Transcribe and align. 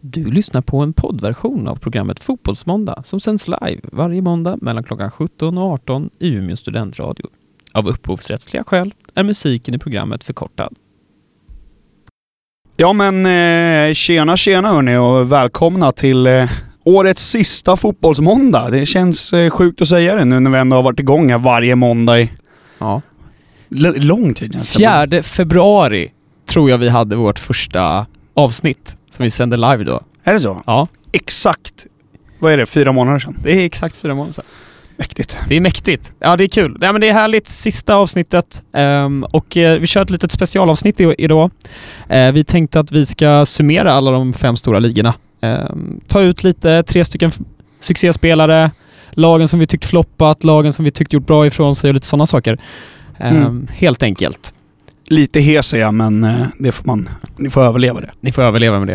Du 0.00 0.24
lyssnar 0.30 0.60
på 0.60 0.78
en 0.80 0.92
poddversion 0.92 1.68
av 1.68 1.76
programmet 1.76 2.20
Fotbollsmåndag 2.20 3.02
som 3.04 3.20
sänds 3.20 3.48
live 3.48 3.80
varje 3.92 4.22
måndag 4.22 4.56
mellan 4.60 4.84
klockan 4.84 5.10
17 5.10 5.58
och 5.58 5.64
18 5.72 6.10
i 6.18 6.28
Umeå 6.34 6.56
studentradio. 6.56 7.26
Av 7.72 7.88
upphovsrättsliga 7.88 8.64
skäl 8.64 8.94
är 9.14 9.22
musiken 9.24 9.74
i 9.74 9.78
programmet 9.78 10.24
förkortad. 10.24 10.74
Ja 12.76 12.92
men 12.92 13.26
eh, 13.26 13.94
tjena 13.94 14.36
tjena 14.36 14.68
hörni 14.68 14.96
och 14.96 15.32
välkomna 15.32 15.92
till 15.92 16.26
eh, 16.26 16.50
årets 16.84 17.30
sista 17.30 17.76
fotbollsmåndag. 17.76 18.70
Det 18.70 18.86
känns 18.86 19.32
eh, 19.32 19.50
sjukt 19.50 19.82
att 19.82 19.88
säga 19.88 20.14
det 20.16 20.24
nu 20.24 20.40
när 20.40 20.50
vi 20.50 20.58
ändå 20.58 20.76
har 20.76 20.82
varit 20.82 21.00
igång 21.00 21.30
här 21.30 21.38
varje 21.38 21.76
måndag 21.76 22.20
i 22.20 22.30
Ja. 22.78 23.02
l- 23.76 23.94
lång 23.96 24.34
tid 24.34 24.54
nästan. 24.54 25.08
4 25.10 25.22
februari 25.22 26.12
tror 26.48 26.70
jag 26.70 26.78
vi 26.78 26.88
hade 26.88 27.16
vårt 27.16 27.38
första 27.38 28.06
avsnitt 28.34 28.96
som 29.10 29.22
vi 29.22 29.30
sände 29.30 29.56
live 29.56 29.84
då. 29.84 30.00
Är 30.24 30.32
det 30.34 30.40
så? 30.40 30.62
Ja, 30.66 30.88
Exakt, 31.12 31.86
vad 32.38 32.52
är 32.52 32.56
det, 32.56 32.66
fyra 32.66 32.92
månader 32.92 33.18
sedan? 33.18 33.38
det 33.42 33.52
är 33.52 33.64
exakt 33.64 33.96
fyra 33.96 34.14
månader 34.14 34.32
sedan. 34.32 34.44
Mäktigt. 34.96 35.38
Det 35.48 35.56
är 35.56 35.60
mäktigt. 35.60 36.12
Ja, 36.18 36.36
det 36.36 36.44
är 36.44 36.48
kul. 36.48 36.78
Ja, 36.80 36.92
men 36.92 37.00
det 37.00 37.08
är 37.08 37.12
härligt. 37.12 37.46
Sista 37.46 37.94
avsnittet. 37.94 38.62
Ehm, 38.72 39.24
och 39.24 39.56
eh, 39.56 39.80
vi 39.80 39.86
kör 39.86 40.02
ett 40.02 40.10
litet 40.10 40.30
specialavsnitt 40.30 41.00
idag. 41.18 41.50
Eh, 42.08 42.32
vi 42.32 42.44
tänkte 42.44 42.80
att 42.80 42.92
vi 42.92 43.06
ska 43.06 43.46
summera 43.46 43.92
alla 43.92 44.10
de 44.10 44.32
fem 44.32 44.56
stora 44.56 44.78
ligorna. 44.78 45.14
Ehm, 45.40 46.00
ta 46.06 46.20
ut 46.20 46.44
lite, 46.44 46.82
tre 46.82 47.04
stycken 47.04 47.32
succéspelare, 47.80 48.70
lagen 49.10 49.48
som 49.48 49.60
vi 49.60 49.66
tyckt 49.66 49.84
floppat, 49.84 50.44
lagen 50.44 50.72
som 50.72 50.84
vi 50.84 50.90
tyckt 50.90 51.12
gjort 51.12 51.26
bra 51.26 51.46
ifrån 51.46 51.76
sig 51.76 51.88
och 51.90 51.94
lite 51.94 52.06
sådana 52.06 52.26
saker. 52.26 52.58
Ehm, 53.18 53.36
Mm. 53.36 53.68
Helt 53.72 54.02
enkelt. 54.02 54.54
Lite 55.10 55.40
hes 55.40 55.74
är 55.74 55.78
jag 55.80 55.94
men 55.94 56.24
eh, 56.24 56.46
det 56.58 56.72
får 56.72 56.86
man, 56.86 57.08
ni 57.36 57.50
får 57.50 57.60
överleva 57.62 58.00
det. 58.00 58.10
Ni 58.20 58.32
får 58.32 58.42
överleva 58.42 58.78
med 58.78 58.88
det. 58.88 58.94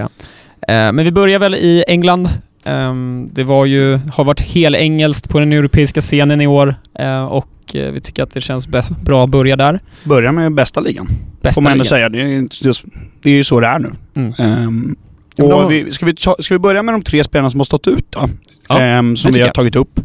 Eh, 0.74 0.92
men 0.92 0.98
vi 1.06 1.12
börjar 1.12 1.40
väl 1.40 1.56
i 1.56 1.84
England. 1.88 2.30
Ehm, 2.64 3.30
det 3.34 3.44
var 3.44 3.66
ju, 3.66 4.00
har 4.14 4.24
varit 4.24 4.42
helengelskt 4.42 5.30
på 5.30 5.40
den 5.40 5.54
europeiska 5.54 6.02
scenen 6.02 6.42
i 6.42 6.48
år 6.48 6.76
eh, 7.00 7.26
och 7.26 7.48
vi 7.74 8.00
tycker 8.02 8.24
att 8.24 8.32
det 8.32 8.42
känns 8.42 8.68
bäst, 8.68 8.92
bra 9.02 9.24
att 9.24 9.30
börja 9.30 9.56
där. 9.56 9.80
Börja 10.04 10.32
med 10.32 10.54
bästa 10.54 10.80
ligan, 10.82 11.08
Bästa 11.42 11.54
får 11.54 11.62
man 11.62 11.72
ändå 11.72 11.86
säga. 11.86 12.10
Det 12.10 12.22
är, 12.22 12.48
just, 12.66 12.84
det 13.22 13.30
är 13.30 13.34
ju 13.34 13.44
så 13.44 13.60
det 13.60 13.68
är 13.68 13.80
nu. 13.80 13.92
Mm. 14.16 14.96
Men 15.38 15.52
och 15.54 15.72
vi, 15.72 15.94
ska, 15.94 16.06
vi 16.06 16.16
ta, 16.16 16.36
ska 16.40 16.54
vi 16.54 16.60
börja 16.60 16.84
med 16.84 16.94
de 16.94 17.02
tre 17.02 17.24
spelarna 17.24 17.50
som 17.50 17.60
har 17.60 17.66
stått 17.66 17.88
ut 17.88 18.06
då? 18.12 18.30
Ja, 18.68 18.82
Ehm, 18.82 19.16
som 19.16 19.32
vi 19.32 19.40
har 19.40 19.48
jag. 19.48 19.56
tagit 19.56 19.76
upp. 19.76 20.00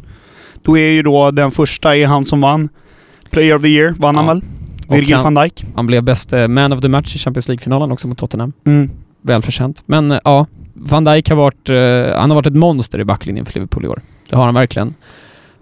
Då 0.63 0.79
är 0.79 0.91
ju 0.91 1.03
då 1.03 1.31
den 1.31 1.51
första 1.51 1.97
är 1.97 2.07
han 2.07 2.25
som 2.25 2.41
vann. 2.41 2.69
Player 3.31 3.57
of 3.57 3.63
the 3.63 3.69
year 3.69 3.95
vann 3.99 4.17
han 4.17 4.27
Ja. 4.27 4.35
väl? 4.35 4.43
Virgil 4.97 5.15
han- 5.17 5.35
van 5.35 5.45
Dijk. 5.45 5.65
Han 5.75 5.87
blev 5.87 6.03
bäst 6.03 6.33
eh, 6.33 6.49
man 6.49 6.73
of 6.73 6.81
the 6.81 6.89
match 6.89 7.15
i 7.15 7.19
Champions 7.19 7.49
League-finalen 7.49 7.93
också 7.93 8.09
mot 8.09 8.19
Tottenham. 8.19 8.53
Mm. 8.67 8.91
Välförtjänt. 9.23 9.83
Men 9.87 10.11
eh, 10.11 10.19
ja, 10.25 10.47
Van 10.75 11.05
Dijk 11.05 11.29
har 11.29 11.37
varit, 11.37 11.69
eh, 11.69 12.21
han 12.21 12.31
har 12.31 12.35
varit 12.35 12.47
ett 12.47 12.55
monster 12.57 13.01
i 13.01 13.05
backlinjen 13.05 13.47
för 13.47 13.55
Liverpool 13.55 13.85
i 13.85 13.89
år. 13.89 14.03
Det 14.31 14.37
har 14.37 14.45
han 14.45 14.55
verkligen. 14.55 14.95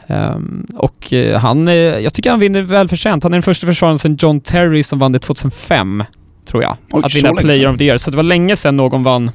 Ehm, 0.06 0.66
och 0.76 1.12
han, 1.36 1.66
jag 2.02 2.14
tycker 2.14 2.30
han 2.30 2.40
vinner 2.40 2.62
välförtjänt. 2.62 3.22
Han 3.22 3.32
är 3.32 3.36
den 3.36 3.42
första 3.42 3.66
försvararen 3.66 3.98
sedan 3.98 4.16
John 4.20 4.40
Terry 4.40 4.82
som 4.82 4.98
vann 4.98 5.12
det 5.12 5.18
2005, 5.18 6.04
tror 6.44 6.62
jag. 6.62 6.76
Oj, 6.90 7.02
att 7.04 7.16
vinna 7.16 7.34
Player 7.34 7.60
sedan. 7.60 7.72
of 7.74 7.78
the 7.78 7.84
year. 7.84 7.98
Så 7.98 8.10
det 8.10 8.16
var 8.16 8.24
länge 8.24 8.56
sedan 8.56 8.76
någon 8.76 9.02
vann, 9.04 9.30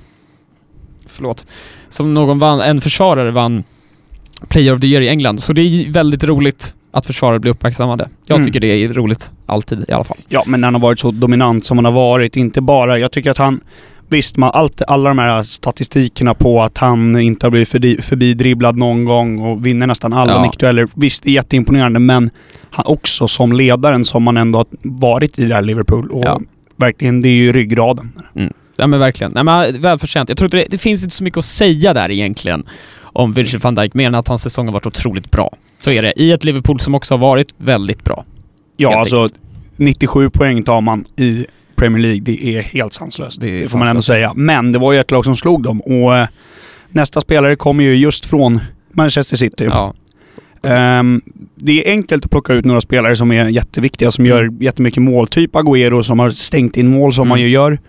förlåt, 1.05 1.45
som 1.89 2.13
någon 2.13 2.39
vann, 2.39 2.61
en 2.61 2.81
försvarare 2.81 3.31
vann 3.31 3.63
Player 4.49 4.73
of 4.73 4.81
the 4.81 4.87
year 4.87 5.01
i 5.01 5.09
England. 5.09 5.39
Så 5.43 5.53
det 5.53 5.61
är 5.61 5.91
väldigt 5.91 6.23
roligt 6.23 6.75
att 6.93 7.05
försvarare 7.05 7.39
blir 7.39 7.51
uppmärksammade. 7.51 8.09
Jag 8.25 8.35
Mm. 8.35 8.45
tycker 8.45 8.59
det 8.59 8.67
är 8.67 8.93
roligt, 8.93 9.31
alltid 9.45 9.85
i 9.87 9.91
alla 9.91 10.03
fall. 10.03 10.17
Ja, 10.27 10.43
men 10.47 10.63
han 10.63 10.73
har 10.73 10.81
varit 10.81 10.99
så 10.99 11.11
dominant 11.11 11.65
som 11.65 11.77
han 11.77 11.85
har 11.85 11.91
varit. 11.91 12.35
Inte 12.37 12.61
bara... 12.61 12.99
Jag 12.99 13.11
tycker 13.11 13.31
att 13.31 13.37
han... 13.37 13.59
Visst, 14.09 14.37
man, 14.37 14.51
allt, 14.53 14.81
alla 14.87 15.09
de 15.09 15.17
här 15.19 15.43
statistikerna 15.43 16.33
på 16.33 16.61
att 16.61 16.77
han 16.77 17.19
inte 17.19 17.45
har 17.45 17.51
blivit 17.51 17.69
förbi, 17.69 18.01
förbidribblad 18.01 18.77
någon 18.77 19.05
gång 19.05 19.39
och 19.39 19.65
vinner 19.65 19.87
nästan 19.87 20.13
alla 20.13 20.31
Ja. 20.33 20.41
nickdueller. 20.41 20.87
Visst, 20.95 21.23
det 21.23 21.29
är 21.29 21.33
jätteimponerande, 21.33 21.99
men 21.99 22.29
han 22.69 22.85
också 22.87 23.27
som 23.27 23.53
ledaren 23.53 24.05
som 24.05 24.23
man 24.23 24.37
ändå 24.37 24.59
har 24.59 24.65
varit 24.81 25.39
i 25.39 25.45
det 25.45 25.55
här 25.55 25.61
Liverpool. 25.61 26.11
Och 26.11 26.23
Ja. 26.25 26.41
verkligen, 26.75 27.21
det 27.21 27.27
är 27.27 27.33
ju 27.33 27.53
ryggraden. 27.53 28.11
Ja 28.77 28.87
men 28.87 28.99
verkligen. 28.99 29.31
Nej, 29.31 29.43
men 29.43 29.81
välförtjänt. 29.81 30.29
Jag 30.29 30.37
tror 30.37 30.45
inte 30.47 30.57
det, 30.57 30.65
det 30.69 30.77
finns 30.77 31.03
inte 31.03 31.15
så 31.15 31.23
mycket 31.23 31.37
att 31.37 31.45
säga 31.45 31.93
där 31.93 32.11
egentligen 32.11 32.63
om 33.13 33.33
Virgil 33.33 33.59
van 33.59 33.75
Dijk, 33.75 33.93
mer 33.93 34.07
än 34.07 34.15
att 34.15 34.27
hans 34.27 34.41
säsong 34.41 34.65
har 34.65 34.73
varit 34.73 34.85
otroligt 34.85 35.31
bra. 35.31 35.55
Så 35.79 35.91
är 35.91 36.01
det. 36.01 36.13
I 36.15 36.31
ett 36.31 36.43
Liverpool 36.43 36.79
som 36.79 36.95
också 36.95 37.13
har 37.13 37.19
varit 37.19 37.53
väldigt 37.57 38.03
bra. 38.03 38.25
Ja, 38.77 38.89
Helt 38.89 38.99
alltså 38.99 39.29
97 39.75 40.29
poäng 40.29 40.63
tar 40.63 40.81
man 40.81 41.05
i 41.17 41.45
Premier 41.75 42.01
League. 42.01 42.19
Det 42.21 42.45
är 42.57 42.61
helt 42.61 42.93
sanslöst. 42.93 43.41
Det 43.41 43.61
Det, 43.61 43.67
får 43.71 43.77
man 43.79 43.87
ändå 43.87 44.01
sanslöst. 44.01 44.07
säga. 44.07 44.33
Men 44.35 44.71
det 44.71 44.79
var 44.79 44.93
ju 44.93 44.99
ett 44.99 45.11
lag 45.11 45.25
som 45.25 45.35
slog 45.35 45.63
dem 45.63 45.81
och 45.81 46.17
eh, 46.17 46.27
nästa 46.89 47.21
spelare 47.21 47.55
kommer 47.55 47.83
ju 47.83 47.95
just 47.95 48.25
från 48.25 48.59
Manchester 48.91 49.37
City. 49.37 49.65
Ja. 49.71 49.93
Ehm, 50.63 51.21
det 51.55 51.85
är 51.87 51.91
enkelt 51.91 52.25
att 52.25 52.31
plocka 52.31 52.53
ut 52.53 52.65
några 52.65 52.81
spelare 52.81 53.15
som 53.15 53.31
är 53.31 53.45
jätteviktiga, 53.49 54.11
som 54.11 54.25
gör 54.25 54.49
jättemycket 54.59 55.03
mål. 55.03 55.27
Typ 55.27 55.55
Agüero 55.55 56.01
som 56.01 56.19
har 56.19 56.29
stängt 56.29 56.77
in 56.77 56.87
mål 56.87 57.13
som 57.13 57.21
Mm. 57.21 57.29
man 57.29 57.41
ju 57.41 57.49
gör. 57.49 57.79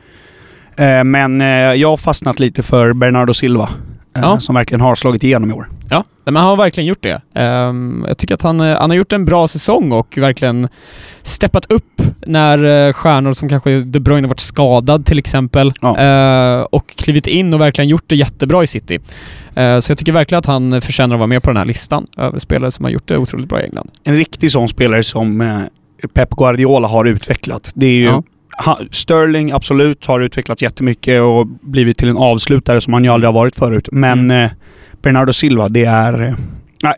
Ehm, 0.76 1.10
men 1.10 1.40
eh, 1.40 1.46
jag 1.48 1.88
har 1.88 1.96
fastnat 1.96 2.40
lite 2.40 2.62
för 2.62 2.92
Bernardo 2.92 3.34
Silva. 3.34 3.70
Eh, 4.16 4.22
Ja. 4.22 4.40
Som 4.40 4.54
verkligen 4.54 4.80
har 4.80 4.94
slagit 4.94 5.24
igenom 5.24 5.50
i 5.50 5.52
år. 5.54 5.68
Ja, 5.88 6.04
men 6.24 6.36
han 6.36 6.44
har 6.44 6.56
verkligen 6.56 6.86
gjort 6.86 7.02
det. 7.02 7.20
Ehm, 7.34 8.04
jag 8.08 8.18
tycker 8.18 8.34
att 8.34 8.42
han, 8.42 8.60
eh, 8.60 8.78
han 8.80 8.90
har 8.90 8.96
gjort 8.96 9.12
en 9.12 9.24
bra 9.24 9.48
säsong 9.48 9.92
och 9.92 10.18
verkligen 10.18 10.68
steppat 11.22 11.66
upp 11.72 12.02
när 12.26 12.86
eh, 12.88 12.92
stjärnor 12.92 13.32
som 13.32 13.48
kanske 13.48 13.80
De 13.80 14.00
Bruyne 14.00 14.28
varit 14.28 14.40
skadad 14.40 15.06
till 15.06 15.18
exempel 15.18 15.72
Ja. 15.80 16.66
och 16.72 16.96
klivit 16.96 17.26
in 17.26 17.54
och 17.54 17.60
verkligen 17.60 17.88
gjort 17.88 18.04
det 18.06 18.16
jättebra 18.16 18.62
i 18.62 18.66
City. 18.66 18.98
Så 19.54 19.90
jag 19.90 19.98
tycker 19.98 20.12
verkligen 20.12 20.38
att 20.38 20.46
han 20.46 20.80
förtjänar 20.80 21.16
att 21.16 21.18
vara 21.18 21.26
med 21.26 21.42
på 21.42 21.50
den 21.50 21.56
här 21.56 21.64
listan 21.64 22.06
över 22.16 22.38
spelare 22.38 22.70
som 22.70 22.84
har 22.84 22.92
gjort 22.92 23.08
det 23.08 23.16
otroligt 23.18 23.48
bra 23.48 23.60
i 23.60 23.64
England. 23.64 23.90
En 24.04 24.16
riktig 24.16 24.52
sån 24.52 24.68
spelare 24.68 25.04
som 25.04 25.62
Pep 26.14 26.30
Guardiola 26.30 26.88
har 26.88 27.04
utvecklat. 27.04 27.72
Det 27.74 27.86
är 27.86 27.90
ju... 27.90 28.04
Ja. 28.04 28.22
Sterling 28.90 29.52
absolut 29.52 30.06
har 30.06 30.20
utvecklats 30.20 30.62
jättemycket 30.62 31.22
och 31.22 31.46
blivit 31.46 31.98
till 31.98 32.08
en 32.08 32.16
avslutare 32.16 32.80
som 32.80 32.92
han 32.92 33.04
ju 33.04 33.10
aldrig 33.10 33.28
har 33.28 33.32
varit 33.40 33.54
förut. 33.56 33.88
Men 33.92 34.18
Mm. 34.30 34.44
eh, 34.44 34.50
Bernardo 35.02 35.32
Silva, 35.32 35.68
det 35.68 35.84
är... 35.84 36.22
Eh, 36.28 36.34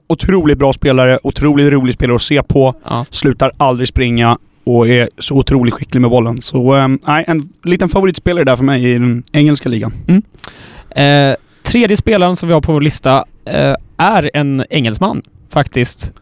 otroligt 0.06 0.59
bra 0.59 0.72
spelare, 0.72 1.19
otroligt 1.22 1.72
rolig 1.72 1.95
spelare 1.95 2.15
att 2.16 2.22
se 2.22 2.43
på. 2.43 2.75
Ja. 2.84 3.06
Slutar 3.11 3.53
aldrig 3.56 3.89
springa 3.89 4.39
och 4.65 4.89
är 4.89 5.09
så 5.19 5.34
otroligt 5.34 5.75
skicklig 5.75 6.00
med 6.00 6.11
bollen. 6.11 6.41
Så 6.41 6.77
eh, 6.77 6.89
nej, 7.06 7.25
en 7.28 7.49
liten 7.65 7.89
favoritspelare 7.89 8.45
där 8.45 8.56
för 8.56 8.65
mig 8.65 8.84
i 8.91 8.93
den 8.93 9.22
engelska 9.33 9.69
ligan. 9.69 9.93
Eh, 10.97 11.34
tredje 11.62 11.97
spelaren 11.97 12.37
som 12.37 12.49
vi 12.49 12.53
har 12.55 12.61
på 12.61 12.72
vår 12.72 12.81
lista 12.81 13.25
eh, 13.45 13.75
är 13.97 14.31
en 14.34 14.65
engelsman 14.71 15.22
faktiskt. 15.53 16.12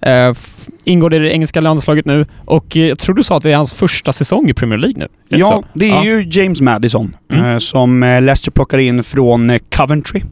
Ingår 0.85 1.15
i 1.15 1.19
det 1.19 1.33
engelska 1.33 1.61
landslaget 1.61 2.05
nu 2.07 2.27
och 2.45 2.77
eh, 2.77 2.87
jag 2.89 2.99
tror 2.99 3.15
du 3.15 3.23
sa 3.25 3.37
att 3.37 3.43
det 3.43 3.53
är 3.53 3.57
hans 3.57 3.73
första 3.73 4.13
säsong 4.13 4.49
i 4.51 4.55
Premier 4.55 4.79
League 4.79 4.99
nu. 4.99 5.09
Det 5.29 5.37
Ja, 5.39 5.47
så? 5.47 5.65
det 5.73 5.91
är 5.91 5.95
Ja. 5.95 6.05
ju 6.05 6.27
James 6.31 6.61
Madison 6.61 7.17
Mm. 7.33 7.45
eh, 7.45 7.59
som 7.59 8.03
eh, 8.03 8.23
Leicester 8.23 8.51
plockade 8.51 8.83
in 8.83 9.03
från 9.05 9.59
Coventry 9.77 10.23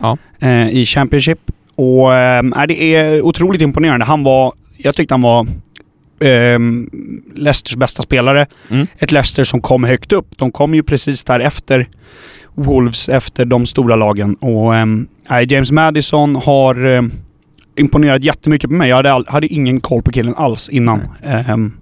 Ja. 0.00 0.16
i 0.70 0.84
Championship. 0.86 1.38
Och 1.74 2.08
nej, 2.42 2.66
det 2.68 2.94
är 2.94 3.22
otroligt 3.22 3.62
imponerande. 3.62 4.04
Han 4.06 4.22
var, 4.24 4.52
jag 4.76 4.94
tyckte 4.94 5.14
han 5.14 5.22
var 5.22 5.46
eh, 6.20 6.58
Leicesters 7.34 7.76
bästa 7.76 8.02
spelare. 8.02 8.46
Mm. 8.70 8.86
Ett 8.98 9.12
Leicester 9.12 9.44
som 9.44 9.60
kom 9.60 9.84
högt 9.84 10.12
upp. 10.12 10.26
De 10.38 10.52
kom 10.52 10.74
ju 10.74 10.82
precis 10.82 11.24
där 11.24 11.40
efter 11.40 11.86
Wolves, 12.54 13.08
efter 13.08 13.44
de 13.44 13.66
stora 13.66 13.96
lagen. 13.96 14.34
Och 14.34 14.72
nej, 15.30 15.52
James 15.52 15.70
Madison 15.70 16.36
har 16.36 16.86
eh, 16.94 17.02
imponerat 17.76 18.24
jättemycket 18.24 18.70
på 18.70 18.74
mig. 18.74 18.88
Jag 18.88 18.96
hade, 18.96 19.12
all, 19.12 19.26
hade 19.28 19.46
ingen 19.46 19.80
koll 19.80 20.02
på 20.02 20.12
killen 20.12 20.34
alls 20.36 20.68
innan. 20.68 21.00
Ehm, 21.24 21.72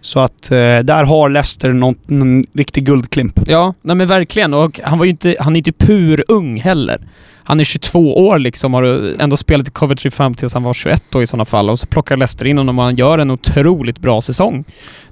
så 0.00 0.20
att 0.20 0.50
eh, 0.50 0.56
där 0.58 1.04
har 1.04 1.28
Leicester 1.28 1.72
någon, 1.72 1.94
någon 2.06 2.44
riktig 2.52 2.84
guldklimp. 2.84 3.40
Ja, 3.46 3.74
nej 3.82 3.96
men 3.96 4.06
verkligen. 4.08 4.54
Och 4.54 4.80
han 4.84 4.98
var 4.98 5.04
ju 5.04 5.10
inte, 5.10 5.36
han 5.40 5.56
är 5.56 5.58
inte 5.58 5.72
pur 5.72 6.24
ung 6.28 6.60
heller. 6.60 7.00
Han 7.44 7.60
är 7.60 7.64
22 7.64 8.26
år 8.26 8.38
liksom, 8.38 8.74
har 8.74 8.82
ändå 9.22 9.36
spelat 9.36 9.68
i 9.68 9.70
Coventry 9.70 10.10
fram 10.10 10.34
tills 10.34 10.54
han 10.54 10.62
var 10.62 10.74
21 10.74 11.02
då 11.10 11.22
i 11.22 11.26
sådana 11.26 11.44
fall. 11.44 11.70
Och 11.70 11.78
så 11.78 11.86
plockar 11.86 12.16
Leicester 12.16 12.46
in 12.46 12.58
honom 12.58 12.78
och 12.78 12.84
han 12.84 12.96
gör 12.96 13.18
en 13.18 13.30
otroligt 13.30 13.98
bra 13.98 14.20
säsong. 14.20 14.64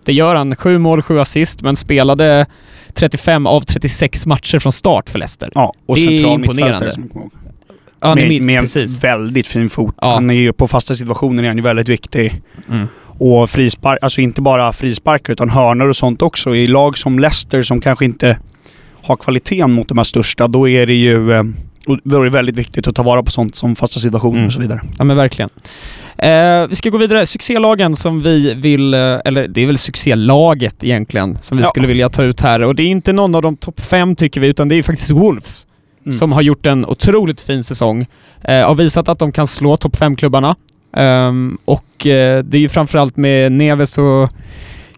Det 0.05 0.13
gör 0.13 0.35
han. 0.35 0.57
Sju 0.57 0.79
mål, 0.79 1.03
sju 1.03 1.21
assist, 1.21 1.63
men 1.63 1.77
spelade 1.77 2.47
35 2.95 3.47
av 3.47 3.61
36 3.61 4.27
matcher 4.27 4.59
från 4.59 4.73
start 4.73 5.11
för 5.11 5.19
Leicester. 5.19 5.51
Ja, 5.55 5.73
och 5.87 5.97
Det 5.97 6.03
är 6.03 6.27
imponerande. 6.27 6.93
Ja, 8.05 8.15
med, 8.15 8.29
mitt, 8.29 8.43
med 8.45 8.61
precis. 8.61 9.05
väldigt 9.05 9.49
fin 9.49 9.71
fot. 9.71 9.95
Ja. 10.01 10.15
Han 10.15 10.31
är 10.31 10.35
ju 10.35 10.53
på 10.53 10.69
fasta 10.69 10.95
situationer 10.95 11.43
är 11.43 11.47
han 11.49 11.57
ju 11.57 11.63
väldigt 11.63 11.89
viktig. 11.89 12.43
Mm. 12.71 12.87
Och 13.19 13.51
frispark, 13.51 13.99
alltså 14.03 14.21
inte 14.21 14.41
bara 14.43 14.73
frisparkar 14.73 15.33
utan 15.33 15.51
hörnor 15.51 15.89
och 15.89 15.97
sånt 15.97 16.23
också. 16.23 16.55
I 16.57 16.67
lag 16.67 16.99
som 16.99 17.19
Leicester 17.19 17.63
som 17.63 17.81
kanske 17.81 18.05
inte 18.05 18.39
har 19.03 19.17
kvaliteten 19.17 19.73
mot 19.73 19.89
de 19.89 19.99
här 19.99 20.05
största, 20.05 20.49
då 20.49 20.69
är 20.69 20.87
det 20.87 20.95
ju 20.95 21.33
eh, 21.33 21.43
och 21.87 21.99
då 22.05 22.21
är 22.21 22.25
det 22.25 22.31
väldigt 22.31 22.59
viktigt 22.59 22.87
att 22.87 22.95
ta 22.95 23.03
vara 23.03 23.23
på 23.23 23.31
sånt 23.31 23.57
som 23.57 23.77
fasta 23.77 24.01
situationer 24.01 24.35
Mm. 24.37 24.47
och 24.47 24.53
så 24.53 24.61
vidare. 24.61 24.81
Ja 24.99 25.05
men 25.05 25.17
verkligen. 25.17 25.51
Eh, 26.19 26.67
vi 26.69 26.75
ska 26.75 26.91
gå 26.91 26.99
vidare. 26.99 27.27
Succélagen 27.27 27.95
som 27.95 28.23
vi 28.23 28.55
vill, 28.55 28.95
eh, 28.95 29.01
eller 29.25 29.49
det 29.49 29.63
är 29.63 29.67
väl 29.67 29.79
succélaget 29.79 30.85
egentligen, 30.85 31.39
som 31.41 31.57
vi 31.59 31.63
Ja. 31.65 31.69
skulle 31.69 31.87
vilja 31.87 32.09
ta 32.09 32.23
ut 32.23 32.41
här. 32.41 32.63
Och 32.63 32.75
det 32.75 32.83
är 32.83 32.87
inte 32.87 33.13
någon 33.13 33.35
av 33.35 33.43
de 33.43 33.57
topp 33.57 33.81
fem 33.81 34.17
tycker 34.17 34.41
vi, 34.41 34.47
utan 34.47 34.69
det 34.69 34.75
är 34.75 34.83
faktiskt 34.83 35.11
Wolves. 35.11 35.67
Mm. 36.05 36.13
som 36.13 36.33
har 36.33 36.43
gjort 36.43 36.67
en 36.67 36.87
otroligt 36.87 37.41
fin 37.41 37.65
säsong. 37.65 38.07
Eh, 38.41 38.67
har 38.67 38.75
visat 38.75 39.09
att 39.09 39.19
de 39.19 39.33
kan 39.33 39.47
slå 39.47 39.77
topp 39.77 39.97
5-klubbarna. 39.97 40.57
Ehm, 40.97 41.59
och 41.65 42.07
eh, 42.07 42.45
det 42.45 42.57
är 42.59 42.61
ju 42.61 42.69
framförallt 42.69 43.17
med 43.17 43.53
Neves 43.53 43.99
och, 43.99 44.31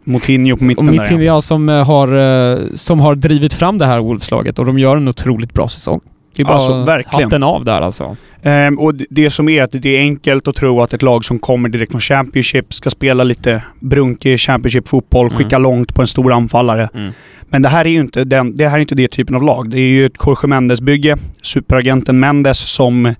Moutinho 0.04 0.56
på 0.56 0.64
mitten 0.64 0.88
och 0.88 0.94
där. 0.94 1.02
Mittin 1.02 1.22
ja, 1.22 1.40
som, 1.40 1.68
eh, 1.68 1.86
har, 1.86 2.08
eh, 2.16 2.58
som 2.74 3.00
har 3.00 3.14
drivit 3.14 3.52
fram 3.52 3.78
det 3.78 3.86
här 3.86 4.00
Wolves-laget 4.00 4.58
och 4.58 4.66
de 4.66 4.78
gör 4.78 4.96
en 4.96 5.08
otroligt 5.08 5.54
bra 5.54 5.68
säsong. 5.68 6.00
Det 6.36 6.42
är 6.42 6.44
bara 6.44 6.54
Alltså, 6.54 6.84
verkligen. 6.84 7.24
hatten 7.24 7.42
av 7.42 7.64
där 7.64 7.80
alltså. 7.82 8.16
Ehm, 8.42 8.78
och 8.78 8.94
det- 9.10 9.30
som 9.30 9.48
är 9.48 9.62
att 9.62 9.72
det 9.72 9.96
är 9.96 10.00
enkelt 10.00 10.48
att 10.48 10.54
tro 10.56 10.80
att 10.80 10.92
ett 10.94 11.02
lag 11.02 11.24
som 11.24 11.38
kommer 11.38 11.68
direkt 11.68 11.92
från 11.92 12.00
Championship 12.00 12.74
ska 12.74 12.90
spela 12.90 13.24
lite 13.24 13.62
brunkig 13.80 14.38
Championship-fotboll, 14.40 15.26
Mm. 15.26 15.38
skicka 15.38 15.58
långt 15.58 15.94
på 15.94 16.00
en 16.02 16.06
stor 16.08 16.32
anfallare. 16.32 16.88
Men 17.48 17.62
det 17.62 17.68
här 17.68 17.84
är 17.84 17.88
ju 17.88 18.00
inte 18.00 18.24
den, 18.24 18.56
det 18.56 18.68
här 18.68 18.76
är 18.76 18.80
inte 18.80 18.94
det 18.94 19.08
typen 19.08 19.34
av 19.34 19.42
lag. 19.42 19.70
Det 19.70 19.76
är 19.78 19.88
ju 19.88 20.06
ett 20.06 20.12
Jorge 20.26 20.48
Mendes-bygge. 20.48 21.16
Superagenten 21.42 22.20
Mendes 22.20 22.58
som 22.58 23.06
eh, 23.06 23.14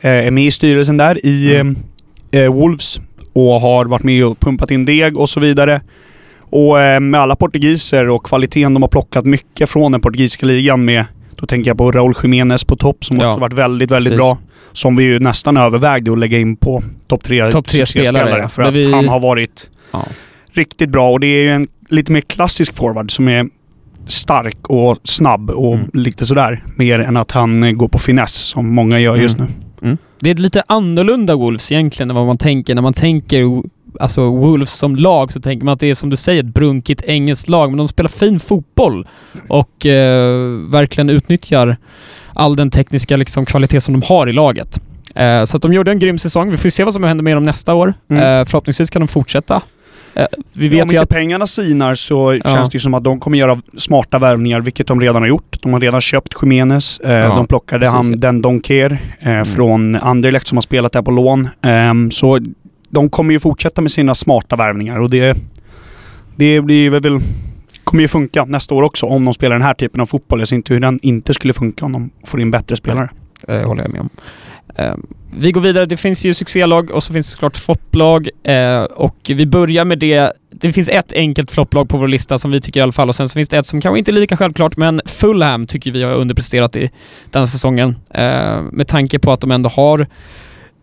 är 0.00 0.30
med 0.30 0.44
i 0.44 0.50
styrelsen 0.50 0.96
där 0.96 1.26
i 1.26 1.54
Mm. 1.56 1.76
eh, 2.32 2.40
eh, 2.40 2.52
Wolves 2.52 3.00
och 3.32 3.60
har 3.60 3.84
varit 3.84 4.02
med 4.02 4.24
och 4.26 4.40
pumpat 4.40 4.70
in 4.70 4.84
deg 4.84 5.16
och 5.18 5.28
så 5.28 5.40
vidare. 5.40 5.80
Och 6.40 6.80
eh, 6.80 7.00
med 7.00 7.20
alla 7.20 7.36
portugiser 7.36 8.08
och 8.08 8.26
kvaliteten 8.26 8.74
de 8.74 8.82
har 8.82 8.88
plockat 8.88 9.24
mycket 9.24 9.70
från 9.70 9.92
den 9.92 10.00
portugisiska 10.00 10.46
ligan 10.46 10.84
med, 10.84 11.04
då 11.42 11.46
tänker 11.46 11.70
jag 11.70 11.78
på 11.78 11.92
Raúl 11.92 12.14
Jiménez 12.22 12.64
på 12.64 12.76
topp 12.76 13.04
som 13.04 13.18
Ja, 13.20 13.28
också 13.28 13.40
varit 13.40 13.52
väldigt, 13.52 13.90
väldigt 13.90 14.10
precis. 14.10 14.18
bra. 14.18 14.38
Som 14.72 14.96
vi 14.96 15.04
ju 15.04 15.18
nästan 15.18 15.56
övervägde 15.56 16.12
att 16.12 16.18
lägga 16.18 16.38
in 16.38 16.56
på 16.56 16.82
topp 17.06 17.24
tre, 17.24 17.50
Topp 17.50 17.68
tre 17.68 17.86
spelare, 17.86 18.38
ja. 18.38 18.48
För 18.48 18.62
att 18.62 18.74
vi- 18.74 18.92
han 18.92 19.08
har 19.08 19.20
varit 19.20 19.70
Ja. 19.92 20.06
riktigt 20.52 20.90
bra 20.90 21.10
och 21.10 21.20
det 21.20 21.26
är 21.26 21.42
ju 21.42 21.50
en 21.50 21.68
lite 21.88 22.12
mer 22.12 22.20
klassisk 22.20 22.74
forward 22.74 23.10
som 23.10 23.28
är 23.28 23.46
stark 24.06 24.68
och 24.68 24.98
snabb 25.04 25.50
och 25.50 25.74
Mm. 25.74 25.90
lite 25.92 26.26
sådär. 26.26 26.62
Mer 26.76 26.98
än 27.00 27.16
att 27.16 27.30
han 27.30 27.64
eh, 27.64 27.70
går 27.72 27.88
på 27.88 27.98
finess 27.98 28.34
som 28.34 28.74
många 28.74 28.98
gör 29.00 29.16
just 29.16 29.38
nu. 29.38 29.46
Mm. 29.82 29.96
Det 30.20 30.30
är 30.30 30.34
ett 30.34 30.38
lite 30.40 30.62
annorlunda 30.68 31.36
Wolves 31.36 31.72
egentligen 31.72 32.10
än 32.10 32.16
vad 32.16 32.26
man 32.26 32.38
tänker. 32.38 32.74
När 32.74 32.82
man 32.82 32.92
tänker 32.92 33.62
alltså 34.00 34.30
Wolves 34.30 34.70
som 34.72 34.96
lag 34.96 35.32
så 35.32 35.40
tänker 35.40 35.64
man 35.64 35.72
att 35.74 35.80
det 35.80 35.90
är 35.90 35.94
som 35.94 36.10
du 36.10 36.16
säger 36.16 36.40
ett 36.40 36.54
brunkigt 36.54 37.02
engelskt 37.06 37.48
lag, 37.48 37.70
men 37.70 37.78
de 37.78 37.88
spelar 37.88 38.08
fin 38.10 38.40
fotboll 38.40 39.06
och 39.48 39.86
eh, 39.86 40.36
verkligen 40.70 41.10
utnyttjar 41.10 41.76
all 42.34 42.56
den 42.56 42.70
tekniska 42.70 43.16
liksom, 43.16 43.44
kvalitet 43.46 43.80
som 43.80 44.00
de 44.00 44.06
har 44.06 44.28
i 44.28 44.32
laget. 44.32 44.80
Eh, 45.14 45.44
så 45.44 45.56
att 45.56 45.62
de 45.62 45.72
gjorde 45.72 45.90
en 45.90 45.98
grym 45.98 46.18
säsong. 46.18 46.50
Vi 46.50 46.56
får 46.56 46.64
ju 46.66 46.70
se 46.70 46.84
vad 46.84 46.94
som 46.94 47.04
händer 47.04 47.24
med 47.24 47.36
dem 47.36 47.44
nästa 47.44 47.74
år. 47.74 47.94
Mm. 48.10 48.22
Eh, 48.22 48.44
förhoppningsvis 48.44 48.90
kan 48.90 49.02
de 49.02 49.08
fortsätta. 49.08 49.62
Eh, 50.14 50.26
vi 50.52 50.68
Vet 50.68 50.82
Om 50.82 50.88
inte 50.88 51.00
att... 51.00 51.08
pengarna 51.08 51.46
sinar 51.46 51.94
så 51.94 52.40
Ja. 52.44 52.50
känns 52.50 52.68
det 52.70 52.76
ju 52.76 52.80
som 52.80 52.94
att 52.94 53.04
de 53.04 53.20
kommer 53.20 53.38
göra 53.38 53.60
smarta 53.78 54.18
värvningar, 54.18 54.60
vilket 54.60 54.86
de 54.86 55.00
redan 55.00 55.22
har 55.22 55.28
gjort. 55.28 55.56
De 55.62 55.72
har 55.72 55.80
redan 55.80 56.00
köpt 56.00 56.34
Jiménez. 56.42 57.00
Eh, 57.00 57.12
Ja, 57.12 57.28
de 57.28 57.46
plockade 57.46 57.80
precis, 57.80 57.94
han. 58.10 58.20
Den 58.20 58.42
Donker 58.42 58.98
eh, 59.20 59.28
Mm. 59.30 59.46
från 59.46 59.96
Anderlecht 59.96 60.46
som 60.48 60.56
har 60.56 60.62
spelat 60.62 60.92
där 60.92 61.02
på 61.02 61.10
lån. 61.10 61.48
Ehm, 61.62 62.10
så 62.10 62.38
de 62.92 63.10
kommer 63.10 63.32
ju 63.32 63.40
fortsätta 63.40 63.82
med 63.82 63.92
sina 63.92 64.14
smarta 64.14 64.56
värvningar 64.56 64.98
och 64.98 65.10
det, 65.10 65.36
det 66.36 66.60
blir 66.60 66.90
väl 66.90 67.20
kommer 67.84 68.02
ju 68.02 68.08
funka 68.08 68.44
nästa 68.44 68.74
år 68.74 68.82
också 68.82 69.06
om 69.06 69.24
de 69.24 69.34
spelar 69.34 69.56
den 69.56 69.62
här 69.66 69.74
typen 69.74 70.00
av 70.00 70.06
fotboll. 70.06 70.38
Jag 70.38 70.48
ser 70.48 70.56
inte 70.56 70.74
hur 70.74 70.80
den 70.80 71.00
inte 71.02 71.34
skulle 71.34 71.52
funka 71.52 71.84
om 71.84 71.92
de 71.92 72.10
får 72.26 72.40
in 72.40 72.50
bättre 72.50 72.76
spelare. 72.76 73.10
eh, 73.48 73.66
håller 73.66 73.82
jag 73.82 73.92
med 73.92 74.00
om. 74.00 74.08
Eh, 74.76 74.94
vi 75.36 75.52
går 75.52 75.60
vidare. 75.60 75.86
Det 75.86 75.96
finns 75.96 76.26
ju 76.26 76.34
succélag 76.34 76.90
och 76.90 77.02
så 77.02 77.12
finns 77.12 77.26
det 77.26 77.30
såklart 77.30 77.56
flopplag. 77.56 78.28
Eh, 78.44 78.82
och 78.82 79.16
vi 79.26 79.46
börjar 79.46 79.84
med 79.84 79.98
det. 79.98 80.32
Det 80.50 80.72
finns 80.72 80.88
ett 80.88 81.12
enkelt 81.12 81.50
flopplag 81.50 81.88
på 81.88 81.96
vår 81.96 82.08
lista 82.08 82.38
som 82.38 82.50
vi 82.50 82.60
tycker 82.60 82.80
i 82.80 82.82
alla 82.82 82.92
fall 82.92 83.08
och 83.08 83.14
sen 83.14 83.28
så 83.28 83.34
finns 83.34 83.48
det 83.48 83.58
ett 83.58 83.66
som 83.66 83.80
kanske 83.80 83.98
inte 83.98 84.10
är 84.10 84.12
lika 84.12 84.36
självklart 84.36 84.76
men 84.76 85.00
Fulham 85.06 85.66
tycker 85.66 85.92
vi 85.92 86.02
har 86.02 86.12
underpresterat 86.14 86.76
i 86.76 86.90
den 87.30 87.40
här 87.40 87.46
säsongen. 87.46 87.96
Eh, 88.10 88.62
med 88.72 88.86
tanke 88.88 89.18
på 89.18 89.32
att 89.32 89.40
de 89.40 89.50
ändå 89.50 89.68
har 89.68 90.06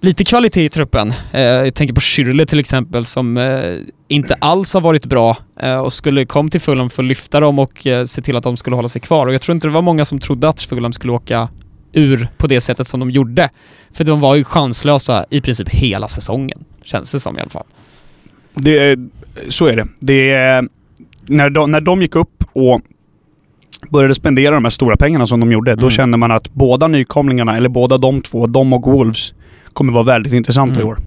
lite 0.01 0.25
kvalitet 0.25 0.65
i 0.65 0.69
truppen. 0.69 1.13
Eh, 1.31 1.41
jag 1.41 1.73
tänker 1.75 1.93
på 1.93 2.01
Schürrle 2.01 2.45
till 2.45 2.59
exempel 2.59 3.05
som 3.05 3.37
eh, 3.37 3.75
inte 4.07 4.33
alls 4.33 4.73
har 4.73 4.81
varit 4.81 5.05
bra 5.05 5.37
eh, 5.59 5.77
och 5.77 5.93
skulle 5.93 6.25
kom 6.25 6.49
till 6.49 6.61
Fulham 6.61 6.89
för 6.89 7.03
att 7.03 7.07
lyfta 7.09 7.39
dem 7.39 7.59
och 7.59 7.87
eh, 7.87 8.05
se 8.05 8.21
till 8.21 8.35
att 8.35 8.43
de 8.43 8.57
skulle 8.57 8.75
hålla 8.75 8.87
sig 8.87 9.01
kvar. 9.01 9.27
Och 9.27 9.33
jag 9.33 9.41
tror 9.41 9.53
inte 9.55 9.67
det 9.67 9.71
var 9.73 9.81
många 9.81 10.05
som 10.05 10.19
trodde 10.19 10.49
att 10.49 10.61
Fulham 10.61 10.93
skulle 10.93 11.13
åka 11.13 11.49
ur 11.93 12.27
på 12.37 12.47
det 12.47 12.61
sättet 12.61 12.87
som 12.87 12.99
de 12.99 13.11
gjorde. 13.11 13.49
För 13.91 14.03
de 14.03 14.19
var 14.19 14.35
ju 14.35 14.43
chanslösa 14.43 15.25
i 15.29 15.41
princip 15.41 15.69
hela 15.69 16.07
säsongen, 16.07 16.63
känns 16.83 17.11
det 17.11 17.19
som 17.19 17.37
i 17.37 17.41
alla 17.41 17.49
fall. 17.49 17.65
Det, 18.53 18.99
så 19.49 19.65
är 19.65 19.75
det. 19.75 19.87
det 19.99 20.31
är, 20.31 20.67
när, 21.25 21.49
de, 21.49 21.71
när 21.71 21.81
de 21.81 22.01
gick 22.01 22.15
upp 22.15 22.43
och 22.53 22.81
började 23.89 24.15
spendera 24.15 24.55
de 24.55 24.65
här 24.65 24.69
stora 24.69 24.95
pengarna 24.97 25.27
som 25.27 25.39
de 25.39 25.51
gjorde, 25.51 25.75
då 25.75 25.79
Mm. 25.81 25.89
kände 25.91 26.17
man 26.17 26.31
att 26.31 26.53
båda 26.53 26.87
nykomlingarna, 26.87 27.57
eller 27.57 27.69
båda 27.69 27.97
de 27.97 28.21
två, 28.21 28.47
de 28.47 28.73
och 28.73 28.91
Wolves, 28.91 29.33
kommer 29.79 29.93
vara 29.93 30.03
väldigt 30.03 30.33
intressanta 30.33 30.79
i 30.79 30.83
Mm. 30.83 30.87
år. 30.89 30.97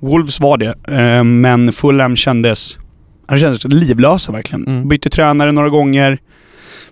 Wolves 0.00 0.40
var 0.40 0.58
det, 0.58 0.74
eh, 0.88 1.24
men 1.24 1.72
Fulham 1.72 2.16
kändes, 2.16 2.78
det 3.28 3.38
kändes 3.38 3.64
livlösa 3.64 4.32
verkligen. 4.32 4.66
Mm. 4.66 4.88
Bytte 4.88 5.10
tränare 5.10 5.52
några 5.52 5.68
gånger. 5.68 6.18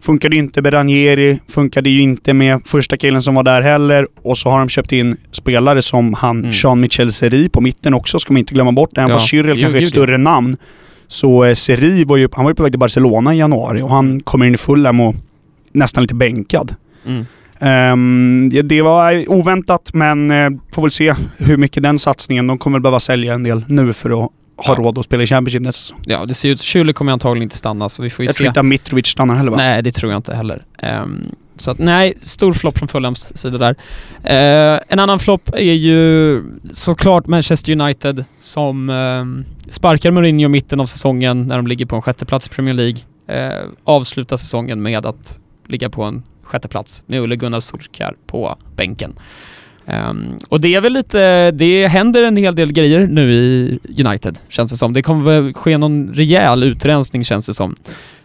Funkade 0.01 0.37
inte 0.37 0.63
med 0.63 0.73
Ranieri, 0.75 1.39
funkade 1.49 1.91
ju 1.91 2.01
inte 2.01 2.33
med 2.35 2.61
första 2.65 2.97
killen 2.97 3.23
som 3.23 3.35
var 3.35 3.43
där 3.43 3.63
heller. 3.63 4.07
Och 4.23 4.39
så 4.39 4.51
har 4.51 4.59
de 4.59 4.69
köpt 4.69 4.93
in 4.93 5.17
spelare 5.33 5.83
som 5.83 6.15
han, 6.15 6.39
Mm. 6.39 6.51
Jean 6.55 6.81
Michel 6.81 7.13
Seri 7.13 7.49
på 7.49 7.61
mitten 7.61 7.95
också, 7.95 8.19
ska 8.19 8.33
man 8.33 8.39
inte 8.39 8.55
glömma 8.55 8.73
bort. 8.73 8.99
Även 8.99 9.11
Ja. 9.11 9.15
fast 9.17 9.29
Cyril 9.29 9.61
kanske 9.61 9.79
är 9.79 9.83
ett 9.83 9.89
större 9.89 10.19
namn. 10.19 10.57
Så 11.09 11.45
eh, 11.45 11.55
Seri 11.55 12.05
var 12.05 12.17
ju, 12.17 12.29
han 12.33 12.45
var 12.45 12.51
ju 12.51 12.55
på 12.55 12.63
väg 12.63 12.73
till 12.73 12.79
Barcelona 12.79 13.35
i 13.35 13.39
januari 13.39 13.83
och 13.83 13.91
han 13.91 14.21
kommer 14.21 14.47
in 14.47 14.55
i 14.55 14.59
Fulham 14.59 15.01
och 15.01 15.15
nästan 15.73 16.03
lite 16.05 16.15
bänkad. 16.15 16.75
Mm. 17.07 17.27
Ehm, 17.61 18.51
det 18.65 18.83
var 18.83 19.31
oväntat 19.31 19.91
men 19.95 20.31
eh, 20.31 20.51
får 20.75 20.83
väl 20.83 20.91
se 20.91 21.15
hur 21.37 21.57
mycket 21.57 21.83
den 21.83 21.99
satsningen, 21.99 22.47
de 22.47 22.59
kommer 22.59 22.75
väl 22.79 22.83
behöva 22.83 23.01
sälja 23.01 23.35
en 23.35 23.43
del 23.43 23.65
nu 23.69 23.93
för 23.93 24.11
att 24.11 24.17
ha 24.17 24.31
Ja. 24.67 24.75
råd 24.75 24.99
att 24.99 25.05
spela 25.05 25.23
i 25.23 25.27
Championship 25.27 25.62
nästa 25.62 25.81
säsong. 25.81 25.99
Ja, 26.07 26.27
det 26.27 26.35
ser 26.35 26.49
ut... 26.49 26.59
Schürrle 26.59 26.93
kommer 26.93 27.12
antagligen 27.12 27.43
inte 27.43 27.57
stanna, 27.57 27.89
så 27.89 28.03
vi 28.03 28.11
får 28.11 28.23
ju 28.23 28.27
Jag 28.29 28.35
se. 28.35 28.39
tror 28.39 28.49
inte 28.49 28.61
att 28.61 28.67
Mitrovic 28.67 29.07
stannar 29.07 29.35
heller 29.35 29.51
va? 29.51 29.57
Nej, 29.57 29.83
det 29.83 29.91
tror 29.91 30.12
jag 30.12 30.19
inte 30.19 30.35
heller. 30.35 30.62
Ehm, 30.79 31.23
så 31.57 31.71
att 31.71 31.79
nej, 31.79 32.15
stor 32.21 32.53
flopp 32.53 32.79
från 32.79 32.89
Fulhams 32.89 33.37
sida 33.37 33.59
där. 33.59 33.77
Eh, 34.25 34.81
en 34.89 34.99
annan 34.99 35.19
flopp 35.19 35.49
är 35.55 35.73
ju 35.73 36.43
såklart 36.71 37.27
Manchester 37.27 37.73
United 37.81 38.25
som 38.39 38.91
um, 38.91 39.45
sparkar 39.71 40.11
Mourinho 40.11 40.45
i 40.45 40.49
mitten 40.49 40.81
av 40.81 40.87
säsongen 40.87 41.47
när 41.47 41.57
de 41.57 41.67
ligger 41.67 41.87
på 41.87 41.97
en 41.97 42.03
sjätteplats 42.03 42.47
i 42.47 42.51
Premier 42.51 42.75
League. 42.75 42.99
Eh, 43.29 43.65
avslutar 43.85 44.37
säsongen 44.37 44.83
med 44.83 45.07
att 45.07 45.41
ligga 45.69 45.91
på 45.91 46.03
en 46.05 46.23
sjätteplats 46.50 47.02
med 47.06 47.20
Ole 47.20 47.37
Gunnar 47.37 47.61
Solskjaer 47.61 48.14
på 48.26 48.56
bänken. 48.76 49.12
Ehm, 49.87 50.38
och 50.49 50.61
det 50.61 50.75
är 50.75 50.80
väl 50.80 50.92
lite, 50.92 51.50
det 51.50 51.87
händer 51.87 52.23
en 52.23 52.37
hel 52.37 52.54
del 52.54 52.73
grejer 52.73 53.07
nu 53.07 53.33
i 53.33 53.78
United, 54.04 54.38
känns 54.49 54.71
det 54.71 54.76
som. 54.76 54.92
Det 54.92 55.02
kommer 55.02 55.25
väl 55.40 55.54
ske 55.54 55.78
någon 55.78 56.09
rejäl 56.14 56.62
utrensning, 56.62 57.25
känns 57.25 57.47
det 57.47 57.54
som. 57.54 57.76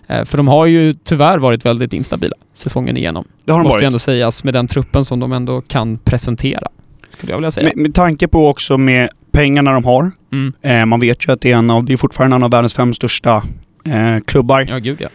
Eh, 0.08 0.24
För 0.25 0.38
de 0.38 0.48
har 0.48 0.65
ju 0.65 0.94
tyvärr 0.94 1.38
varit 1.38 1.65
väldigt 1.65 1.94
instabila 1.94 2.36
säsongen 2.53 2.98
igenom. 2.98 3.25
Det 3.46 3.51
har 3.51 3.60
de 3.60 3.63
Måste 3.63 3.77
ju 3.77 3.79
varit. 3.79 3.88
ändå 3.88 4.00
sägas 4.00 4.44
med 4.44 4.53
den 4.53 4.67
truppen 4.67 5.05
som 5.05 5.20
de 5.20 5.32
ändå 5.32 5.62
kan 5.62 5.98
presentera. 5.98 6.67
Skulle 7.10 7.32
jag 7.32 7.38
vilja 7.38 7.51
säga. 7.51 7.65
Med, 7.67 7.77
med 7.77 7.94
tanke 7.96 8.27
på 8.27 8.50
också 8.50 8.77
med 8.77 9.10
pengarna 9.32 9.72
de 9.74 9.86
har. 9.86 10.12
Mm. 10.32 10.53
Eh, 10.62 10.86
man 10.86 11.00
vet 11.00 11.27
ju 11.27 11.32
att 11.34 11.41
det 11.41 11.51
är 11.51 11.55
en 11.55 11.70
av, 11.70 11.86
det 11.86 11.94
är 11.94 11.98
fortfarande 11.98 12.36
en 12.36 12.44
av 12.44 12.51
världens 12.51 12.74
fem 12.74 12.94
största 12.94 13.44
eh, 13.86 14.20
klubbar. 14.25 14.65
Ja, 14.70 14.77
gud 14.77 14.98
ja. 15.01 15.08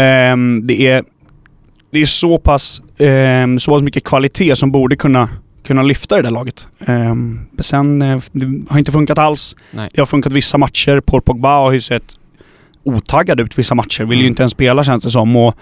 Ehm, 0.00 0.66
det 0.66 0.86
är, 0.86 1.04
det 1.96 2.02
är 2.02 2.06
så 2.06 2.38
pass, 2.38 2.82
ehm, 2.98 3.58
så 3.58 3.70
pass 3.72 3.82
mycket 3.82 4.04
kvalitet 4.04 4.56
som 4.56 4.72
borde 4.72 4.96
kunna, 4.96 5.28
kunna 5.66 5.82
lyfta 5.82 6.16
det 6.16 6.22
där 6.22 6.30
laget. 6.30 6.68
Um, 6.86 7.40
sen, 7.60 8.02
eh, 8.02 8.20
det 8.32 8.64
har 8.68 8.78
inte 8.78 8.92
funkat 8.92 9.18
alls. 9.18 9.56
Nej. 9.70 9.90
Det 9.94 10.00
har 10.00 10.06
funkat 10.06 10.32
vissa 10.32 10.58
matcher. 10.58 11.00
Paul 11.00 11.22
Pogba 11.22 11.58
har 11.58 11.72
ju 11.72 11.80
sett 11.80 12.16
otaggad 12.84 13.40
ut 13.40 13.58
vissa 13.58 13.74
matcher. 13.74 14.04
Vill 14.04 14.18
ju 14.18 14.22
Mm. 14.24 14.30
inte 14.32 14.42
ens 14.42 14.52
spela 14.52 14.84
känns 14.84 15.04
det 15.04 15.10
som. 15.10 15.36
Och 15.36 15.54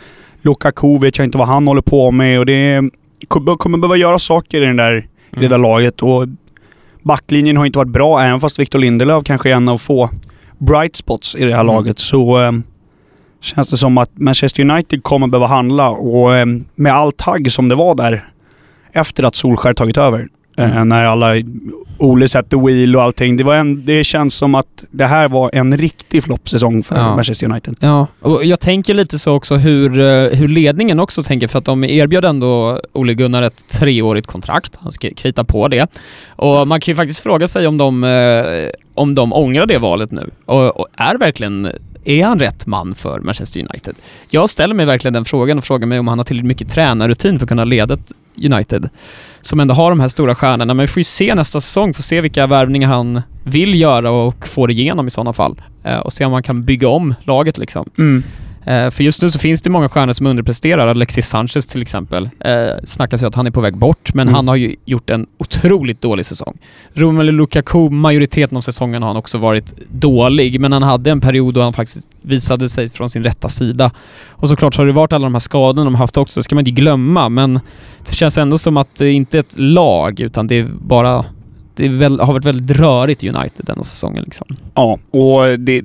Lukaku 0.43 0.99
vet 0.99 1.19
jag 1.19 1.25
inte 1.25 1.39
vad 1.39 1.49
han 1.49 1.67
håller 1.67 1.83
på 1.83 2.11
med 2.11 2.39
och 2.39 2.47
det 2.47 2.83
kommer 3.59 3.79
behöva 3.79 3.97
göra 3.97 4.19
saker 4.19 4.63
i 4.63 4.67
den 4.67 4.77
där, 4.77 4.97
i 5.37 5.41
det 5.41 5.49
där 5.49 5.59
laget. 5.59 6.03
Och 6.03 6.27
backlinjen 7.03 7.57
har 7.57 7.67
inte 7.67 7.79
varit 7.79 7.91
bra, 7.93 8.21
även 8.23 8.41
fast 8.41 8.59
Victor 8.59 8.79
Lindelöf 8.79 9.25
kanske 9.25 9.51
är 9.51 9.55
en 9.55 9.69
av 9.69 9.79
få 9.79 10.11
bright 10.59 10.97
spots 10.97 11.35
i 11.35 11.45
det 11.45 11.53
här 11.53 11.61
Mm. 11.61 11.67
laget. 11.75 11.99
Så 11.99 12.37
ehm, 12.37 12.63
känns 13.45 13.69
det 13.69 13.77
som 13.77 13.99
att 13.99 14.11
Manchester 14.15 14.63
United 14.71 15.03
kommer 15.03 15.27
behöva 15.27 15.47
handla 15.47 15.91
och 15.91 16.37
ehm, 16.37 16.65
med 16.75 16.93
all 16.95 17.13
tagg 17.13 17.53
som 17.53 17.69
det 17.69 17.75
var 17.75 17.95
där 17.95 18.25
efter 18.93 19.23
att 19.25 19.37
Solskär 19.37 19.75
tagit 19.75 19.97
över. 19.97 20.29
eh, 20.57 20.71
Mm. 20.77 20.89
när 20.89 21.05
alla 21.05 21.35
Ole 21.99 22.29
satte 22.29 22.57
wheel 22.57 22.97
och 22.97 23.03
allting. 23.03 23.37
Det, 23.37 23.45
var 23.45 23.55
en, 23.55 23.85
det 23.85 24.05
känns 24.05 24.35
som 24.35 24.55
att 24.55 24.85
det 24.91 25.05
här 25.07 25.29
var 25.29 25.51
en 25.53 25.77
riktig 25.79 26.23
floppsäsong 26.25 26.83
för 26.83 26.97
Ja. 26.97 27.15
Manchester 27.17 27.47
United. 27.51 27.77
Ja, 27.81 28.07
och 28.21 28.45
jag 28.45 28.61
tänker 28.61 28.95
lite 28.95 29.19
så 29.19 29.35
också 29.35 29.55
hur, 29.57 30.01
eh, 30.01 30.39
hur 30.39 30.49
ledningen 30.49 31.01
också 31.01 31.23
tänker 31.23 31.49
för 31.49 31.59
att 31.59 31.65
de 31.65 31.85
erbjöd 31.85 32.25
ändå 32.25 32.81
Ole 32.93 33.15
Gunnar 33.15 33.43
ett 33.43 33.69
treårigt 33.69 34.27
kontrakt. 34.27 34.79
Han 34.83 34.93
ska 34.93 35.09
krita 35.17 35.45
på 35.45 35.69
det. 35.69 35.87
Och 36.29 36.69
man 36.69 36.81
kan 36.81 36.93
ju 36.93 36.97
faktiskt 36.97 37.21
fråga 37.21 37.49
sig 37.49 37.67
om 37.67 37.79
de, 37.79 38.05
eh, 38.05 38.71
om 38.95 39.15
de 39.15 39.33
ångrar 39.33 39.67
det 39.67 39.79
valet 39.79 40.11
nu. 40.13 40.31
Och, 40.47 40.81
och 40.81 40.87
är 40.97 41.19
verkligen 41.19 41.69
är 42.05 42.25
han 42.25 42.39
rätt 42.39 42.67
man 42.67 42.95
för 42.95 43.21
Manchester 43.21 43.61
United? 43.61 43.95
Jag 44.31 44.51
ställer 44.51 44.75
mig 44.75 44.87
verkligen 44.87 45.13
den 45.13 45.25
frågan 45.25 45.59
och 45.59 45.65
frågar 45.65 45.87
mig 45.87 45.99
om 45.99 46.09
han 46.09 46.19
har 46.19 46.25
tillräckligt 46.25 46.49
mycket 46.49 46.71
tränarrutin 46.71 47.39
för 47.39 47.45
att 47.45 47.49
kunna 47.49 47.65
leda 47.65 47.99
United 48.37 48.89
som 49.41 49.61
ändå 49.61 49.75
har 49.75 49.91
de 49.91 50.01
här 50.01 50.09
stora 50.09 50.35
stjärnorna. 50.35 50.75
Men 50.75 50.85
vi 50.85 50.87
får 50.87 51.01
ju 51.01 51.05
se 51.05 51.35
nästa 51.35 51.61
säsong, 51.61 51.95
får 51.95 52.03
se 52.03 52.21
vilka 52.21 52.47
värvningar 52.47 52.89
han 52.89 53.23
vill 53.45 53.81
göra 53.81 54.11
och 54.11 54.49
får 54.49 54.71
igenom 54.71 55.07
i 55.07 55.11
sådana 55.11 55.33
fall. 55.33 55.63
Eh, 55.85 55.99
och 55.99 56.13
se 56.13 56.25
om 56.25 56.33
han 56.33 56.43
kan 56.43 56.65
bygga 56.65 56.89
om 56.89 57.15
laget 57.23 57.59
liksom. 57.59 57.91
Mm. 57.99 58.23
Eh, 58.67 58.91
för 58.91 59.05
just 59.05 59.23
nu 59.23 59.31
så 59.31 59.39
finns 59.39 59.63
det 59.63 59.71
många 59.71 59.89
stjärnor 59.89 60.13
som 60.13 60.27
underpresterar. 60.27 60.87
Alexis 60.89 61.27
Sanchez 61.29 61.67
till 61.67 61.83
exempel. 61.83 62.31
Eh, 62.41 62.53
snackas 62.85 63.23
ju 63.23 63.27
att 63.27 63.35
han 63.35 63.47
är 63.47 63.51
på 63.51 63.61
väg 63.61 63.77
bort, 63.77 64.15
men 64.15 64.29
Mm. 64.29 64.35
han 64.35 64.49
har 64.49 64.57
ju 64.57 64.77
gjort 64.85 65.11
en 65.11 65.27
otroligt 65.39 66.01
dålig 66.01 66.27
säsong. 66.27 66.59
Romelu 66.95 67.33
Lukaku, 67.33 67.91
majoriteten 67.91 68.57
av 68.57 68.61
säsongen 68.61 69.03
har 69.03 69.09
han 69.09 69.17
också 69.17 69.39
varit 69.39 69.75
dålig, 69.91 70.61
men 70.61 70.73
han 70.73 70.83
hade 70.83 71.11
en 71.11 71.21
period 71.21 71.55
då 71.55 71.61
han 71.63 71.73
faktiskt 71.73 72.09
visade 72.23 72.69
sig 72.69 72.89
från 72.89 73.11
sin 73.11 73.25
rätta 73.25 73.49
sida. 73.49 73.91
Och 74.29 74.49
såklart 74.49 74.77
har 74.77 74.87
det 74.87 74.93
varit 74.93 75.13
alla 75.13 75.25
de 75.27 75.35
här 75.35 75.41
skadorna 75.41 75.85
de 75.85 75.95
haft 75.95 76.17
också, 76.17 76.41
det 76.41 76.45
ska 76.45 76.55
man 76.55 76.67
inte 76.67 76.81
glömma, 76.81 77.29
men 77.29 77.55
det 78.09 78.15
känns 78.15 78.39
ändå 78.39 78.59
som 78.59 78.77
att 78.77 78.95
det 78.95 79.13
inte 79.13 79.39
är 79.39 79.41
ett 79.41 79.55
lag, 79.59 80.21
utan 80.21 80.47
det 80.47 80.55
är 80.59 80.69
bara... 80.81 81.25
Det 81.77 81.87
är 81.87 81.91
väl, 81.91 82.21
har 82.21 82.33
varit 82.33 82.45
väldigt 82.45 82.77
rörigt 82.79 83.25
i 83.25 83.29
United 83.29 83.67
denna 83.67 83.83
säsongen 83.83 84.25
liksom. 84.25 84.47
Ja, 84.75 84.99
och 85.11 85.59
det 85.59 85.83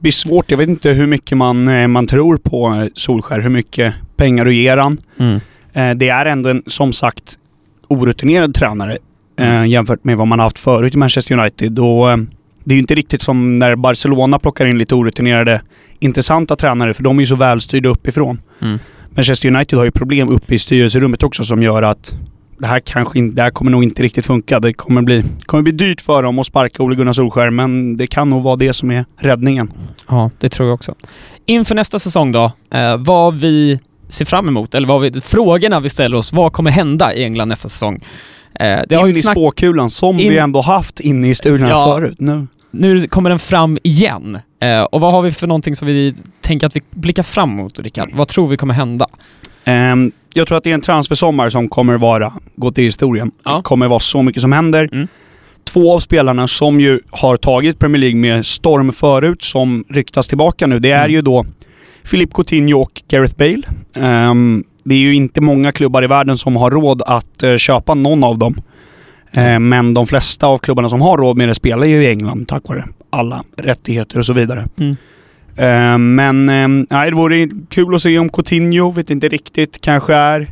blir 0.00 0.12
svårt. 0.12 0.50
Jag 0.50 0.58
vet 0.58 0.68
inte 0.68 0.90
hur 0.90 1.06
mycket 1.06 1.38
man, 1.38 1.68
eh, 1.68 1.88
man 1.88 2.06
tror 2.06 2.36
på 2.36 2.68
eh, 2.74 2.86
Solskär, 2.94 3.40
hur 3.40 3.50
mycket 3.50 3.94
pengar 4.16 4.44
du 4.44 4.54
ger 4.54 4.76
han. 4.76 5.00
Eh, 5.72 5.90
Det 5.96 6.08
är 6.08 6.26
ändå 6.26 6.48
en, 6.48 6.62
som 6.66 6.92
sagt, 6.92 7.38
orutinerad 7.88 8.54
tränare 8.54 8.98
Mm. 9.36 9.66
jämfört 9.66 10.04
med 10.04 10.16
vad 10.16 10.26
man 10.26 10.40
haft 10.40 10.58
förut 10.58 10.94
i 10.94 10.96
Manchester 10.96 11.38
United. 11.38 11.78
Och, 11.78 12.18
det 12.64 12.72
är 12.72 12.76
ju 12.76 12.78
inte 12.80 12.94
riktigt 12.94 13.22
som 13.22 13.58
när 13.58 13.76
Barcelona 13.76 14.38
plockar 14.38 14.66
in 14.66 14.78
lite 14.78 14.94
orutinerade, 14.94 15.60
intressanta 15.98 16.56
tränare, 16.56 16.94
för 16.94 17.02
de 17.02 17.16
är 17.18 17.22
ju 17.22 17.26
så 17.26 17.36
välstyrda 17.36 17.88
uppifrån. 17.88 18.38
Mm. 18.62 18.78
Manchester 19.14 19.48
United 19.54 19.78
har 19.78 19.84
ju 19.84 19.90
problem 19.90 20.28
uppe 20.28 20.54
i 20.54 20.58
styrelserummet 20.58 21.22
också 21.22 21.44
som 21.44 21.62
gör 21.62 21.82
att 21.82 22.14
det 22.60 22.66
här 22.66 22.80
kanske 22.80 23.18
inte, 23.18 23.36
det 23.36 23.42
här 23.42 23.50
kommer 23.50 23.70
nog 23.70 23.82
inte 23.84 24.02
riktigt 24.02 24.26
funka. 24.26 24.60
Det 24.60 24.72
kommer 24.72 25.02
bli, 25.02 25.24
kommer 25.46 25.62
bli 25.62 25.72
dyrt 25.72 26.00
för 26.00 26.22
dem 26.22 26.38
att 26.38 26.46
sparka 26.46 26.82
Ole 26.82 26.96
Gunnar 26.96 27.12
Solskjaer, 27.12 27.50
men 27.50 27.96
det 27.96 28.06
kan 28.06 28.30
nog 28.30 28.42
vara 28.42 28.56
det 28.56 28.72
som 28.72 28.90
är 28.90 29.04
räddningen. 29.16 29.72
Ja, 30.08 30.30
det 30.38 30.48
tror 30.48 30.68
jag 30.68 30.74
också. 30.74 30.94
Inför 31.46 31.74
nästa 31.74 31.98
säsong 31.98 32.32
då, 32.32 32.52
eh, 32.74 32.96
vad 32.96 33.34
vi 33.34 33.80
ser 34.08 34.24
fram 34.24 34.48
emot, 34.48 34.74
eller 34.74 34.88
vad 34.88 35.00
vi, 35.00 35.20
frågorna 35.20 35.80
vi 35.80 35.90
ställer 35.90 36.16
oss, 36.16 36.32
vad 36.32 36.52
kommer 36.52 36.70
hända 36.70 37.14
i 37.14 37.24
England 37.24 37.48
nästa 37.48 37.68
säsong? 37.68 38.04
Eh, 38.54 38.80
det 38.88 38.94
har 38.94 39.06
in 39.06 39.12
ju 39.12 39.18
i 39.18 39.22
snack- 39.22 39.32
spåkulan 39.34 39.90
som 39.90 40.20
In- 40.20 40.30
vi 40.30 40.38
ändå 40.38 40.60
haft 40.60 41.00
inne 41.00 41.28
i 41.28 41.34
studion 41.34 41.62
här 41.62 41.70
Ja. 41.70 41.96
förut. 41.98 42.20
Nu. 42.20 42.46
nu 42.70 43.06
kommer 43.06 43.30
den 43.30 43.38
fram 43.38 43.78
igen. 43.82 44.38
Eh, 44.62 44.82
och 44.82 45.00
vad 45.00 45.12
har 45.12 45.22
vi 45.22 45.32
för 45.32 45.46
någonting 45.46 45.76
som 45.76 45.88
vi 45.88 46.14
tänker 46.40 46.66
att 46.66 46.76
vi 46.76 46.80
blickar 46.90 47.22
fram 47.22 47.50
mot, 47.56 47.78
Rickard? 47.78 48.10
Vad 48.14 48.28
tror 48.28 48.46
vi 48.46 48.56
kommer 48.56 48.74
hända? 48.74 49.06
Ehm, 49.64 50.12
jag 50.34 50.46
tror 50.48 50.58
att 50.58 50.64
det 50.64 50.70
är 50.70 50.74
en 50.74 50.80
transfersommar 50.80 51.48
som 51.48 51.68
kommer 51.68 51.96
vara, 51.98 52.32
gå 52.56 52.70
till 52.72 52.84
historien. 52.84 53.30
Ja. 53.44 53.56
Det 53.56 53.62
kommer 53.62 53.88
vara 53.88 54.00
så 54.00 54.22
mycket 54.22 54.42
som 54.42 54.52
händer. 54.52 54.88
Mm. 54.92 55.08
Två 55.64 55.94
av 55.94 55.98
spelarna 55.98 56.48
som 56.48 56.80
ju 56.80 57.00
har 57.10 57.36
tagit 57.36 57.78
Premier 57.78 58.00
League 58.00 58.16
med 58.18 58.46
storm 58.46 58.92
förut, 58.92 59.42
som 59.42 59.84
ryktas 59.88 60.28
tillbaka 60.28 60.66
nu, 60.66 60.78
det 60.78 60.90
är 60.90 60.98
Mm. 61.04 61.12
ju 61.12 61.22
då 61.22 61.46
Philippe 62.10 62.32
Coutinho 62.34 62.80
och 62.80 63.02
Gareth 63.08 63.36
Bale. 63.36 63.62
Ehm, 63.94 64.64
det 64.84 64.94
är 64.94 64.98
ju 64.98 65.14
inte 65.14 65.40
många 65.40 65.72
klubbar 65.72 66.04
i 66.04 66.06
världen 66.06 66.38
som 66.38 66.56
har 66.56 66.70
råd 66.70 67.02
att 67.06 67.42
eh, 67.42 67.56
köpa 67.56 67.94
någon 67.94 68.24
av 68.24 68.38
dem. 68.38 68.60
Ehm, 69.32 69.68
men 69.68 69.94
de 69.94 70.06
flesta 70.06 70.46
av 70.46 70.58
klubbarna 70.58 70.88
som 70.88 71.00
har 71.00 71.16
råd 71.18 71.36
med 71.36 71.48
det 71.48 71.54
spelar 71.54 71.86
ju 71.86 72.02
i 72.02 72.06
England 72.10 72.48
tack 72.48 72.68
vare 72.68 72.84
alla 73.10 73.44
rättigheter 73.56 74.18
och 74.18 74.26
så 74.26 74.32
vidare. 74.32 74.66
Mm. 74.78 74.96
Eh, 75.56 75.98
men 75.98 76.48
eh, 76.90 77.04
det 77.04 77.10
vore 77.14 77.48
kul 77.68 77.94
att 77.94 78.02
se 78.02 78.18
om 78.18 78.28
Coutinho, 78.28 78.90
vet 78.90 79.10
inte 79.10 79.28
riktigt, 79.28 79.80
kanske 79.80 80.14
är 80.14 80.46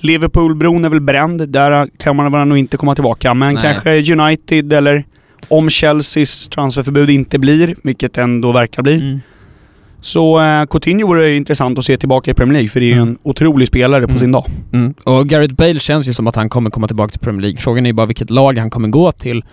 Liverpoolbron 0.00 0.84
är 0.84 0.88
väl 0.88 1.00
bränd, 1.00 1.48
där 1.48 1.88
kan 1.98 2.16
man 2.16 2.48
nog 2.48 2.58
inte 2.58 2.76
komma 2.76 2.94
tillbaka. 2.94 3.34
Men 3.34 3.54
Nej. 3.54 3.62
kanske 3.62 4.12
United 4.12 4.72
eller 4.72 5.04
om 5.48 5.70
Chelseas 5.70 6.48
transferförbud 6.48 7.10
inte 7.10 7.38
blir, 7.38 7.76
vilket 7.82 8.18
ändå 8.18 8.52
verkar 8.52 8.82
bli. 8.82 8.94
Mm. 8.94 9.20
Så 10.00 10.40
eh, 10.40 10.64
Coutinho 10.66 11.06
vore 11.06 11.36
intressant 11.36 11.78
att 11.78 11.84
se 11.84 11.96
tillbaka 11.96 12.30
i 12.30 12.34
Premier 12.34 12.52
League, 12.52 12.68
för 12.68 12.80
det 12.80 12.86
är 12.86 12.88
ju 12.88 12.92
Mm. 12.94 13.08
en 13.08 13.18
otrolig 13.22 13.68
spelare 13.68 14.02
på 14.02 14.10
Mm. 14.10 14.20
sin 14.20 14.32
dag. 14.32 14.44
Mm. 14.72 14.94
Och 15.04 15.28
Gareth 15.28 15.54
Bale 15.54 15.78
känns 15.80 16.08
ju 16.08 16.12
som 16.12 16.26
att 16.26 16.36
han 16.36 16.48
kommer 16.48 16.70
komma 16.70 16.86
tillbaka 16.86 17.10
till 17.10 17.20
Premier 17.20 17.42
League. 17.42 17.56
Frågan 17.58 17.86
är 17.86 17.90
ju 17.90 17.94
bara 17.94 18.06
vilket 18.06 18.30
lag 18.30 18.58
han 18.58 18.70
kommer 18.70 18.88
gå 18.88 19.12
till. 19.12 19.44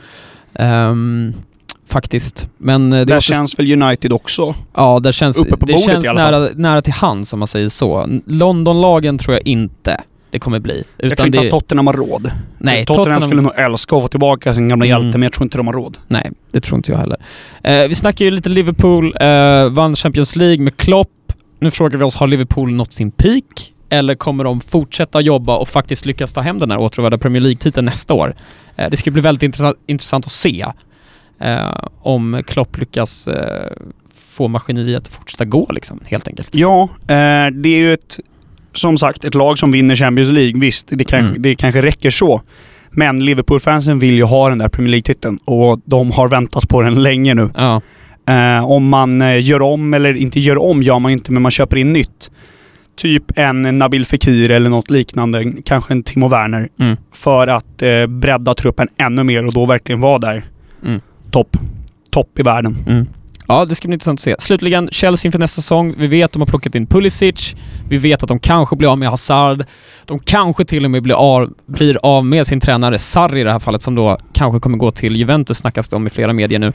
Ehm, 0.53 1.33
faktiskt. 1.87 2.49
Men 2.57 2.93
eh, 2.93 2.99
det 2.99 3.05
Där 3.05 3.21
känns 3.21 3.59
väl 3.59 3.81
United 3.83 4.13
också. 4.13 4.55
Ja, 4.75 4.99
det 4.99 5.13
känns, 5.13 5.37
Uppe 5.37 5.57
på 5.57 5.65
det 5.65 5.73
bordet 5.73 5.85
känns 5.93 6.05
i 6.05 6.07
alla 6.07 6.19
fall. 6.21 6.31
nära, 6.41 6.49
nära 6.55 6.81
till 6.81 6.93
hand 6.93 7.27
om 7.33 7.39
man 7.39 7.47
säger 7.47 7.69
så. 7.69 8.09
Londonlagen 8.25 9.17
tror 9.17 9.33
jag 9.35 9.47
inte 9.47 10.01
det 10.29 10.39
kommer 10.39 10.59
bli. 10.59 10.83
jag 10.97 11.01
tror 11.01 11.11
Utan 11.11 11.25
inte 11.25 11.37
det, 11.39 11.45
att 11.45 11.51
Tottenham 11.51 11.87
har 11.87 11.93
råd. 11.93 12.31
nej, 12.57 12.85
Tottenham, 12.85 13.05
Tottenham, 13.05 13.21
skulle 13.21 13.41
nog 13.41 13.53
älska 13.55 13.95
att 13.95 14.01
få 14.01 14.07
tillbaka 14.07 14.53
sin 14.53 14.69
gamla 14.69 14.85
Mm. 14.85 14.97
hjälte, 15.01 15.17
men 15.17 15.23
jag 15.23 15.33
tror 15.33 15.43
inte 15.43 15.57
de 15.57 15.67
har 15.67 15.73
råd. 15.73 15.97
nej, 16.07 16.31
det 16.51 16.59
tror 16.59 16.77
inte 16.77 16.91
jag 16.91 16.99
heller. 16.99 17.17
Eh, 17.63 17.87
vi 17.87 17.95
snackar 17.95 18.25
ju 18.25 18.31
lite 18.31 18.49
Liverpool, 18.49 19.15
eh, 19.21 19.69
vann 19.69 19.95
Champions 19.95 20.35
League 20.35 20.59
med 20.59 20.77
Klopp. 20.77 21.09
Nu 21.59 21.71
frågar 21.71 21.97
vi 21.97 22.03
oss, 22.03 22.15
har 22.15 22.27
Liverpool 22.27 22.71
nått 22.71 22.93
sin 22.93 23.11
peak? 23.11 23.71
Eller 23.89 24.15
kommer 24.15 24.43
de 24.43 24.61
fortsätta 24.61 25.21
jobba 25.21 25.57
och 25.57 25.69
faktiskt 25.69 26.05
lyckas 26.05 26.33
ta 26.33 26.41
hem 26.41 26.59
den 26.59 26.71
här 26.71 26.77
åtråvärda 26.79 27.17
Premier 27.17 27.41
League-titeln 27.41 27.85
nästa 27.85 28.13
år? 28.13 28.35
Eh, 28.75 28.89
det 28.89 28.97
ska 28.97 29.11
bli 29.11 29.21
väldigt 29.21 29.43
intressant, 29.87 30.25
att 30.25 30.31
se 30.31 30.65
om 32.01 32.41
Klopp 32.47 32.77
lyckas 32.77 33.27
eh, 33.27 33.71
få 34.15 34.47
maskineriet 34.47 35.01
att 35.01 35.07
fortsätta 35.07 35.45
gå 35.45 35.67
liksom, 35.73 35.99
helt 36.05 36.27
enkelt. 36.27 36.55
Ja, 36.55 36.83
eh, 36.83 37.51
det 37.53 37.69
är 37.69 37.77
ju 37.77 37.93
ett, 37.93 38.19
som 38.73 38.97
sagt, 38.97 39.23
ett 39.25 39.35
lag 39.35 39.57
som 39.57 39.71
vinner 39.71 39.95
Champions 39.95 40.31
League. 40.31 40.59
Visst, 40.59 40.87
det, 40.91 41.03
kanske, 41.03 41.29
Mm. 41.29 41.41
det 41.41 41.55
kanske 41.55 41.81
räcker 41.81 42.11
så. 42.11 42.41
Men 42.89 43.25
Liverpool-fansen 43.25 43.99
vill 43.99 44.15
ju 44.15 44.23
ha 44.23 44.49
den 44.49 44.57
där 44.57 44.69
Premier 44.69 44.91
League-titeln 44.91 45.37
och 45.45 45.79
de 45.85 46.11
har 46.11 46.27
väntat 46.27 46.69
på 46.69 46.81
den 46.81 47.03
länge 47.03 47.33
nu. 47.33 47.49
Ja. 47.57 47.81
Eh, 48.27 48.65
om 48.65 48.89
man 48.89 49.21
eh, 49.21 49.43
gör 49.45 49.61
om, 49.61 49.93
eller 49.93 50.13
inte 50.13 50.39
gör 50.39 50.57
om 50.57 50.83
gör 50.83 50.99
man 50.99 51.11
inte, 51.11 51.31
men 51.31 51.41
man 51.41 51.51
köper 51.51 51.77
in 51.77 51.93
nytt. 51.93 52.31
Typ 52.95 53.23
en 53.35 53.77
Nabil 53.79 54.05
Fekir 54.05 54.51
eller 54.51 54.69
något 54.69 54.89
liknande, 54.89 55.53
kanske 55.65 55.93
en 55.93 56.03
Timo 56.03 56.27
Werner. 56.27 56.69
Mm. 56.79 56.97
För 57.13 57.47
att 57.47 57.81
eh, 57.81 58.07
bredda 58.07 58.53
truppen 58.55 58.87
ännu 58.97 59.23
mer 59.23 59.45
och 59.45 59.53
då 59.53 59.65
verkligen 59.65 60.01
vara 60.01 60.19
där. 60.19 60.43
Mm. 60.85 61.01
Topp. 61.35 61.57
Topp 62.09 62.39
i 62.39 62.43
världen. 62.43 62.77
Mm. 62.87 63.07
Ja, 63.47 63.65
det 63.65 63.75
ska 63.75 63.87
bli 63.87 63.93
intressant 63.93 64.19
att 64.19 64.23
se. 64.23 64.35
Slutligen, 64.39 64.89
Chelsea 64.91 65.27
inför 65.27 65.39
nästa 65.39 65.61
säsong. 65.61 65.93
Vi 65.97 66.07
vet 66.07 66.25
att 66.25 66.31
de 66.31 66.41
har 66.41 66.45
plockat 66.45 66.75
in 66.75 66.87
Pulisic. 66.87 67.55
Vi 67.89 67.97
vet 67.97 68.23
att 68.23 68.29
de 68.29 68.39
kanske 68.39 68.75
blir 68.75 68.91
av 68.91 68.97
med 68.97 69.09
Hazard. 69.09 69.65
De 70.05 70.19
kanske 70.19 70.65
till 70.65 70.85
och 70.85 70.91
med 70.91 71.03
blir 71.03 71.15
av, 71.15 71.53
blir 71.65 71.97
av 72.03 72.25
med 72.25 72.47
sin 72.47 72.59
tränare 72.59 72.99
Sarri 72.99 73.39
i 73.39 73.43
det 73.43 73.51
här 73.51 73.59
fallet, 73.59 73.81
som 73.81 73.95
då 73.95 74.17
kanske 74.33 74.59
kommer 74.59 74.77
gå 74.77 74.91
till 74.91 75.15
Juventus, 75.15 75.57
snackas 75.57 75.89
det 75.89 75.95
om 75.95 76.07
i 76.07 76.09
flera 76.09 76.33
medier 76.33 76.59
nu. 76.59 76.67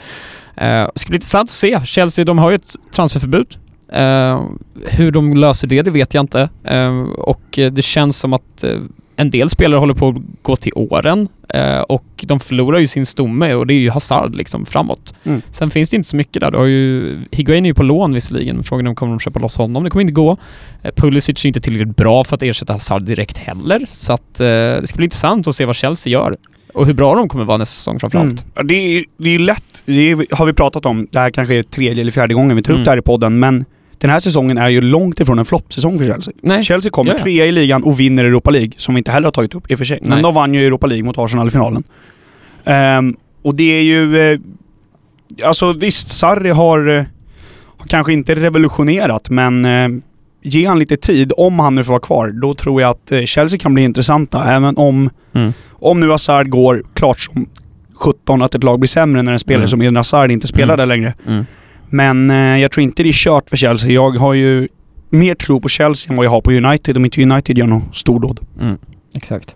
Eh, 0.56 0.88
det 0.94 1.00
ska 1.00 1.08
bli 1.08 1.16
intressant 1.16 1.48
att 1.50 1.54
se. 1.54 1.80
Chelsea, 1.84 2.24
de 2.24 2.38
har 2.38 2.50
ju 2.50 2.54
ett 2.54 2.76
transferförbud. 2.94 3.56
Eh, 3.92 4.44
hur 4.86 5.10
de 5.10 5.36
löser 5.36 5.68
det, 5.68 5.82
det 5.82 5.90
vet 5.90 6.14
jag 6.14 6.22
inte. 6.22 6.48
Eh, 6.64 7.00
och 7.02 7.58
det 7.72 7.82
känns 7.82 8.18
som 8.18 8.32
att 8.32 8.64
eh, 8.64 8.78
en 9.20 9.30
del 9.30 9.48
spelare 9.48 9.78
håller 9.78 9.94
på 9.94 10.08
att 10.08 10.16
gå 10.42 10.56
till 10.56 10.72
åren 10.74 11.28
eh, 11.48 11.80
och 11.80 12.04
de 12.22 12.40
förlorar 12.40 12.78
ju 12.78 12.86
sin 12.86 13.06
stomme 13.06 13.54
och 13.54 13.66
det 13.66 13.74
är 13.74 13.78
ju 13.78 13.90
Hazard 13.90 14.34
liksom 14.36 14.66
framåt. 14.66 15.14
Mm. 15.24 15.42
Sen 15.50 15.70
finns 15.70 15.90
det 15.90 15.96
inte 15.96 16.08
så 16.08 16.16
mycket 16.16 16.40
där. 16.40 16.50
Du 16.50 16.58
har 16.58 16.64
ju, 16.64 17.18
Higuain 17.30 17.64
är 17.64 17.68
ju 17.70 17.74
på 17.74 17.82
lån 17.82 18.14
visserligen, 18.14 18.62
frågan 18.62 18.86
är 18.86 18.90
om 18.90 18.94
kommer 18.96 19.12
de 19.12 19.20
köpa 19.20 19.38
loss 19.38 19.56
honom? 19.56 19.84
Det 19.84 19.90
kommer 19.90 20.00
inte 20.02 20.12
gå. 20.12 20.36
Eh, 20.82 20.90
Pulisic 20.96 21.44
är 21.44 21.48
inte 21.48 21.60
tillräckligt 21.60 21.96
bra 21.96 22.24
för 22.24 22.34
att 22.36 22.42
ersätta 22.42 22.72
Hazard 22.72 23.02
direkt 23.02 23.38
heller, 23.38 23.86
så 23.88 24.12
att 24.12 24.40
eh, 24.40 24.46
det 24.46 24.86
ska 24.86 24.96
bli 24.96 25.04
intressant 25.04 25.48
att 25.48 25.54
se 25.54 25.64
vad 25.64 25.76
Chelsea 25.76 26.10
gör. 26.12 26.34
Och 26.74 26.86
hur 26.86 26.94
bra 26.94 27.14
de 27.14 27.28
kommer 27.28 27.44
vara 27.44 27.56
nästa 27.58 27.74
säsong 27.74 28.00
framförallt. 28.00 28.44
Mm. 28.56 28.66
Det, 28.66 28.74
är, 28.74 29.04
det 29.16 29.34
är 29.34 29.38
lätt, 29.38 29.82
det 29.86 30.10
är, 30.10 30.36
har 30.36 30.46
vi 30.46 30.52
pratat 30.52 30.86
om. 30.86 31.06
Det 31.10 31.18
här 31.18 31.30
kanske 31.30 31.54
är 31.54 31.62
tredje 31.62 32.00
eller 32.00 32.12
fjärde 32.12 32.34
gången 32.34 32.56
vi 32.56 32.62
tar 32.62 32.70
Mm. 32.72 32.80
upp 32.82 32.84
det 32.84 32.90
här 32.90 32.98
i 32.98 33.02
podden, 33.02 33.38
men 33.38 33.64
den 34.00 34.11
här 34.11 34.19
säsongen 34.19 34.59
är 34.59 34.69
ju 34.69 34.80
långt 34.80 35.21
ifrån 35.21 35.38
en 35.38 35.45
floppsäsong 35.45 35.99
för 35.99 36.04
Chelsea. 36.07 36.35
Nej. 36.42 36.64
Chelsea 36.64 36.90
kommer 36.90 37.11
Ja, 37.11 37.16
ja. 37.19 37.23
trea 37.23 37.47
i 37.47 37.52
ligan 37.52 37.83
och 37.85 38.00
vinner 38.00 38.25
Europa 38.25 38.50
League, 38.50 38.73
som 38.76 38.95
vi 38.95 38.99
inte 38.99 39.11
heller 39.11 39.26
har 39.26 39.33
tagit 39.33 39.54
upp 39.54 39.71
i 39.71 39.75
och 39.75 39.78
för 39.78 39.85
sig. 39.85 39.99
Men 40.02 40.11
Nej. 40.11 40.23
de 40.23 40.35
vann 40.35 40.54
ju 40.54 40.66
Europa 40.66 40.87
League 40.87 41.04
mot 41.04 41.19
Arsenal 41.19 41.47
i 41.47 41.50
finalen. 41.50 41.83
Ehm, 42.64 43.16
och 43.42 43.54
det 43.54 43.78
är 43.78 43.83
ju... 43.83 44.33
Eh, 44.33 44.38
alltså 45.45 45.73
visst, 45.73 46.11
Sarri 46.11 46.50
har, 46.50 46.88
eh, 46.88 47.02
har 47.78 47.87
kanske 47.87 48.12
inte 48.12 48.35
revolutionerat, 48.35 49.30
men 49.30 49.64
eh, 49.64 49.88
ge 50.42 50.66
han 50.66 50.78
lite 50.78 50.97
tid, 50.97 51.33
om 51.37 51.59
han 51.59 51.75
nu 51.75 51.85
får 51.85 51.92
vara 51.92 52.00
kvar, 52.00 52.28
då 52.28 52.54
tror 52.54 52.80
jag 52.83 52.90
att 52.90 53.12
eh, 53.12 53.25
Chelsea 53.25 53.59
kan 53.59 53.75
bli 53.75 53.83
intressanta. 53.85 54.45
Även 54.45 54.76
om, 54.76 55.11
Mm. 55.33 55.52
om 55.71 56.00
nu 56.00 56.11
Hazard 56.11 56.49
går 56.49 56.83
klart 56.95 57.21
som 57.21 57.47
17 57.95 58.42
att 58.42 58.54
ett 58.54 58.64
lag 58.64 58.80
blir 58.80 58.88
sämre 58.88 59.23
när 59.23 59.33
en 59.33 59.38
spelare 59.38 59.61
Mm. 59.62 59.69
som 59.69 59.83
Eden 59.83 59.97
Hazard 59.97 60.30
inte 60.30 60.47
spelar 60.47 60.75
Mm. 60.75 60.78
där 60.78 60.87
längre. 60.87 61.14
Mm. 61.26 61.47
Men 61.90 62.30
eh, 62.30 62.37
jag 62.59 62.70
tror 62.70 62.82
inte 62.82 63.02
det 63.02 63.09
är 63.09 63.12
kört 63.12 63.50
för 63.50 63.56
Chelsea. 63.56 63.90
Jag 63.90 64.11
har 64.11 64.35
ju 64.35 64.68
mer 65.11 65.35
tro 65.35 65.61
på 65.61 65.68
Chelsea 65.68 66.11
än 66.11 66.16
vad 66.16 66.26
jag 66.26 66.30
har 66.30 66.40
på 66.40 66.50
United 66.52 66.97
om 66.97 67.04
inte 67.04 67.23
United 67.23 67.59
gör 67.59 67.66
något 67.66 67.97
stordåd. 67.97 68.40
Mm. 68.61 68.78
Exakt. 69.16 69.54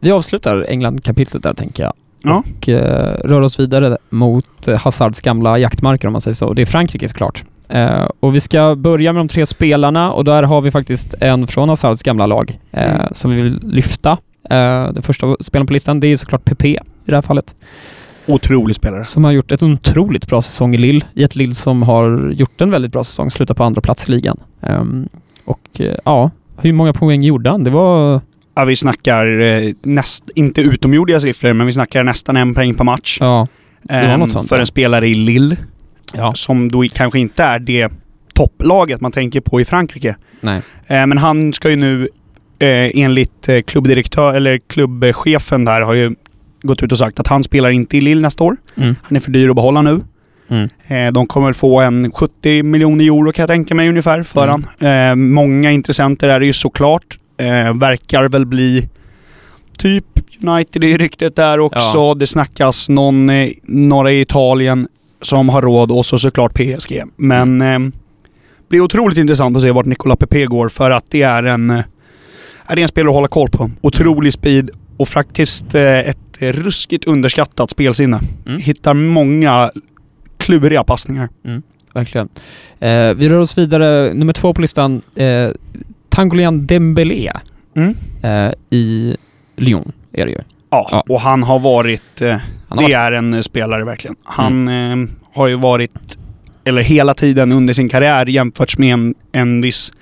Vi 0.00 0.10
avslutar 0.10 0.66
England-kapitlet 0.68 1.42
där 1.42 1.54
tänker 1.54 1.82
jag. 1.82 1.92
Ja. 2.22 2.42
Och 2.58 2.68
eh, 2.68 3.14
rör 3.24 3.40
oss 3.40 3.60
vidare 3.60 3.98
mot 4.10 4.68
eh, 4.68 4.78
Hazards 4.78 5.20
gamla 5.20 5.58
jaktmarker 5.58 6.06
om 6.08 6.12
man 6.12 6.20
säger 6.20 6.34
så. 6.34 6.52
Det 6.54 6.62
är 6.62 6.66
Frankrike 6.66 7.08
såklart. 7.08 7.44
Eh, 7.68 8.08
och 8.20 8.34
vi 8.34 8.40
ska 8.40 8.74
börja 8.74 9.12
med 9.12 9.20
de 9.20 9.28
tre 9.28 9.46
spelarna 9.46 10.12
och 10.12 10.24
där 10.24 10.42
har 10.42 10.60
vi 10.60 10.70
faktiskt 10.70 11.14
en 11.20 11.46
från 11.46 11.68
Hazards 11.68 12.02
gamla 12.02 12.26
lag 12.26 12.58
eh, 12.72 12.94
Mm. 12.94 13.08
som 13.12 13.30
vi 13.30 13.42
vill 13.42 13.60
lyfta. 13.62 14.10
Eh, 14.50 14.92
den 14.92 15.02
första 15.02 15.36
spelaren 15.40 15.66
på 15.66 15.72
listan 15.72 16.00
det 16.00 16.06
är 16.06 16.16
såklart 16.16 16.44
PP 16.44 16.64
i 16.66 16.78
det 17.04 17.14
här 17.16 17.22
fallet. 17.22 17.54
Otrolig 18.26 18.76
spelare. 18.76 19.04
Som 19.04 19.24
har 19.24 19.32
gjort 19.32 19.52
ett 19.52 19.62
otroligt 19.62 20.26
bra 20.26 20.42
säsong 20.42 20.74
i 20.74 20.78
Lille. 20.78 21.00
I 21.14 21.22
ett 21.22 21.36
Lille 21.36 21.54
som 21.54 21.82
har 21.82 22.30
gjort 22.30 22.60
en 22.60 22.70
väldigt 22.70 22.92
bra 22.92 23.04
säsong, 23.04 23.30
slutar 23.30 23.54
på 23.54 23.64
andra 23.64 23.80
plats 23.80 24.08
i 24.08 24.12
ligan. 24.12 24.40
Ehm, 24.62 25.08
och 25.44 25.80
eh, 25.80 25.94
ja, 26.04 26.30
hur 26.60 26.72
många 26.72 26.92
poäng 26.92 27.22
gjorde 27.22 27.50
han? 27.50 27.64
Det 27.64 27.70
var... 27.70 28.20
Ja, 28.54 28.64
vi 28.64 28.76
snackar 28.76 29.40
eh, 29.40 29.72
näst, 29.82 30.30
inte 30.34 30.60
utomjordiga 30.60 31.20
siffror, 31.20 31.52
men 31.52 31.66
vi 31.66 31.72
snackar 31.72 32.04
nästan 32.04 32.36
en 32.36 32.54
poäng 32.54 32.74
per 32.74 32.84
match. 32.84 33.18
Ja, 33.20 33.46
var 33.82 33.96
Ehm, 33.96 34.20
något 34.20 34.32
sånt, 34.32 34.48
för 34.48 34.58
en 34.58 34.66
spelare 34.66 35.08
i 35.08 35.14
Lille, 35.14 35.56
ja. 36.14 36.34
som 36.34 36.70
då 36.70 36.84
kanske 36.94 37.18
inte 37.18 37.42
är 37.42 37.58
det 37.58 37.92
topplaget 38.34 39.00
man 39.00 39.12
tänker 39.12 39.40
på 39.40 39.60
i 39.60 39.64
Frankrike. 39.64 40.16
nej. 40.40 40.62
Eh, 40.86 41.06
men 41.06 41.18
han 41.18 41.52
ska 41.52 41.70
ju 41.70 41.76
nu, 41.76 42.08
eh, 42.58 42.90
enligt 42.94 43.48
eh, 43.48 43.60
klubbdirektör, 43.60 44.34
eller 44.34 44.58
klubbchefen 44.58 45.64
där, 45.64 45.80
har 45.80 45.94
ju 45.94 46.14
gått 46.66 46.82
ut 46.82 46.92
och 46.92 46.98
sagt 46.98 47.20
att 47.20 47.26
han 47.26 47.44
spelar 47.44 47.70
inte 47.70 47.96
i 47.96 48.00
Lille 48.00 48.20
nästa 48.20 48.44
år. 48.44 48.56
Mm. 48.76 48.96
Han 49.02 49.16
är 49.16 49.20
för 49.20 49.30
dyr 49.30 49.48
att 49.48 49.56
behålla 49.56 49.82
nu. 49.82 50.00
Mm. 50.48 50.68
Eh, 50.86 51.12
de 51.12 51.26
kommer 51.26 51.46
väl 51.46 51.54
få 51.54 51.80
en 51.80 52.12
70 52.12 52.62
miljoner 52.62 53.04
euro 53.04 53.32
kan 53.32 53.42
jag 53.42 53.48
tänka 53.48 53.74
mig 53.74 53.88
ungefär 53.88 54.22
för 54.22 54.48
Mm. 54.48 54.66
han. 54.78 54.88
Eh, 55.10 55.14
många 55.14 55.70
intressenter 55.72 56.28
är 56.28 56.40
det 56.40 56.46
ju 56.46 56.52
såklart. 56.52 57.18
Eh, 57.36 57.74
verkar 57.74 58.28
väl 58.28 58.46
bli 58.46 58.88
typ 59.78 60.04
United 60.42 60.84
i 60.84 60.98
ryktet 60.98 61.36
där 61.36 61.60
också. 61.60 61.98
Ja. 61.98 62.14
Det 62.14 62.26
snackas 62.26 62.88
någon, 62.88 63.30
några 63.62 64.12
i 64.12 64.20
Italien 64.20 64.88
som 65.22 65.48
har 65.48 65.62
råd 65.62 65.90
och 65.92 66.06
så 66.06 66.18
såklart 66.18 66.54
PSG. 66.54 67.02
Men 67.16 67.60
Mm. 67.62 67.86
eh, 67.86 67.92
blir 68.68 68.80
otroligt 68.80 69.18
intressant 69.18 69.56
att 69.56 69.62
se 69.62 69.70
vart 69.70 69.86
Nicolas 69.86 70.18
Pepe 70.18 70.44
går 70.46 70.68
för 70.68 70.90
att 70.90 71.04
det 71.10 71.22
är 71.22 71.42
en, 71.42 71.70
är 72.66 72.76
det 72.76 72.82
en 72.82 72.88
spelare 72.88 73.10
att 73.10 73.14
hålla 73.14 73.28
koll 73.28 73.48
på. 73.48 73.70
Otrolig 73.80 74.32
speed 74.32 74.70
och 74.96 75.08
faktiskt 75.08 75.74
eh, 75.74 75.98
ett 75.98 76.18
ruskigt 76.52 77.04
underskattat 77.04 77.70
spelsinne. 77.70 78.20
Mm. 78.46 78.60
Hittar 78.60 78.94
många 78.94 79.70
kluriga 80.38 80.84
passningar. 80.84 81.28
Verkligen. 81.94 82.28
Eh, 82.80 83.14
vi 83.14 83.28
rör 83.28 83.38
oss 83.38 83.58
vidare. 83.58 84.14
Nummer 84.14 84.32
två 84.32 84.54
på 84.54 84.60
listan, 84.60 85.02
eh, 85.16 85.48
Tangolian 86.08 86.66
Dembélé 86.66 87.32
Mm. 87.76 87.94
eh, 88.22 88.52
i 88.70 89.16
Lyon 89.56 89.92
är 90.12 90.26
det 90.26 90.32
ju. 90.32 90.38
Ja, 90.70 90.88
Ja. 90.92 91.04
och 91.08 91.20
han 91.20 91.42
har 91.42 91.58
varit... 91.58 92.20
Eh, 92.22 92.28
Han 92.30 92.38
har 92.68 92.76
det 92.76 92.82
varit, 92.82 92.94
är 92.94 93.12
en 93.12 93.34
eh, 93.34 93.40
spelare 93.40 93.84
verkligen. 93.84 94.16
Han 94.24 94.68
eh, 94.68 95.08
har 95.32 95.46
ju 95.48 95.54
varit, 95.54 96.18
eller 96.64 96.82
hela 96.82 97.14
tiden 97.14 97.52
under 97.52 97.74
sin 97.74 97.88
karriär 97.88 98.26
jämförts 98.26 98.78
med 98.78 98.92
en, 98.92 99.14
en 99.32 99.60
viss 99.60 99.92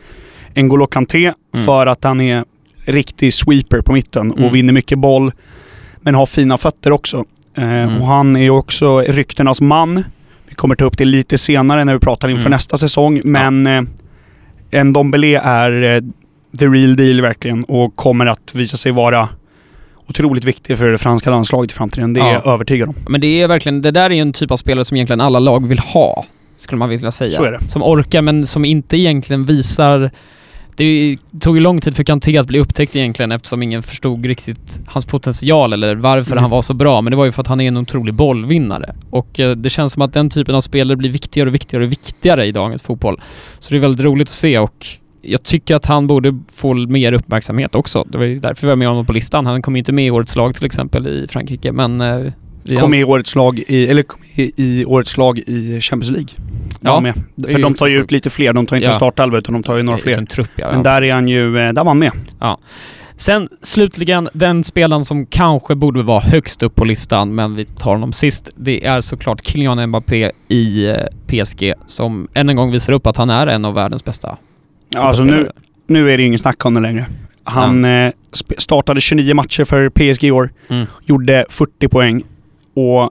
N'Golo 0.55 0.87
Kanté 0.87 1.33
Mm. 1.55 1.67
för 1.67 1.87
att 1.87 2.05
han 2.05 2.21
är 2.21 2.45
riktig 2.85 3.35
sweeper 3.35 3.81
på 3.81 3.93
mitten 3.93 4.33
Mm. 4.33 4.45
och 4.45 4.55
vinner 4.55 4.73
mycket 4.73 4.99
boll. 4.99 5.33
Men 6.03 6.15
har 6.15 6.27
fina 6.27 6.59
fötter 6.59 6.93
också. 6.93 7.25
Eh, 7.57 7.65
Mm. 7.65 8.01
Och 8.01 8.07
han 8.07 8.37
är 8.37 8.41
ju 8.43 8.51
också 8.51 8.99
ryktenas 9.01 9.61
man. 9.61 10.05
Vi 10.49 10.55
kommer 10.55 10.75
ta 10.75 10.85
upp 10.85 10.99
det 10.99 11.05
lite 11.05 11.39
senare 11.39 11.85
när 11.85 11.93
vi 11.95 12.01
pratar 12.01 12.29
inför 12.29 12.43
Mm. 12.47 12.51
nästa 12.51 12.79
säsong. 12.79 13.21
Men 13.25 13.67
eh, 13.67 13.83
en 14.71 14.93
Dombele 14.93 15.41
är 15.41 15.83
eh, 15.83 16.01
the 16.59 16.67
real 16.67 16.97
deal 16.97 17.21
verkligen 17.21 17.65
och 17.65 17.97
kommer 17.97 18.27
att 18.27 18.55
visa 18.55 18.77
sig 18.77 18.93
vara 18.93 19.29
otroligt 20.09 20.45
viktig 20.45 20.79
för 20.79 20.87
det 20.89 20.99
franska 20.99 21.31
landslaget 21.31 21.71
i 21.71 21.75
framtiden. 21.75 22.13
Det 22.13 22.21
är 22.21 22.25
Ja. 22.25 22.33
jag 22.33 22.47
övertygad 22.55 22.89
om. 22.89 22.95
men 23.09 23.21
det 23.21 23.27
är 23.43 23.49
verkligen, 23.49 23.83
det 23.83 23.91
där 23.91 24.11
är 24.11 24.15
ju 24.15 24.21
en 24.21 24.33
typ 24.33 24.51
av 24.51 24.57
spelare 24.57 24.85
som 24.85 24.97
egentligen 24.97 25.21
alla 25.21 25.39
lag 25.39 25.67
vill 25.67 25.79
ha. 25.79 26.25
Skulle 26.57 26.79
man 26.79 26.89
vilja 26.89 27.11
säga. 27.11 27.31
Så 27.37 27.45
är 27.45 27.53
det. 27.53 27.69
Som 27.69 27.83
orkar 27.83 28.23
men 28.23 28.47
som 28.47 28.65
inte 28.65 28.97
egentligen 28.97 29.45
visar 29.45 30.11
det 30.77 31.17
tog 31.41 31.57
ju 31.57 31.63
lång 31.63 31.81
tid 31.81 31.97
för 31.97 32.05
Kanté 32.05 32.39
att 32.39 32.47
bli 32.47 32.59
upptäckt 32.59 32.97
egentligen 32.97 33.33
eftersom 33.33 33.63
ingen 33.63 33.83
förstod 33.83 34.27
riktigt 34.27 34.81
hans 34.87 35.05
potential 35.05 35.73
eller 35.73 35.97
varför 35.97 36.33
Mm. 36.33 36.43
han 36.43 36.51
var 36.51 36.63
så 36.63 36.75
bra. 36.75 37.01
Men 37.01 37.11
det 37.11 37.17
var 37.17 37.25
ju 37.25 37.33
för 37.33 37.41
att 37.41 37.47
han 37.47 37.61
är 37.61 37.69
en 37.69 37.77
otrolig 37.77 38.15
bollvinnare. 38.15 38.95
Och 39.11 39.41
eh, 39.41 39.57
det 39.57 39.71
känns 39.71 39.93
som 39.93 40.03
att 40.03 40.13
den 40.13 40.31
typen 40.31 40.55
av 40.55 40.61
spelare 40.61 40.97
blir 40.97 41.11
viktigare 41.11 41.49
och 41.49 41.55
viktigare 41.55 41.85
och 41.85 41.93
viktigare 41.93 42.47
i 42.47 42.53
dagens 42.53 42.83
fotboll. 42.83 43.21
Så 43.59 43.71
det 43.71 43.79
är 43.79 43.81
väldigt 43.81 44.07
roligt 44.07 44.29
att 44.29 44.33
se 44.35 44.59
och 44.59 44.87
jag 45.23 45.43
tycker 45.43 45.75
att 45.75 45.87
han 45.87 46.07
borde 46.07 46.39
få 46.55 46.75
mer 46.75 47.13
uppmärksamhet 47.13 47.75
också. 47.75 48.05
Det 48.09 48.19
var 48.19 48.25
ju 48.25 48.39
därför 48.39 48.67
vi 48.67 48.69
var 48.69 48.77
med 48.77 48.89
honom 48.89 49.07
på 49.07 49.13
listan. 49.13 49.47
Han 49.47 49.63
kom 49.63 49.77
ju 49.77 49.79
inte 49.79 49.93
med 49.93 50.07
i 50.07 50.11
årets 50.11 50.37
lag 50.37 50.55
till 50.55 50.67
exempel 50.67 51.07
i 51.07 51.27
Frankrike 51.31 51.73
men... 51.73 52.01
Kom 52.69 52.91
ans- 52.91 52.95
i 53.01 53.05
årets 53.05 53.35
lag 53.35 53.59
i, 53.67 53.87
eller 53.91 54.03
kom 54.03 54.21
i, 54.35 54.53
i 54.57 54.85
årets 54.85 55.17
lag 55.17 55.39
i 55.39 55.81
Champions 55.81 56.11
League. 56.11 56.29
Ja, 56.81 57.01
med. 57.01 57.15
För 57.53 57.59
de 57.59 57.75
tar 57.75 57.87
ju 57.87 58.01
ut 58.01 58.13
lite 58.13 58.31
fler. 58.31 58.53
De 58.53 58.67
tar 58.67 58.77
inte 58.77 58.85
Ja. 58.85 58.91
en 58.91 58.97
startelva 58.97 59.39
utan 59.39 59.53
de 59.53 59.63
tar 59.63 59.77
ju 59.77 59.83
några 59.83 59.99
fler. 59.99 60.13
Utan 60.13 60.27
trupp, 60.27 60.51
ja. 60.57 60.67
Men 60.67 60.77
ja, 60.77 60.83
där 60.83 61.03
är 61.03 61.13
han 61.15 61.29
ju, 61.29 61.59
eh, 61.59 61.73
där 61.73 61.85
var 61.85 61.91
han 61.91 61.99
med. 61.99 62.13
Sen 63.17 63.49
slutligen, 63.63 64.29
den 64.33 64.65
spelaren 64.65 65.05
som 65.05 65.27
kanske 65.27 65.75
borde 65.75 66.03
vara 66.03 66.21
högst 66.21 66.63
upp 66.63 66.75
på 66.75 66.85
listan, 66.85 67.35
men 67.35 67.55
vi 67.55 67.65
tar 67.65 67.91
honom 67.91 68.13
sist. 68.13 68.51
Det 68.57 68.87
är 68.87 69.01
såklart 69.01 69.47
Kylian 69.47 69.87
Mbappé 69.89 70.31
i 70.49 70.87
eh, 70.89 70.97
PSG 71.27 71.73
som 71.87 72.29
än 72.35 72.49
en 72.49 72.57
gång 72.57 72.71
visar 72.73 72.93
upp 72.93 73.07
att 73.07 73.17
han 73.17 73.31
är 73.31 73.47
en 73.47 73.65
av 73.65 73.75
världens 73.75 74.05
bästa 74.05 74.37
Alltså 74.97 75.25
nu, 75.25 75.51
nu 75.87 76.11
är 76.11 76.17
det 76.17 76.23
ju 76.23 76.27
ingen 76.27 76.39
snack 76.39 76.65
om 76.67 76.75
det 76.75 76.81
längre. 76.81 77.07
Han 77.45 77.85
sp- 77.85 78.55
startade 78.59 79.01
29 79.01 79.35
matcher 79.35 79.65
för 79.65 79.89
PSG 79.91 80.25
i 80.25 80.31
år, 80.31 80.51
Mm. 80.69 80.87
gjorde 81.07 81.47
40 81.49 81.89
poäng 81.89 82.23
och 82.75 83.11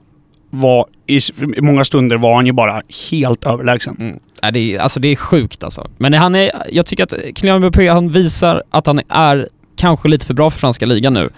var 0.50 0.86
i 1.06 1.20
många 1.62 1.84
stunder 1.84 2.16
var 2.16 2.34
han 2.34 2.46
ju 2.46 2.52
bara 2.52 2.82
helt 3.10 3.46
överlägsen. 3.46 3.96
Mm. 4.00 4.18
Nej, 4.42 4.52
det 4.52 4.58
är, 4.74 4.78
alltså 4.78 5.00
det 5.00 5.08
är 5.08 5.16
sjukt 5.16 5.64
alltså. 5.64 5.90
Men 5.98 6.12
han 6.12 6.34
är, 6.34 6.50
jag 6.72 6.86
tycker 6.86 7.02
att 7.04 7.14
Kylian 7.36 7.58
Mbappé, 7.60 7.88
han 7.88 8.10
visar 8.10 8.62
att 8.70 8.86
han 8.86 9.00
är 9.08 9.48
kanske 9.76 10.08
lite 10.08 10.26
för 10.26 10.34
bra 10.34 10.50
för 10.50 10.58
franska 10.58 10.86
ligan 10.86 11.14
nu. 11.14 11.30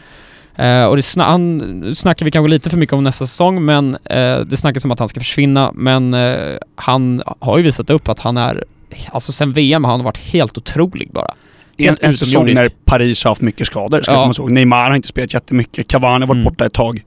Eh, 0.56 0.84
och 0.84 0.96
det 0.96 1.00
sna- 1.02 1.22
han, 1.24 1.92
snackar 1.96 2.24
vi 2.24 2.30
kanske 2.30 2.50
lite 2.50 2.70
för 2.70 2.76
mycket 2.76 2.92
om 2.92 3.04
nästa 3.04 3.26
säsong, 3.26 3.64
men 3.64 3.94
eh, 4.04 4.38
det 4.40 4.56
snackas 4.56 4.84
om 4.84 4.90
att 4.90 4.98
han 4.98 5.08
ska 5.08 5.20
försvinna. 5.20 5.72
Men 5.74 6.14
eh, 6.14 6.56
han 6.76 7.22
har 7.40 7.58
ju 7.58 7.64
visat 7.64 7.90
upp 7.90 8.08
att 8.08 8.18
han 8.20 8.36
är, 8.36 8.64
alltså 9.10 9.32
sen 9.32 9.52
VM 9.52 9.84
har 9.84 9.90
han 9.90 10.04
varit 10.04 10.18
helt 10.18 10.58
otrolig 10.58 11.10
bara. 11.12 11.34
En, 11.76 11.84
Helt 11.86 12.02
en 12.02 12.14
säsong 12.16 12.28
utomjordisk. 12.48 12.60
när 12.62 12.68
Paris 12.84 13.24
har 13.24 13.30
haft 13.30 13.40
mycket 13.42 13.66
skador, 13.66 14.02
ska 14.02 14.12
Ja. 14.12 14.22
komma 14.22 14.34
ihåg. 14.38 14.50
Neymar 14.50 14.88
har 14.88 14.96
inte 14.96 15.08
spelat 15.08 15.34
jättemycket, 15.34 15.88
Cavani 15.88 16.12
har 16.22 16.26
varit 16.26 16.30
Mm. 16.36 16.44
borta 16.44 16.66
ett 16.66 16.72
tag. 16.72 17.02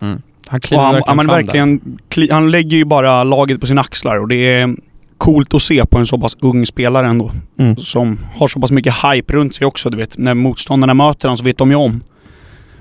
Han 0.00 0.20
Och 0.50 0.62
kliver 0.62 0.84
han, 0.84 0.94
verkligen 0.94 1.18
fram 1.18 1.26
verkligen, 1.26 1.98
kli, 2.08 2.30
han 2.30 2.50
lägger 2.50 2.76
ju 2.76 2.84
bara 2.84 3.24
laget 3.24 3.60
på 3.60 3.66
sina 3.66 3.80
axlar 3.80 4.16
och 4.16 4.28
det 4.28 4.36
är 4.36 4.76
coolt 5.18 5.54
att 5.54 5.62
se 5.62 5.86
på 5.86 5.98
en 5.98 6.06
så 6.06 6.18
pass 6.18 6.36
ung 6.40 6.66
spelare 6.66 7.06
ändå. 7.06 7.30
Mm. 7.58 7.76
Som 7.76 8.18
har 8.34 8.48
så 8.48 8.60
pass 8.60 8.70
mycket 8.70 8.94
hype 8.94 9.32
runt 9.32 9.54
sig 9.54 9.66
också. 9.66 9.90
Du 9.90 9.96
vet, 9.96 10.18
när 10.18 10.34
motståndarna 10.34 10.94
möter 10.94 11.28
honom 11.28 11.36
så 11.36 11.44
vet 11.44 11.58
de 11.58 11.70
ju 11.70 11.76
om 11.76 12.02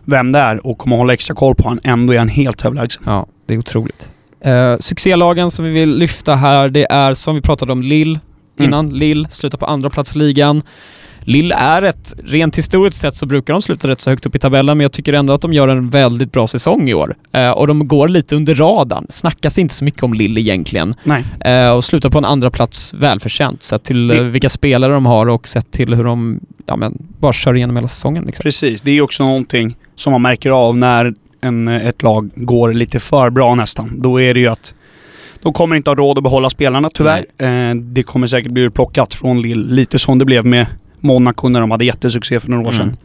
vem 0.06 0.32
det 0.32 0.40
är 0.40 0.68
och 0.68 0.78
kommer 0.78 0.98
hålla 0.98 1.14
extra 1.14 1.36
koll 1.36 1.56
på 1.56 1.64
honom. 1.64 1.80
Ändå 1.84 2.14
är 2.14 2.18
han 2.18 2.28
helt 2.28 2.66
överlägsen. 2.66 3.04
Ja, 3.06 3.28
det 3.46 3.54
är 3.54 3.58
otroligt. 3.58 4.10
Uh, 4.48 4.78
succélagen 4.80 5.52
som 5.52 5.66
vi 5.66 5.72
vill 5.72 5.98
lyfta 5.98 6.36
här, 6.36 6.70
det 6.70 6.92
är 6.92 7.14
som 7.14 7.36
vi 7.36 7.42
pratade 7.42 7.72
om 7.72 7.82
Lille 7.82 8.20
innan. 8.60 8.90
Lille 8.90 9.30
slutar 9.30 9.58
på 9.58 9.66
andra 9.66 9.90
plats 9.90 10.16
i 10.16 10.20
ligan. 10.20 10.62
Lille 11.26 11.56
är 11.56 11.82
ett, 11.82 12.14
rent 12.26 12.58
historiskt 12.58 12.98
sett 12.98 13.14
så 13.14 13.26
brukar 13.26 13.54
de 13.54 13.62
sluta 13.62 13.88
rätt 13.88 14.02
så 14.02 14.10
högt 14.10 14.26
upp 14.26 14.36
i 14.36 14.40
tabellen, 14.40 14.78
men 14.78 14.84
jag 14.84 14.92
tycker 14.92 15.14
ändå 15.14 15.34
att 15.34 15.42
de 15.42 15.54
gör 15.54 15.68
en 15.68 15.90
väldigt 15.90 16.32
bra 16.32 16.48
säsong 16.48 16.90
i 16.90 16.94
år. 16.94 17.16
Eh, 17.32 17.50
och 17.52 17.68
de 17.68 17.88
går 17.88 18.08
lite 18.08 18.36
under 18.36 18.56
radarn. 18.56 19.06
Snackas 19.10 19.58
inte 19.58 19.74
så 19.74 19.86
mycket 19.86 20.04
om 20.04 20.14
Lille 20.14 20.42
egentligen. 20.42 20.96
Nej. 21.04 21.24
Eh, 21.40 21.72
och 21.72 21.84
slutar 21.86 22.10
på 22.10 22.18
en 22.18 22.26
andra 22.26 22.52
plats 22.52 22.94
välförtjänt, 22.94 23.64
sett 23.64 23.84
till 23.84 24.08
Det- 24.08 24.18
eh, 24.18 24.24
vilka 24.24 24.50
spelare 24.50 24.94
de 24.94 25.06
har 25.06 25.30
och 25.30 25.48
sett 25.48 25.72
till 25.72 25.94
hur 25.94 26.04
de, 26.04 26.40
ja 26.66 26.76
men, 26.76 26.98
bara 27.20 27.34
kör 27.34 27.56
igenom 27.56 27.76
hela 27.76 27.88
säsongen 27.88 28.24
liksom. 28.26 28.44
Precis, 28.44 28.82
det 28.82 28.92
är 28.92 29.02
också 29.02 29.24
någonting 29.24 29.76
som 29.96 30.12
man 30.12 30.22
märker 30.22 30.52
av 30.52 30.78
när 30.78 31.14
en, 31.42 31.68
ett 31.68 32.04
lag 32.04 32.30
går 32.36 32.74
lite 32.74 33.00
för 33.00 33.30
bra 33.30 33.56
nästan. 33.56 34.02
Då 34.02 34.22
är 34.22 34.34
det 34.34 34.40
ju 34.40 34.48
att 34.48 34.74
de 35.42 35.54
kommer 35.54 35.76
inte 35.76 35.90
ha 35.90 35.96
råd 35.96 36.18
att 36.18 36.24
behålla 36.24 36.50
spelarna 36.50 36.90
tyvärr. 36.94 37.26
Eh, 37.38 37.76
det 37.76 38.04
kommer 38.04 38.28
säkert 38.28 38.52
bli 38.52 38.70
plockat 38.70 39.14
från 39.14 39.42
Lille, 39.42 39.74
lite 39.74 40.00
som 40.00 40.20
det 40.20 40.26
blev 40.26 40.46
med 40.46 40.66
Monaco 41.04 41.50
när 41.50 41.60
de 41.62 41.72
hade 41.72 41.86
jättesuccé 41.86 42.40
för 42.40 42.50
några 42.50 42.68
år 42.68 42.74
Mm. 42.74 42.78
sedan. 42.78 42.98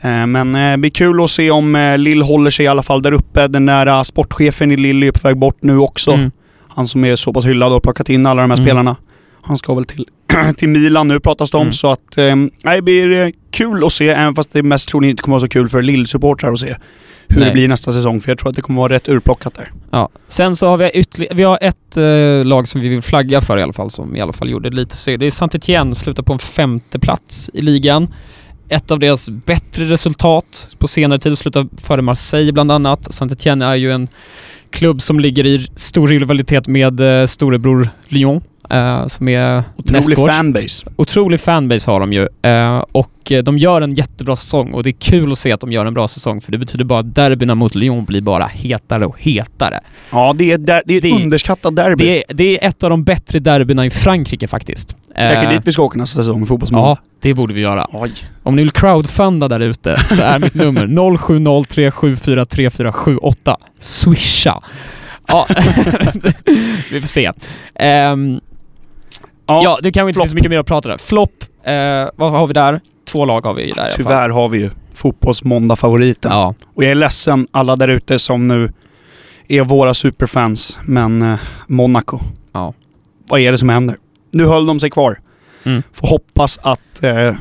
Eh, 0.00 0.26
Men 0.26 0.54
eh, 0.54 0.70
det 0.70 0.76
blir 0.78 0.90
kul 0.90 1.24
att 1.24 1.30
se 1.30 1.50
om 1.50 1.74
eh, 1.76 1.98
Lill 1.98 2.22
håller 2.22 2.50
sig 2.50 2.64
i 2.64 2.68
alla 2.68 2.82
fall 2.82 3.02
där 3.02 3.12
uppe. 3.12 3.48
Den 3.48 3.66
där 3.66 4.04
sportchefen 4.04 4.70
i 4.72 4.76
Lill 4.76 5.02
är 5.02 5.12
på 5.12 5.28
väg 5.28 5.36
bort 5.36 5.56
nu 5.60 5.78
också. 5.78 6.12
Mm. 6.12 6.30
Han 6.68 6.88
som 6.88 7.04
är 7.04 7.16
så 7.16 7.32
pass 7.32 7.44
hyllad 7.44 7.66
och 7.66 7.72
har 7.72 7.80
plockat 7.80 8.08
in 8.08 8.26
alla 8.26 8.42
de 8.42 8.50
här 8.50 8.56
Mm. 8.58 8.66
spelarna. 8.66 8.96
Han 9.42 9.58
ska 9.58 9.74
väl 9.74 9.84
till, 9.84 10.06
till 10.56 10.68
Milan 10.68 11.08
nu 11.08 11.20
pratas 11.20 11.50
det 11.50 11.56
om. 11.56 11.62
Mm. 11.62 11.72
Så 11.72 11.90
att 11.92 12.18
eh, 12.18 12.36
det 12.74 12.82
blir 12.82 13.32
kul 13.50 13.84
att 13.84 13.92
se, 13.92 14.08
även 14.08 14.34
fast 14.34 14.52
det 14.52 14.62
mest 14.62 14.88
troligen 14.88 15.10
inte 15.10 15.22
kommer 15.22 15.34
vara 15.34 15.40
så 15.40 15.48
kul 15.48 15.68
för 15.68 15.82
Lill-supportrar 15.82 16.52
att 16.52 16.58
se 16.60 16.76
hur 17.32 17.40
Nej. 17.40 17.48
det 17.48 17.54
blir 17.54 17.68
nästa 17.68 17.92
säsong. 17.92 18.20
För 18.20 18.30
jag 18.30 18.38
tror 18.38 18.50
att 18.50 18.56
det 18.56 18.62
kommer 18.62 18.80
vara 18.80 18.92
rätt 18.92 19.08
urplockat 19.08 19.54
där. 19.54 19.72
Ja. 19.90 20.08
Sen 20.28 20.56
så 20.56 20.68
har 20.68 20.76
vi 20.76 20.90
ytterligare, 20.90 21.34
vi 21.34 21.42
har 21.42 21.58
ett 21.62 21.96
eh, 21.96 22.44
lag 22.44 22.68
som 22.68 22.80
vi 22.80 22.88
vill 22.88 23.02
flagga 23.02 23.40
för 23.40 23.58
i 23.58 23.62
alla 23.62 23.72
fall, 23.72 23.90
som 23.90 24.16
i 24.16 24.20
alla 24.20 24.32
fall 24.32 24.50
gjorde 24.50 24.70
lite 24.70 24.96
så. 24.96 25.16
Det 25.16 25.26
är 25.26 25.30
Saint-Étienne, 25.30 25.94
slutar 25.94 26.22
på 26.22 26.32
en 26.32 26.38
femte 26.38 26.98
plats 26.98 27.50
i 27.54 27.62
ligan. 27.62 28.14
Ett 28.68 28.90
av 28.90 28.98
deras 28.98 29.30
bättre 29.30 29.84
resultat 29.84 30.68
på 30.78 30.88
senare 30.88 31.18
tid, 31.18 31.38
slutar 31.38 31.68
före 31.76 32.02
Marseille 32.02 32.52
bland 32.52 32.72
annat. 32.72 33.12
Saint-Étienne 33.12 33.64
är 33.64 33.74
ju 33.74 33.92
en 33.92 34.08
klubb 34.70 35.02
som 35.02 35.20
ligger 35.20 35.46
i 35.46 35.68
stor 35.76 36.08
rivalitet 36.08 36.68
med 36.68 37.20
eh, 37.20 37.26
storebror 37.26 37.88
Lyon. 38.08 38.40
Eh, 38.70 39.06
som 39.06 39.28
är 39.28 39.62
Otrolig 39.76 40.18
fanbase. 40.32 40.86
Otrolig 40.96 41.40
fanbase 41.40 41.90
har 41.90 42.00
de 42.00 42.12
ju. 42.12 42.28
Eh, 42.42 42.84
och 42.92 43.32
eh, 43.32 43.42
de 43.42 43.58
gör 43.58 43.80
en 43.82 43.94
jättebra 43.94 44.36
säsong 44.36 44.72
och 44.72 44.82
det 44.82 44.90
är 44.90 44.92
kul 44.92 45.32
att 45.32 45.38
se 45.38 45.52
att 45.52 45.60
de 45.60 45.72
gör 45.72 45.86
en 45.86 45.94
bra 45.94 46.08
säsong 46.08 46.40
för 46.40 46.52
det 46.52 46.58
betyder 46.58 46.84
bara 46.84 46.98
att 46.98 47.14
derbyna 47.14 47.54
mot 47.54 47.74
Lyon 47.74 48.04
blir 48.04 48.20
bara 48.20 48.46
hetare 48.46 49.06
och 49.06 49.16
hetare. 49.22 49.80
Ja, 50.10 50.32
det 50.38 50.52
är, 50.52 50.58
där, 50.58 50.82
det 50.86 50.94
är 50.94 50.96
ett 50.96 51.02
Det- 51.02 51.12
underskattat 51.12 51.76
derby. 51.76 52.04
Det 52.04 52.18
är, 52.18 52.34
det 52.34 52.64
är 52.64 52.68
ett 52.68 52.84
av 52.84 52.90
de 52.90 53.04
bättre 53.04 53.38
derbyna 53.38 53.86
i 53.86 53.90
Frankrike 53.90 54.48
faktiskt. 54.48 54.96
Kanske 55.16 55.46
Eh, 55.46 55.50
dit 55.50 55.60
vi 55.64 55.72
ska 55.72 55.82
åka 55.82 55.98
nästa 55.98 56.16
säsong 56.22 56.38
med 56.38 56.48
fotbollsmål. 56.48 56.80
Ja, 56.82 56.98
det 57.20 57.34
borde 57.34 57.54
vi 57.54 57.60
göra. 57.60 57.86
Oj. 57.92 58.12
Om 58.42 58.56
ni 58.56 58.62
vill 58.62 58.70
crowdfunda 58.70 59.48
där 59.48 59.60
ute 59.60 60.04
så 60.04 60.22
är 60.22 60.38
mitt 60.38 60.54
nummer 60.54 60.86
0703743478. 62.26 63.56
Swisha. 63.78 64.62
Ja, 65.28 65.46
vi 66.90 67.00
får 67.00 67.08
se. 67.08 67.32
Ehm, 67.74 68.40
ja, 69.62 69.78
det 69.82 69.92
kan 69.92 70.06
vi 70.06 70.10
inte 70.10 70.18
flopp. 70.18 70.28
så 70.28 70.34
mycket 70.34 70.50
mer 70.50 70.58
att 70.58 70.66
prata 70.66 70.88
där. 70.88 70.98
Flopp, 70.98 71.44
eh, 71.64 71.72
vad 72.16 72.30
har 72.32 72.46
vi 72.46 72.52
där? 72.52 72.80
Två 73.04 73.24
lag 73.24 73.46
har 73.46 73.54
vi 73.54 73.62
ju 73.62 73.72
där 73.72 73.76
i 73.76 73.80
alla 73.80 73.90
fall. 73.90 73.96
Tyvärr 73.96 74.28
har 74.28 74.48
vi 74.48 74.58
ju 74.58 74.70
fotbollsmåndag-favoriten. 74.94 76.32
Ja, 76.32 76.54
Och 76.74 76.84
jag 76.84 76.90
är 76.90 76.94
ledsen 76.94 77.46
alla 77.50 77.76
där 77.76 77.88
ute 77.88 78.18
som 78.18 78.48
nu 78.48 78.72
är 79.48 79.62
våra 79.62 79.94
superfans, 79.94 80.78
men 80.84 81.22
eh, 81.22 81.38
Monaco. 81.66 82.18
Ja. 82.52 82.74
Vad 83.28 83.40
är 83.40 83.52
det 83.52 83.58
som 83.58 83.68
händer? 83.68 83.96
Nu 84.30 84.46
höll 84.46 84.66
de 84.66 84.80
sig 84.80 84.90
kvar. 84.90 85.20
Mm. 85.64 85.82
Får 85.92 86.08
hoppas 86.08 86.58
att 86.62 87.02
eh, 87.02 87.34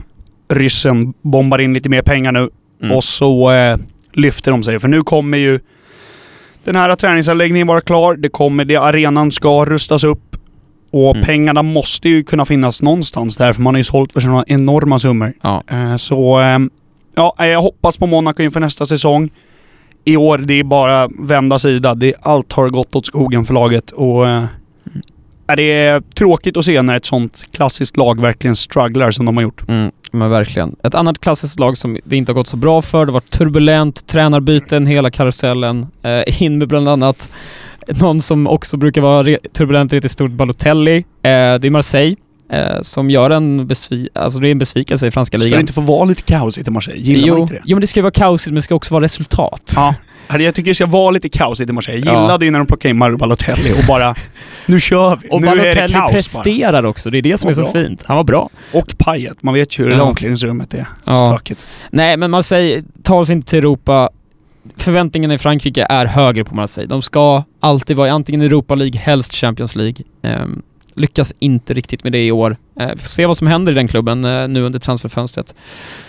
ryssen 0.50 1.14
bombar 1.22 1.60
in 1.62 1.74
lite 1.74 1.90
mer 1.90 2.02
pengar 2.02 2.32
nu 2.32 2.50
Mm. 2.84 2.96
och 2.98 3.04
så 3.04 3.52
eh, 3.52 3.78
lyfter 4.14 4.52
de 4.52 4.64
sig. 4.64 4.80
För 4.80 4.88
nu 4.88 5.02
kommer 5.02 5.38
ju 5.38 5.60
den 6.64 6.76
här 6.76 6.96
träningsanläggningen 6.96 7.68
vara 7.68 7.82
klar. 7.82 8.16
Det 8.16 8.30
kommer, 8.30 8.66
det 8.66 8.76
arenan 8.76 9.32
ska 9.32 9.66
rustas 9.66 10.04
upp. 10.04 10.31
Och 10.94 11.16
Mm. 11.16 11.26
pengarna 11.26 11.64
måste 11.64 12.10
ju 12.10 12.24
kunna 12.24 12.46
finnas 12.46 12.82
någonstans 12.82 13.38
där, 13.38 13.54
för 13.54 13.62
man 13.62 13.74
har 13.74 13.78
ju 13.80 13.84
sålt 13.84 14.14
för 14.14 14.20
sådana 14.22 14.44
enorma 14.48 15.00
summor. 15.00 15.34
ja. 15.42 15.64
Eh, 15.68 15.98
Så 15.98 16.40
eh, 16.42 16.60
ja, 17.16 17.36
jag 17.38 17.62
hoppas 17.62 17.98
på 17.98 18.08
Monaco 18.08 18.44
inför 18.44 18.60
nästa 18.60 18.86
säsong. 18.86 19.30
I 20.06 20.18
år, 20.18 20.38
det 20.38 20.54
är 20.60 20.64
bara 20.64 21.08
vända 21.20 21.60
sida. 21.60 21.96
Det, 21.96 22.14
allt 22.22 22.54
har 22.54 22.70
gått 22.70 22.96
åt 22.96 23.06
skogen 23.06 23.46
för 23.46 23.54
laget 23.54 23.92
och 23.92 24.28
eh, 24.30 24.44
är 25.48 25.56
det 25.56 25.64
är 25.72 26.02
tråkigt 26.02 26.58
att 26.58 26.66
se 26.66 26.82
när 26.82 26.96
ett 26.96 27.06
sånt 27.06 27.46
klassiskt 27.52 27.98
lag 27.98 28.22
verkligen 28.22 28.56
strugglar 28.56 29.12
som 29.12 29.26
de 29.26 29.38
har 29.38 29.44
gjort. 29.44 29.70
Mm, 29.70 29.92
men 30.12 30.30
verkligen. 30.30 30.76
Ett 30.84 30.96
annat 30.96 31.20
klassiskt 31.22 31.60
lag 31.60 31.78
som 31.78 31.98
det 32.04 32.16
inte 32.18 32.32
har 32.32 32.36
gått 32.36 32.48
så 32.48 32.58
bra 32.58 32.82
för, 32.82 33.06
det 33.06 33.12
var 33.12 33.20
turbulent, 33.20 34.08
tränarbyten, 34.08 34.86
hela 34.86 35.12
karusellen. 35.12 35.88
Eh, 36.04 36.44
in 36.44 36.58
med 36.58 36.68
bland 36.68 36.88
annat 36.88 37.30
någon 37.88 38.22
som 38.22 38.48
också 38.48 38.78
brukar 38.78 39.02
vara 39.02 39.24
re- 39.24 39.38
turbulent 39.54 39.94
riktigt 39.94 40.12
stort, 40.12 40.32
Balotelli. 40.32 40.98
Eh, 40.98 41.04
det 41.24 41.28
är 41.64 41.70
Marseille. 41.70 42.16
Eh, 42.52 42.82
som 42.82 43.10
gör 43.10 43.30
en 43.30 43.68
besvi- 43.68 44.08
alltså 44.16 44.40
det 44.40 44.48
är 44.48 44.52
en 44.52 44.60
besvikelse 44.60 45.08
i 45.08 45.12
franska 45.12 45.38
Ska 45.40 45.46
ligan. 45.46 45.58
det 45.58 45.62
inte 45.62 45.74
få 45.74 45.82
vara 45.82 46.06
lite 46.06 46.22
kaosigt 46.22 46.68
i 46.68 46.72
Marseille? 46.72 47.02
Gillar 47.02 47.28
man 47.28 47.38
jo, 47.38 47.42
inte 47.44 47.54
det? 47.54 47.62
jo 47.66 47.76
men 47.76 47.82
det 47.82 47.88
ska 47.88 48.00
ju 48.00 48.02
vara 48.02 48.12
kaosigt 48.12 48.48
men 48.48 48.56
det 48.56 48.62
ska 48.62 48.76
också 48.76 48.94
vara 48.94 49.04
resultat. 49.04 49.74
Ja. 49.76 49.96
Jag 50.40 50.56
tycker 50.56 50.72
det 50.72 50.76
ska 50.76 50.86
vara 50.86 51.12
lite 51.12 51.30
kaosigt 51.30 51.70
i 51.70 51.74
Marseille. 51.74 52.06
Jag 52.06 52.16
Ja. 52.16 52.22
gillade 52.22 52.46
ju 52.46 52.52
när 52.52 52.60
de 52.60 52.66
plockade 52.68 52.90
in 52.90 52.98
Mario 52.98 53.18
Balotelli 53.18 53.72
och 53.74 53.86
bara 53.88 54.16
Nu 54.66 54.80
kör 54.80 55.20
vi! 55.22 55.28
Och 55.32 55.42
nu 55.42 55.48
är 55.48 55.52
det 55.56 55.58
Balotelli 55.62 55.94
kaos 55.94 56.12
presterar 56.12 56.84
också, 56.86 57.10
det 57.10 57.18
är 57.18 57.22
det 57.22 57.38
som 57.38 57.50
är 57.50 57.54
så 57.54 57.62
bra. 57.62 57.72
fint. 57.72 58.04
Han 58.06 58.18
var 58.18 58.24
bra. 58.24 58.50
bara. 58.74 58.82
Och 58.82 58.98
Payet. 58.98 59.44
Man 59.44 59.54
vet 59.54 59.80
ju 59.80 59.84
hur 59.84 59.90
det 59.90 59.96
Ja. 59.98 60.04
omklädningsrummet 60.04 60.74
är. 60.74 60.86
Ja. 61.06 61.16
Stökigt. 61.16 61.68
Nej, 61.90 62.18
men 62.18 62.32
Marseille 62.32 62.84
tar 63.04 63.26
sig 63.26 63.34
inte 63.34 63.48
till 63.50 63.60
Europa. 63.60 64.10
Förväntningarna 64.78 65.34
i 65.34 65.38
Frankrike 65.38 65.86
är 65.90 66.06
högre 66.06 66.44
på 66.44 66.56
Marseille. 66.56 66.90
De 66.90 67.02
ska 67.02 67.44
alltid 67.60 67.98
vara 67.98 68.08
i 68.08 68.12
antingen 68.12 68.42
Europa 68.42 68.76
League, 68.76 69.00
helst 69.00 69.34
Champions 69.34 69.76
League. 69.76 69.96
Ehm, 70.24 70.62
lyckas 70.96 71.34
inte 71.40 71.74
riktigt 71.74 72.04
med 72.04 72.12
det 72.12 72.26
i 72.26 72.32
år. 72.32 72.58
Eh, 72.80 72.88
får 72.90 73.08
se 73.08 73.26
vad 73.26 73.38
som 73.38 73.48
händer 73.48 73.72
i 73.72 73.76
den 73.76 73.88
klubben 73.88 74.26
eh, 74.26 74.48
nu 74.48 74.62
under 74.62 74.80
transferfönstret. 74.80 75.56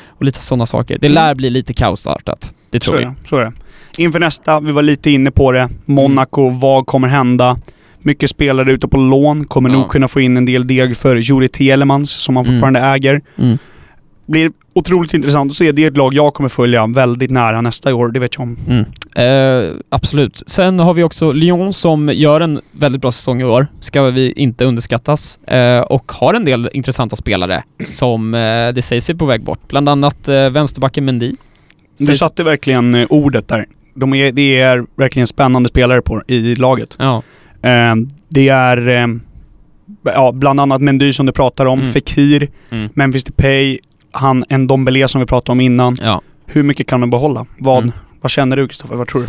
Och 0.09 0.25
lite 0.25 0.43
sådana 0.43 0.67
saker. 0.67 0.99
Det 1.01 1.09
lär 1.09 1.35
bli 1.35 1.51
lite 1.51 1.75
kaosartat. 1.75 2.55
Det 2.71 2.83
Så 2.83 2.91
tror 2.91 2.99
är 3.01 3.03
jag. 3.05 3.13
det. 3.23 3.29
Så 3.29 3.37
är 3.37 3.45
det. 3.45 3.53
Inför 3.99 4.21
nästa, 4.21 4.61
vi 4.61 4.73
var 4.73 4.83
lite 4.83 5.11
inne 5.11 5.31
på 5.31 5.53
det. 5.53 5.69
Monaco, 5.85 6.51
vad 6.51 6.87
kommer 6.87 7.09
hända? 7.09 7.59
Mycket 7.99 8.31
spelare 8.31 8.73
ute 8.73 8.89
på 8.89 8.97
lån. 8.97 9.45
Kommer 9.45 9.71
Ja. 9.71 9.77
nog 9.77 9.89
kunna 9.91 10.09
få 10.09 10.21
in 10.21 10.37
en 10.37 10.45
del 10.45 10.67
deg 10.67 10.97
för 10.97 11.17
Juri 11.17 11.49
Telemans 11.49 12.11
som 12.11 12.37
han 12.37 12.45
Mm. 12.47 12.57
fortfarande 12.57 12.81
äger. 12.81 13.21
Mm. 13.39 13.59
Blir 14.27 14.53
otroligt 14.75 15.15
intressant 15.15 15.51
att 15.51 15.57
se. 15.57 15.73
Det 15.73 15.85
är 15.85 15.89
ett 15.91 15.97
lag 15.97 16.15
jag 16.15 16.35
kommer 16.35 16.49
följa 16.49 16.87
väldigt 16.87 17.31
nära 17.31 17.61
nästa 17.61 17.95
år, 17.95 18.09
det 18.09 18.21
vet 18.21 18.35
jag 18.35 18.43
om. 18.43 18.57
Mm. 18.69 18.85
Eh, 19.17 19.75
absolut. 19.89 20.43
Sen 20.47 20.81
har 20.81 20.95
vi 20.95 21.03
också 21.03 21.33
Lyon 21.33 21.73
som 21.73 22.09
gör 22.15 22.41
en 22.41 22.61
väldigt 22.73 23.01
bra 23.01 23.13
säsong 23.13 23.41
i 23.41 23.45
år. 23.45 23.67
Ska 23.81 24.03
vi 24.03 24.33
inte 24.33 24.65
underskattas. 24.65 25.39
Eh, 25.47 25.81
och 25.81 26.13
har 26.13 26.35
en 26.35 26.45
del 26.45 26.71
intressanta 26.73 27.17
spelare 27.17 27.63
som 27.85 28.35
eh, 28.35 28.39
det 28.75 28.83
sägs 28.83 29.11
är 29.11 29.15
på 29.15 29.25
väg 29.25 29.45
bort. 29.45 29.69
Bland 29.69 29.89
annat 29.89 30.29
eh, 30.29 30.51
vänsterbacken 30.51 31.05
Mendy. 31.05 31.33
Du 31.99 32.05
Sägs- 32.05 32.19
satte 32.19 32.45
verkligen 32.45 32.95
eh, 32.95 33.07
ordet 33.11 33.49
där. 33.49 33.67
De 33.95 34.15
är, 34.15 34.33
det 34.33 34.61
är 34.61 34.85
verkligen 34.97 35.27
spännande 35.27 35.69
spelare 35.69 36.03
på, 36.03 36.23
i 36.27 36.55
laget. 36.55 36.97
Ja. 36.99 37.23
Eh, 37.63 37.95
det 38.29 38.49
är 38.49 39.09
ja, 40.05 40.33
bland 40.33 40.61
annat 40.61 40.81
Mendy 40.83 41.13
som 41.13 41.27
du 41.27 41.33
pratar 41.33 41.67
om, 41.67 41.81
Mm. 41.81 41.93
Fekir, 41.93 42.49
Mm. 42.71 42.89
Memphis 42.95 43.25
Depay, 43.25 43.79
han 44.13 44.45
Ndombele 44.51 45.09
som 45.09 45.21
vi 45.21 45.27
pratade 45.27 45.53
om 45.53 45.61
innan. 45.61 45.97
ja. 46.03 46.21
Hur 46.47 46.63
mycket 46.63 46.87
kan 46.87 47.01
de 47.01 47.11
behålla? 47.11 47.47
Vad, 47.59 47.79
Mm. 47.83 47.93
vad 48.21 48.31
känner 48.31 48.57
du 48.57 48.69
Kristoffer? 48.69 48.95
Vad 48.97 49.09
tror 49.09 49.21
du? 49.23 49.27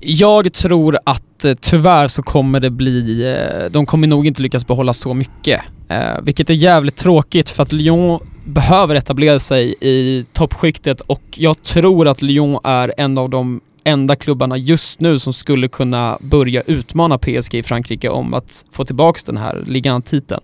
Jag 0.00 0.52
tror 0.52 0.98
att 1.04 1.44
eh, 1.44 1.54
tyvärr 1.60 2.08
så 2.08 2.22
kommer 2.22 2.60
det 2.60 2.70
bli, 2.70 3.26
eh, 3.32 3.70
de 3.70 3.86
kommer 3.86 4.06
nog 4.06 4.26
inte 4.26 4.42
lyckas 4.42 4.66
behålla 4.66 4.92
så 4.92 5.14
mycket. 5.14 5.60
Eh, 5.88 6.20
vilket 6.22 6.50
är 6.50 6.54
jävligt 6.54 6.96
tråkigt 6.96 7.48
för 7.48 7.62
att 7.62 7.72
Lyon 7.72 8.20
behöver 8.44 8.94
etablera 8.94 9.38
sig 9.38 9.74
i 9.80 10.24
toppskiktet 10.32 11.00
och 11.00 11.22
jag 11.34 11.62
tror 11.62 12.08
att 12.08 12.22
Lyon 12.22 12.58
är 12.64 12.94
en 12.96 13.18
av 13.18 13.30
de 13.30 13.60
enda 13.84 14.16
klubbarna 14.16 14.56
just 14.56 15.00
nu 15.00 15.18
som 15.18 15.32
skulle 15.32 15.68
kunna 15.68 16.18
börja 16.20 16.62
utmana 16.62 17.18
PSG 17.18 17.54
i 17.54 17.62
Frankrike 17.62 18.08
om 18.08 18.34
att 18.34 18.64
få 18.72 18.84
tillbaks 18.84 19.24
den 19.24 19.36
här 19.36 19.64
ligatiteln. 19.66 20.40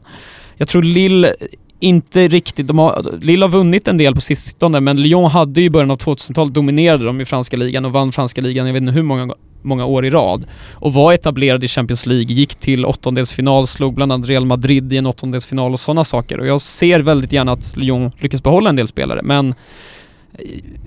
Jag 0.57 0.69
tror 0.69 0.83
Lille 0.83 1.35
inte 1.81 2.29
riktigt, 2.29 2.67
de 2.67 2.79
har, 2.79 3.19
Lille 3.21 3.45
har 3.45 3.51
vunnit 3.51 3.89
en 3.89 3.97
del 3.97 4.15
på 4.15 4.21
sistone 4.21 4.81
men 4.81 5.03
Lyon 5.03 5.31
hade 5.31 5.61
ju 5.61 5.67
i 5.67 5.71
början 5.71 5.91
av 5.91 5.99
2000-talet 5.99 6.55
dominerade 6.55 7.05
de 7.05 7.21
i 7.21 7.25
franska 7.25 7.57
ligan 7.57 7.85
och 7.85 7.93
vann 7.93 8.13
franska 8.13 8.41
ligan 8.41 8.67
jag 8.67 8.73
vet 8.73 8.83
inte 8.83 8.93
hur 8.93 9.03
många, 9.03 9.35
många 9.63 9.85
år 9.85 10.07
i 10.07 10.11
rad. 10.11 10.47
Och 10.75 10.93
var 10.93 11.13
etablerade 11.13 11.65
i 11.65 11.69
Champions 11.69 12.07
League, 12.07 12.35
gick 12.35 12.55
till 12.55 12.85
åttondelsfinal, 12.85 13.67
slog 13.67 13.95
bland 13.95 14.13
annat 14.13 14.29
Real 14.29 14.45
Madrid 14.45 14.93
i 14.93 14.97
en 14.97 15.07
åttondelsfinal 15.07 15.73
och 15.73 15.81
sådana 15.81 16.05
saker. 16.05 16.41
Och 16.41 16.47
jag 16.47 16.61
ser 16.61 17.01
väldigt 17.01 17.33
gärna 17.33 17.53
att 17.53 17.77
Lyon 17.77 18.11
lyckas 18.19 18.43
behålla 18.43 18.71
en 18.71 18.77
del 18.77 18.89
spelare 18.89 19.21
men 19.23 19.55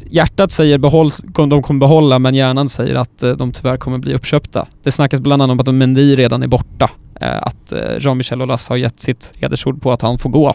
Hjärtat 0.10 0.52
säger 0.52 0.78
behåll, 0.78 1.12
de 1.50 1.64
kommer 1.64 1.80
behålla 1.80 2.20
men 2.20 2.36
hjärnan 2.36 2.70
säger 2.70 2.96
att 2.96 3.24
eh, 3.24 3.32
de 3.32 3.52
tyvärr 3.52 3.78
kommer 3.78 3.98
bli 3.98 4.14
uppköpta. 4.14 4.68
Det 4.84 4.92
snackas 4.92 5.22
bland 5.22 5.42
annat 5.42 5.54
om 5.54 5.60
att 5.60 5.76
Mendy 5.76 6.16
redan 6.16 6.44
är 6.44 6.48
borta. 6.48 6.90
Eh, 7.20 7.38
Att 7.42 7.72
eh, 7.72 7.80
Jean-Michel 8.00 8.42
Aulas 8.42 8.70
har 8.70 8.78
gett 8.78 9.00
sitt 9.00 9.34
hedersord 9.40 9.82
på 9.82 9.92
att 9.92 10.02
han 10.02 10.18
får 10.18 10.30
gå. 10.30 10.54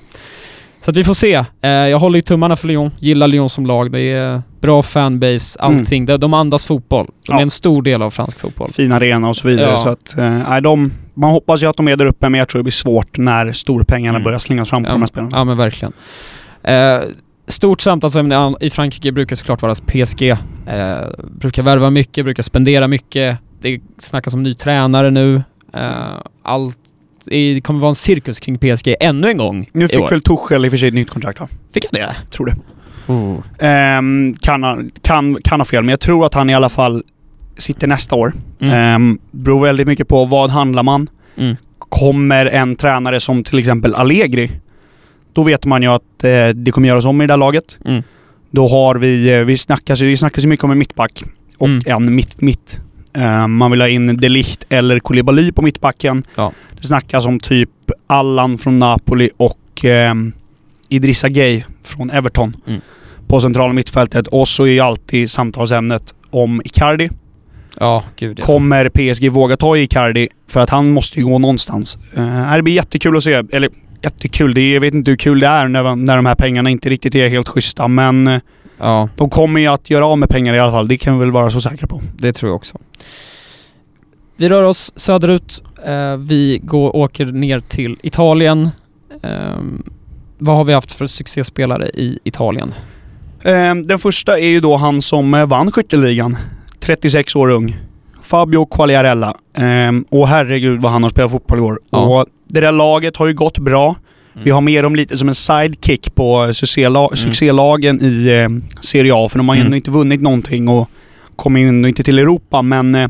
Så 0.80 0.90
att 0.90 0.96
vi 0.96 1.04
får 1.04 1.14
se. 1.14 1.34
Eh, 1.60 1.70
Jag 1.70 1.98
håller 1.98 2.18
ju 2.18 2.22
tummarna 2.22 2.56
för 2.56 2.68
Lyon, 2.68 2.90
gillar 2.98 3.28
Lyon 3.28 3.50
som 3.50 3.66
lag. 3.66 3.92
Det 3.92 4.00
är 4.00 4.42
bra 4.60 4.82
fanbase, 4.82 5.58
allting. 5.60 6.06
De- 6.06 6.16
De 6.16 6.34
andas 6.34 6.66
fotboll. 6.66 7.06
De 7.26 7.32
är 7.32 7.36
Ja. 7.36 7.42
en 7.42 7.50
stor 7.50 7.82
del 7.82 8.02
av 8.02 8.10
fransk 8.10 8.40
fotboll. 8.40 8.70
Fin 8.72 8.92
arena 8.92 9.28
och 9.28 9.36
så 9.36 9.48
vidare. 9.48 9.70
Ja. 9.70 9.78
Så 9.78 9.88
att, 9.88 10.18
eh, 10.18 10.56
de, 10.56 10.92
man 11.14 11.30
hoppas 11.30 11.62
ju 11.62 11.66
att 11.66 11.76
de 11.76 11.88
är 11.88 11.96
där 11.96 12.06
uppe, 12.06 12.28
men 12.28 12.38
jag 12.38 12.48
tror 12.48 12.58
det 12.58 12.62
blir 12.64 12.72
svårt 12.72 13.18
när 13.18 13.52
storpengarna 13.52 14.16
Mm. 14.16 14.24
börjar 14.24 14.38
slängas 14.38 14.68
fram 14.70 14.84
på 14.84 14.90
de 14.90 15.02
här 15.02 15.06
spelarna. 15.06 15.36
Ja 15.36 15.44
men 15.44 15.56
verkligen. 15.56 15.92
Eh, 16.62 17.00
stort 17.46 17.80
samtalsämne 17.80 18.54
i 18.60 18.70
Frankrike 18.70 19.12
brukar 19.12 19.36
såklart 19.36 19.62
vara 19.62 19.74
PSG. 19.74 20.30
Eh, 20.30 20.36
brukar 21.40 21.62
värva 21.62 21.90
mycket, 21.90 22.24
brukar 22.24 22.42
spendera 22.42 22.88
mycket. 22.88 23.38
Det 23.60 23.80
snackas 23.98 24.34
om 24.34 24.42
ny 24.42 24.54
tränare 24.54 25.10
nu. 25.10 25.42
Eh, 25.76 26.20
allt 26.42 26.78
det 27.26 27.60
kommer 27.60 27.80
vara 27.80 27.88
en 27.88 27.94
cirkus 27.94 28.40
kring 28.40 28.58
PSG 28.58 28.94
ännu 29.00 29.28
en 29.28 29.36
gång 29.36 29.68
Nu 29.72 29.84
i 29.84 29.88
fick 29.88 30.00
år. 30.00 30.08
väl 30.08 30.20
Tuchel 30.22 30.64
i 30.64 30.68
och 30.68 30.72
för 30.72 30.78
sig 30.78 30.88
ett 30.88 30.94
nytt 30.94 31.10
kontrakt 31.10 31.40
va? 31.40 31.48
Fick 31.74 31.84
han 31.92 32.00
det? 32.00 32.16
Tror 32.30 32.46
det. 32.46 32.56
Ehm, 33.58 34.34
kan, 34.40 34.62
ha- 34.62 34.78
kan, 35.02 35.36
kan 35.44 35.60
ha 35.60 35.64
fel, 35.64 35.82
men 35.82 35.88
jag 35.90 36.00
tror 36.00 36.26
att 36.26 36.34
han 36.34 36.50
i 36.50 36.54
alla 36.54 36.68
fall 36.68 37.02
sitter 37.56 37.86
nästa 37.86 38.14
år. 38.16 38.32
Mm. 38.60 38.74
Mm. 38.74 39.18
beror 39.30 39.62
väldigt 39.62 39.86
mycket 39.86 40.08
på 40.08 40.24
vad 40.24 40.50
handlar 40.50 40.82
man. 40.82 41.08
Mm. 41.36 41.56
Kommer 41.78 42.46
en 42.46 42.76
tränare 42.76 43.20
som 43.20 43.44
till 43.44 43.58
exempel 43.58 43.94
Allegri, 43.94 44.50
då 45.32 45.42
vet 45.42 45.64
man 45.66 45.82
ju 45.82 45.88
att 45.88 46.24
eh, 46.24 46.48
det 46.48 46.70
kommer 46.72 46.88
göras 46.88 47.04
om 47.04 47.22
i 47.22 47.26
det 47.26 47.32
där 47.32 47.36
laget. 47.38 47.78
Mm. 47.84 48.02
Då 48.50 48.68
har 48.68 48.94
vi, 48.94 49.32
eh, 49.34 49.40
vi 49.40 49.58
snackas 49.58 50.02
ju, 50.02 50.06
vi 50.06 50.16
snackas 50.16 50.44
ju 50.44 50.48
mycket 50.48 50.64
om 50.64 50.70
en 50.70 50.78
mittback 50.78 51.22
och 51.58 51.68
Mm. 51.68 51.82
en 51.86 52.14
mitt-mitt. 52.14 52.80
Eh, 52.80 52.84
man 53.48 53.70
vill 53.70 53.80
ha 53.80 53.88
in 53.88 54.16
De 54.16 54.28
Ligt 54.28 54.64
eller 54.68 54.98
Koulibaly 54.98 55.52
på 55.52 55.62
mittbacken. 55.62 56.22
Ja. 56.34 56.52
Det 56.80 56.86
snackas 56.86 57.26
om 57.26 57.40
typ 57.40 57.70
Allan 58.06 58.58
från 58.58 58.78
Napoli 58.78 59.30
och 59.36 59.84
eh, 59.84 60.14
Idrissa 60.88 61.28
Gay 61.28 61.62
från 61.84 62.10
Everton 62.10 62.56
Mm. 62.66 62.80
på 63.26 63.40
centrala 63.40 63.72
mittfältet. 63.72 64.26
Och 64.26 64.48
så 64.48 64.64
är 64.64 64.68
ju 64.68 64.80
alltid 64.80 65.30
samtalsämnet 65.30 66.14
om 66.30 66.62
Icardi. 66.64 67.10
Ja, 67.80 68.04
gud 68.16 68.38
ja. 68.38 68.44
Kommer 68.44 68.88
PSG 68.88 69.28
våga 69.28 69.56
ta 69.56 69.76
Icardi? 69.76 70.28
För 70.48 70.60
att 70.60 70.70
han 70.70 70.90
måste 70.90 71.18
ju 71.20 71.26
gå 71.26 71.38
någonstans. 71.38 71.98
Uh, 72.18 72.56
det 72.56 72.62
blir 72.62 72.74
jättekul 72.74 73.16
att 73.16 73.22
se. 73.22 73.42
Eller 73.52 73.68
jättekul, 74.02 74.54
det 74.54 74.60
är, 74.60 74.74
jag 74.74 74.80
vet 74.80 74.94
inte 74.94 75.10
hur 75.10 75.18
kul 75.18 75.40
det 75.40 75.46
är 75.46 75.68
när, 75.68 75.96
när 75.96 76.16
de 76.16 76.26
här 76.26 76.34
pengarna 76.34 76.70
inte 76.70 76.90
riktigt 76.90 77.14
är 77.14 77.28
helt 77.28 77.48
schyssta, 77.48 77.88
men 77.88 78.26
eh, 78.26 78.40
Ja, 78.78 79.08
de 79.16 79.30
kommer 79.30 79.60
ju 79.60 79.66
att 79.66 79.90
göra 79.90 80.06
av 80.06 80.18
med 80.18 80.28
pengar 80.28 80.54
i 80.54 80.58
alla 80.58 80.72
fall. 80.72 80.88
Det 80.88 80.96
kan 80.96 81.18
vi 81.18 81.20
väl 81.20 81.32
vara 81.32 81.50
så 81.50 81.60
säkra 81.60 81.86
på. 81.86 82.00
det 82.18 82.32
tror 82.32 82.50
jag 82.50 82.56
också. 82.56 82.78
Vi 84.36 84.48
rör 84.48 84.62
oss 84.62 84.92
söderut. 84.96 85.62
Eh, 85.86 86.16
vi 86.16 86.60
går, 86.62 86.96
åker 86.96 87.24
ner 87.26 87.60
till 87.60 87.96
Italien. 88.02 88.68
Ehm, 89.22 89.82
vad 90.38 90.56
har 90.56 90.64
vi 90.64 90.72
haft 90.72 90.92
för 90.92 91.06
succéspelare 91.06 91.86
i 91.86 92.18
Italien? 92.24 92.74
Eh, 93.42 93.74
den 93.74 93.98
första 93.98 94.38
är 94.38 94.46
ju 94.46 94.60
då 94.60 94.76
han 94.76 95.02
som 95.02 95.34
eh, 95.34 95.46
vann 95.46 95.72
skytteligan. 95.72 96.36
36 96.80 97.36
år 97.36 97.48
ung. 97.48 97.76
Fabio 98.22 98.66
Quagliarella. 98.66 99.36
Eh, 99.56 99.92
och 100.10 100.28
herregud 100.28 100.82
vad 100.82 100.92
han 100.92 101.02
har 101.02 101.10
spelat 101.10 101.30
fotboll 101.30 101.58
i 101.58 101.62
år. 101.62 101.80
Ja. 101.90 101.98
Och 101.98 102.26
det 102.48 102.60
där 102.60 102.72
laget 102.72 103.16
har 103.16 103.26
ju 103.26 103.34
gått 103.34 103.58
bra. 103.58 103.96
Vi 104.42 104.50
har 104.50 104.60
med 104.60 104.84
dem 104.84 104.96
lite 104.96 105.18
som 105.18 105.28
en 105.28 105.34
sidekick 105.34 106.14
på 106.14 106.46
succéla- 106.46 107.06
Mm. 107.06 107.16
succélagen 107.16 108.02
i 108.02 108.28
eh, 108.28 108.48
Serie 108.80 109.12
A. 109.14 109.28
För 109.28 109.38
de 109.38 109.48
har 109.48 109.54
Mm. 109.56 109.66
ändå 109.66 109.76
inte 109.76 109.90
vunnit 109.90 110.20
någonting 110.22 110.68
och 110.68 110.88
kommer 111.36 111.60
ju 111.60 111.68
ändå 111.68 111.88
inte 111.88 112.02
till 112.02 112.18
Europa. 112.18 112.62
Men 112.62 112.94
eh, 112.94 113.08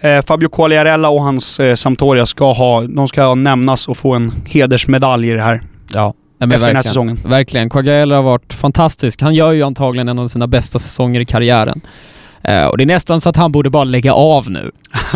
eh, 0.00 0.22
Fabio 0.24 0.48
Quagliarella 0.48 1.08
och 1.08 1.22
hans 1.22 1.60
eh, 1.60 1.74
Sampdoria 1.74 2.26
ska 2.26 2.52
ha, 2.52 2.82
de 2.82 3.08
ska 3.08 3.34
nämnas 3.34 3.88
och 3.88 3.96
få 3.96 4.14
en 4.14 4.32
hedersmedalj 4.46 5.28
i 5.30 5.32
det 5.32 5.42
här. 5.42 5.60
Ja, 5.92 6.14
men 6.38 6.52
efter 6.52 6.66
den 6.66 6.76
här 6.76 6.82
verkligen. 6.82 6.82
säsongen. 6.82 7.18
Verkligen. 7.24 7.70
Quagliarella 7.70 8.16
har 8.16 8.22
varit 8.22 8.52
fantastisk. 8.52 9.22
Han 9.22 9.34
gör 9.34 9.52
ju 9.52 9.62
antagligen 9.62 10.08
en 10.08 10.18
av 10.18 10.28
sina 10.28 10.46
bästa 10.46 10.78
säsonger 10.78 11.20
i 11.20 11.24
karriären. 11.24 11.80
Eh, 12.42 12.66
och 12.66 12.78
det 12.78 12.84
är 12.84 12.86
nästan 12.86 13.20
så 13.20 13.28
att 13.28 13.36
han 13.36 13.52
borde 13.52 13.70
bara 13.70 13.84
lägga 13.84 14.12
av 14.14 14.50
nu. 14.50 14.70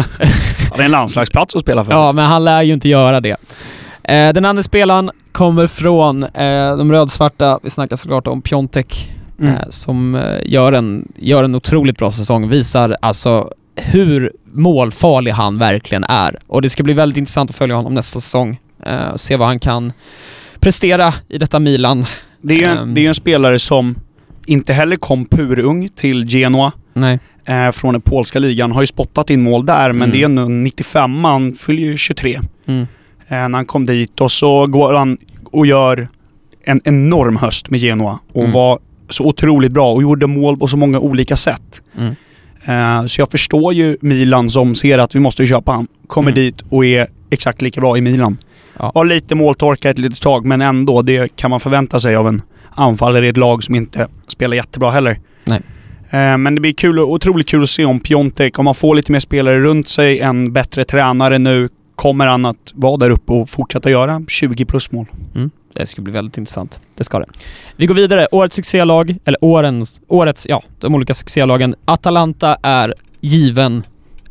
Ja, 0.71 0.77
det 0.77 0.83
är 0.83 0.85
en 0.85 0.91
landslagsplats 0.91 1.57
att 1.57 1.63
spela 1.63 1.85
för. 1.85 1.93
Ja, 1.93 2.13
men 2.13 2.25
han 2.27 2.45
lär 2.45 2.63
ju 2.63 2.73
inte 2.75 2.89
göra 2.89 3.21
det. 3.21 3.37
Eh, 4.09 4.33
den 4.33 4.45
andra 4.45 4.63
spelaren 4.63 5.11
kommer 5.33 5.67
från 5.67 6.23
eh, 6.23 6.77
de 6.77 6.93
rödsvarta. 6.93 7.59
Vi 7.63 7.71
snackar 7.71 7.97
såklart 7.97 8.27
om 8.27 8.43
Piontek 8.43 9.15
Mm. 9.41 9.55
eh, 9.55 9.61
som 9.69 10.15
eh, 10.15 10.23
gör, 10.45 10.73
en, 10.73 11.13
gör 11.17 11.45
en 11.45 11.55
otroligt 11.55 11.99
bra 11.99 12.11
säsong. 12.11 12.49
Visar 12.49 12.97
alltså 13.03 13.51
hur 13.77 14.33
målfarlig 14.53 15.31
han 15.33 15.59
verkligen 15.59 16.05
är. 16.05 16.39
Och 16.47 16.63
det 16.63 16.69
ska 16.71 16.83
bli 16.83 16.93
väldigt 16.95 17.17
intressant 17.17 17.51
att 17.51 17.57
följa 17.57 17.77
honom 17.77 17.95
nästa 17.95 18.21
säsong. 18.21 18.61
Och 19.13 19.21
se 19.21 19.37
vad 19.37 19.49
han 19.49 19.59
kan 19.59 19.93
prestera 20.61 21.15
i 21.29 21.39
detta 21.39 21.59
Milan. 21.59 22.07
Det 22.43 22.55
är 22.55 22.59
ju 22.59 22.65
en, 22.65 22.79
Ehm. 22.79 22.95
det 22.95 23.05
är 23.05 23.09
en 23.09 23.15
spelare 23.15 23.59
som 23.59 23.95
inte 24.47 24.73
heller 24.73 24.97
kom 24.97 25.25
purung 25.25 25.89
till 25.95 26.25
Genoa 26.29 26.73
Nej. 26.93 27.19
från 27.73 27.93
den 27.95 28.01
polska 28.03 28.39
ligan. 28.39 28.73
Har 28.73 28.81
ju 28.83 28.87
spottat 28.87 29.31
in 29.31 29.43
mål 29.43 29.67
där, 29.67 29.93
men 29.93 30.03
Mm. 30.03 30.11
det 30.11 30.21
är 30.21 30.25
ändå 30.25 30.45
95, 30.45 31.25
han 31.25 31.53
fyller 31.55 31.83
ju 31.83 31.97
23. 31.97 32.41
Mm. 32.67 32.87
Eh, 33.29 33.49
när 33.49 33.59
han 33.59 33.67
kom 33.67 33.87
dit 33.87 34.21
och 34.21 34.33
så 34.33 34.67
går 34.67 34.93
han 34.95 35.19
och 35.45 35.67
gör 35.67 36.09
en 36.65 36.81
enorm 36.85 37.37
höst 37.37 37.71
med 37.71 37.81
Genoa 37.81 38.19
och 38.33 38.41
Mm. 38.41 38.53
var 38.53 38.79
så 39.09 39.25
otroligt 39.25 39.73
bra 39.73 39.93
och 39.93 40.03
gjorde 40.03 40.27
mål 40.27 40.57
på 40.57 40.69
så 40.69 40.77
många 40.77 40.99
olika 41.01 41.37
sätt. 41.37 41.83
Mm. 41.97 42.15
Eh, 42.65 43.07
så 43.07 43.21
jag 43.21 43.31
förstår 43.31 43.73
ju 43.73 43.97
Milan 44.01 44.51
som 44.51 44.75
ser 44.75 44.99
att 44.99 45.15
vi 45.15 45.21
måste 45.21 45.47
köpa 45.47 45.73
han. 45.73 45.87
Kommer 46.07 46.31
Mm. 46.31 46.43
dit 46.45 46.63
och 46.69 46.85
är 46.87 47.07
exakt 47.31 47.63
lika 47.63 47.81
bra 47.81 47.99
i 47.99 48.01
Milan. 48.01 48.37
Ja. 48.79 48.93
Har 48.95 49.05
lite 49.05 49.35
måltorka 49.35 49.91
ett 49.91 49.99
litet 49.99 50.21
tag 50.21 50.47
men 50.47 50.61
ändå, 50.61 51.03
det 51.03 51.37
kan 51.37 51.51
man 51.51 51.61
förvänta 51.61 52.01
sig 52.01 52.17
av 52.17 52.29
en 52.29 52.43
anfallare 52.71 53.27
i 53.27 53.29
ett 53.29 53.37
lag 53.37 53.63
som 53.65 53.75
inte 53.75 54.07
spelar 54.29 54.57
jättebra 54.57 54.91
heller. 54.91 55.19
Nej. 55.45 55.61
Eh, 56.11 56.39
Men 56.39 56.55
det 56.55 56.61
blir 56.61 56.73
kul, 56.73 56.99
otroligt 57.01 57.49
kul 57.49 57.63
att 57.63 57.69
se 57.71 57.85
om 57.85 58.01
Piontek, 58.01 58.59
om 58.59 58.65
man 58.65 58.75
får 58.75 58.95
lite 58.95 59.13
mer 59.13 59.21
spelare 59.21 59.61
runt 59.61 59.89
sig, 59.89 60.21
en 60.21 60.53
bättre 60.53 60.85
tränare 60.85 61.39
nu, 61.39 61.69
kommer 61.99 62.27
han 62.27 62.47
att 62.47 62.73
vara 62.75 62.97
där 62.97 63.11
uppe 63.11 63.33
och 63.33 63.51
fortsätta 63.51 63.91
göra 63.91 64.23
20 64.29 64.65
plus 64.65 64.93
mål? 64.93 65.07
Det 65.73 65.87
ska 65.87 66.03
bli 66.03 66.13
väldigt 66.13 66.39
intressant. 66.39 66.81
Det 66.95 67.05
ska 67.05 67.19
det. 67.19 67.27
Vi 67.77 67.87
går 67.87 67.95
vidare. 67.95 68.29
Årets 68.33 68.57
succélag, 68.57 69.17
eller 69.25 69.45
årens, 69.45 70.01
årets, 70.09 70.47
ja, 70.49 70.63
de 70.81 70.95
olika 70.95 71.15
succélagen. 71.15 71.75
Atalanta 71.85 72.57
är 72.63 72.95
given 73.21 73.83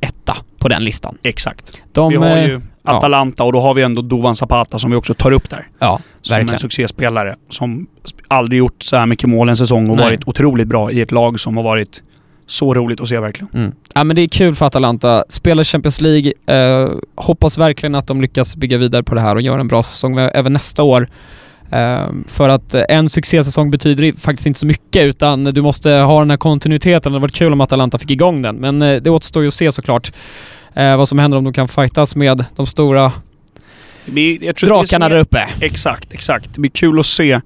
etta 0.02 0.38
på 0.58 0.68
den 0.68 0.84
listan. 0.84 1.18
Exakt. 1.24 1.82
De, 1.92 2.10
vi 2.10 2.16
har 2.16 2.38
eh, 2.38 2.46
ju 2.46 2.62
Atalanta 2.84 3.44
och 3.44 3.54
då 3.54 3.60
har 3.60 3.74
vi 3.74 3.84
ändå 3.84 4.02
Dovan 4.02 4.36
Zapata 4.36 4.80
som 4.80 4.92
vi 4.92 4.98
också 4.98 5.14
tar 5.14 5.32
upp 5.32 5.50
där. 5.50 5.68
Ja, 5.80 6.00
Som 6.22 6.36
en 6.36 6.40
verkligen. 6.40 6.60
succéspelare 6.60 7.36
som 7.50 7.88
aldrig 8.28 8.60
gjort 8.60 8.84
så 8.84 8.98
här 8.98 9.06
mycket 9.06 9.30
mål 9.30 9.50
en 9.50 9.58
säsong 9.58 9.90
och 9.90 9.98
Nej. 9.98 10.06
varit 10.06 10.28
otroligt 10.28 10.68
bra 10.68 10.92
i 10.92 11.02
ett 11.02 11.12
lag 11.12 11.40
som 11.40 11.58
har 11.58 11.64
varit 11.64 12.04
så 12.48 12.74
roligt 12.74 13.02
att 13.02 13.08
se 13.10 13.20
verkligen. 13.20 13.50
Mm. 13.54 13.72
Ja 13.94 14.04
men 14.04 14.16
det 14.16 14.22
är 14.22 14.28
kul 14.28 14.56
för 14.56 14.66
Atalanta. 14.66 15.24
Spelar 15.30 15.64
Champions 15.64 16.02
League. 16.02 16.34
Eh, 16.46 16.90
hoppas 17.16 17.58
verkligen 17.58 17.96
att 17.96 18.08
de 18.08 18.22
lyckas 18.22 18.56
bygga 18.58 18.78
vidare 18.78 19.04
på 19.04 19.16
det 19.16 19.22
här 19.22 19.36
och 19.36 19.42
göra 19.42 19.62
en 19.62 19.68
bra 19.68 19.84
säsong 19.84 20.18
även 20.18 20.54
nästa 20.54 20.84
år. 20.84 21.10
Eh, 21.72 22.06
för 22.28 22.50
att 22.50 22.74
eh, 22.74 22.84
en 22.90 23.10
succésäsong 23.10 23.72
betyder 23.72 24.14
faktiskt 24.20 24.48
inte 24.48 24.60
så 24.60 24.66
mycket 24.66 25.04
utan 25.06 25.44
du 25.44 25.62
måste 25.62 25.90
ha 25.92 26.20
den 26.20 26.30
här 26.30 26.38
kontinuiteten. 26.38 27.12
Det 27.12 27.16
hade 27.16 27.22
varit 27.22 27.36
kul 27.36 27.54
om 27.54 27.62
Atalanta 27.62 27.98
fick 27.98 28.12
igång 28.12 28.42
den. 28.42 28.56
Men 28.56 28.82
eh, 28.82 29.02
det 29.02 29.10
återstår 29.10 29.42
ju 29.44 29.48
att 29.48 29.54
se 29.54 29.72
såklart 29.72 30.12
eh, 30.74 30.98
vad 30.98 31.10
som 31.10 31.20
händer 31.20 31.38
om 31.38 31.44
de 31.44 31.54
kan 31.54 31.68
fightas 31.68 32.16
med 32.16 32.46
de 32.56 32.66
stora 32.66 33.12
blir, 34.06 34.66
drakarna 34.68 35.10
där 35.10 35.20
uppe. 35.20 35.48
Exakt, 35.62 36.14
exakt. 36.14 36.54
Det 36.54 36.62
blir 36.62 36.72
kul 36.72 37.00
att 37.00 37.06
se 37.06 37.42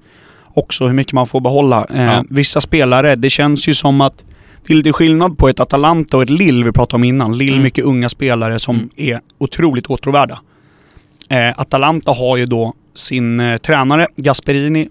också 0.54 0.86
hur 0.86 0.92
mycket 0.94 1.12
man 1.12 1.26
får 1.26 1.40
behålla. 1.40 1.86
Eh, 1.94 2.02
Ja. 2.04 2.24
Vissa 2.30 2.60
spelare, 2.60 3.14
det 3.16 3.30
känns 3.30 3.68
ju 3.68 3.74
som 3.74 4.00
att 4.00 4.24
det 4.66 4.72
är 4.72 4.76
lite 4.76 4.92
skillnad 4.92 5.38
på 5.38 5.48
ett 5.48 5.60
Atalanta 5.60 6.16
och 6.16 6.22
ett 6.22 6.30
Lill 6.30 6.64
vi 6.64 6.72
pratade 6.72 6.94
om 6.96 7.04
innan. 7.04 7.38
Lill 7.38 7.52
Mm. 7.52 7.62
mycket 7.62 7.84
unga 7.84 8.08
spelare 8.08 8.58
som 8.58 8.76
Mm. 8.76 8.90
är 8.96 9.20
otroligt 9.38 9.86
åtråvärda. 9.86 10.40
Eh, 11.28 11.48
Atalanta 11.60 12.10
har 12.12 12.36
ju 12.36 12.46
då 12.46 12.74
sin 12.94 13.40
eh, 13.40 13.56
tränare 13.58 14.06
Gasperini. 14.16 14.88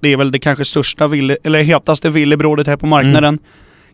Det 0.00 0.12
är 0.12 0.16
väl 0.16 0.30
det 0.32 0.38
kanske 0.38 0.64
största, 0.64 1.06
ville, 1.06 1.36
eller 1.44 1.62
hetaste 1.62 2.10
villebrådet 2.10 2.66
här 2.66 2.76
på 2.76 2.86
marknaden. 2.86 3.24
Mm. 3.24 3.38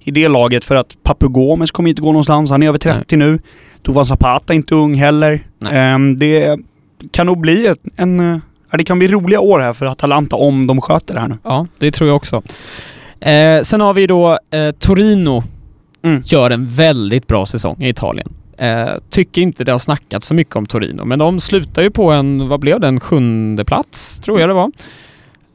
I 0.01 0.11
det 0.11 0.29
laget 0.29 0.65
för 0.65 0.75
att 0.77 0.97
Papu 1.03 1.29
Gomes 1.29 1.71
kommer 1.71 1.91
inte 1.91 2.03
gå 2.03 2.09
någonstans. 2.13 2.51
Han 2.51 2.63
är 2.63 2.69
över 2.69 2.79
30 2.79 3.17
nu. 3.17 3.39
Duvan 3.83 4.07
Zapata 4.07 4.53
är 4.53 4.57
inte 4.57 4.75
ung 4.75 4.95
heller. 4.95 5.41
Nej. 5.59 5.73
Ehm, 5.79 6.19
det 6.19 6.59
kan 7.11 7.27
nog 7.27 7.41
bli 7.41 7.67
ett, 7.67 7.81
en... 7.97 8.21
eh, 8.33 8.39
det 8.73 8.85
kan 8.85 8.99
bli 8.99 9.09
roliga 9.09 9.41
år 9.41 9.61
här 9.61 9.73
för 9.73 9.87
Atalanta 9.87 10.37
om 10.37 10.67
de 10.67 10.81
sköter 10.81 11.15
det 11.15 11.21
här 11.21 11.29
nu. 11.29 11.39
Ja, 11.43 11.67
det 11.79 11.91
tror 11.91 12.09
jag 12.09 12.17
också. 12.17 12.43
Eh, 13.21 13.63
sen 13.63 13.81
har 13.81 13.95
vi 13.95 14.07
då 14.07 14.39
eh, 14.51 14.71
Torino. 14.79 15.43
Mm. 16.03 16.23
Gör 16.25 16.51
en 16.51 16.69
väldigt 16.69 17.27
bra 17.27 17.47
säsong 17.47 17.83
i 17.83 17.89
Italien. 17.89 18.29
Eh, 18.59 18.89
tycker 19.11 19.43
inte 19.43 19.65
det 19.65 19.73
har 19.73 19.79
snackats 19.79 20.27
så 20.27 20.35
mycket 20.35 20.57
om 20.57 20.67
Torino, 20.67 21.05
men 21.05 21.19
de 21.19 21.41
slutar 21.41 21.83
ju 21.83 21.91
på 21.91 22.11
en, 22.11 22.49
vad 22.49 22.61
blev 22.61 22.81
det, 22.81 22.89
en 22.89 23.01
sjunde 23.01 23.65
plats 23.65 24.21
tror 24.21 24.41
jag 24.41 24.49
det 24.49 24.55
var. 24.55 24.71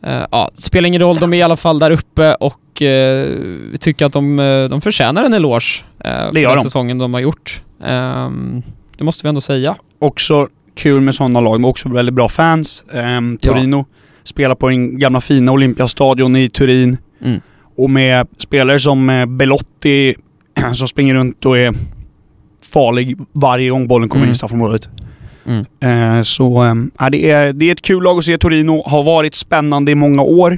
Eh, 0.03 0.25
ja, 0.31 0.51
spelar 0.53 0.87
ingen 0.87 1.01
roll, 1.01 1.17
de 1.19 1.33
är 1.33 1.37
i 1.37 1.41
alla 1.41 1.57
fall 1.57 1.79
där 1.79 1.91
uppe 1.91 2.33
och 2.35 2.81
eh, 2.81 3.27
vi 3.71 3.77
tycker 3.79 4.05
att 4.05 4.13
de, 4.13 4.39
eh, 4.39 4.69
de 4.69 4.81
förtjänar 4.81 5.23
en 5.23 5.33
eloge 5.33 5.83
eh, 5.99 6.11
för 6.11 6.33
den 6.33 6.43
de. 6.55 6.61
säsongen 6.63 6.97
de 6.97 7.13
har 7.13 7.21
gjort. 7.21 7.61
Ehm, 7.85 8.61
det 8.97 9.03
måste 9.03 9.23
vi 9.23 9.29
ändå 9.29 9.41
säga. 9.41 9.75
Också 9.99 10.47
kul 10.75 11.01
med 11.01 11.15
sådana 11.15 11.39
lag, 11.39 11.61
men 11.61 11.69
också 11.69 11.89
väldigt 11.89 12.15
bra 12.15 12.29
fans. 12.29 12.83
Ehm, 12.93 13.37
Ja. 13.41 13.53
Torino 13.53 13.85
spelar 14.23 14.55
på 14.55 14.69
den 14.69 14.99
gamla 14.99 15.21
fina 15.21 15.51
Olympiastadion 15.51 16.35
i 16.35 16.49
Turin. 16.49 16.97
Mm. 17.23 17.41
Och 17.81 17.89
med 17.89 18.27
spelare 18.37 18.79
som 18.79 19.09
eh, 19.09 19.25
Belotti 19.25 20.15
som 20.73 20.87
springer 20.87 21.13
runt 21.13 21.45
och 21.45 21.57
är 21.57 21.73
farlig 22.73 23.17
varje 23.33 23.69
gång 23.69 23.87
bollen 23.87 24.09
kommer 24.09 24.23
Mm. 24.23 24.29
in 24.29 24.33
i 24.33 24.37
straffområdet. 24.37 24.89
Mm. 25.45 26.17
Eh, 26.17 26.21
så 26.23 26.63
eh, 26.65 27.09
det, 27.11 27.31
är, 27.31 27.53
det 27.53 27.65
är 27.65 27.71
ett 27.71 27.81
kul 27.81 28.03
lag 28.03 28.17
att 28.17 28.25
se. 28.25 28.37
Torino 28.37 28.83
har 28.85 29.03
varit 29.03 29.35
spännande 29.35 29.91
i 29.91 29.95
många 29.95 30.21
år. 30.21 30.49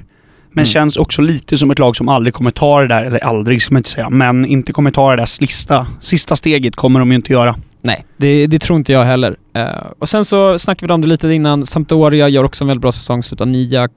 Men 0.56 0.62
Mm. 0.64 0.66
känns 0.66 0.98
också 0.98 1.22
lite 1.22 1.58
som 1.58 1.72
ett 1.72 1.80
lag 1.80 1.96
som 1.96 2.10
aldrig 2.10 2.34
kommer 2.34 2.52
ta 2.52 2.82
det 2.82 2.88
där, 2.88 3.04
eller 3.06 3.20
aldrig 3.20 3.62
ska 3.62 3.74
man 3.74 3.80
inte 3.80 3.90
säga, 3.90 4.10
men 4.10 4.46
inte 4.46 4.74
kommer 4.74 4.92
ta 4.92 5.10
det 5.12 5.18
där 5.18 5.26
sista, 5.26 5.88
sista 6.00 6.36
steget 6.36 6.76
kommer 6.76 7.00
de 7.00 7.10
ju 7.10 7.16
inte 7.16 7.34
göra. 7.34 7.56
Nej, 7.82 8.06
det, 8.18 8.48
det 8.48 8.60
tror 8.60 8.78
inte 8.80 8.94
jag 8.94 9.04
heller. 9.04 9.36
Eh, 9.56 9.68
och 10.00 10.10
sen 10.10 10.26
så 10.26 10.60
snackade 10.60 10.88
vi 10.88 10.94
om 10.94 11.02
det 11.02 11.08
lite 11.08 11.34
innan. 11.34 11.66
Sampdoria 11.66 12.30
gör 12.30 12.44
också 12.44 12.64
en 12.64 12.68
väldigt 12.68 12.82
bra 12.82 12.92
säsong, 12.92 13.24
slutar 13.24 13.46
nia. 13.46 13.90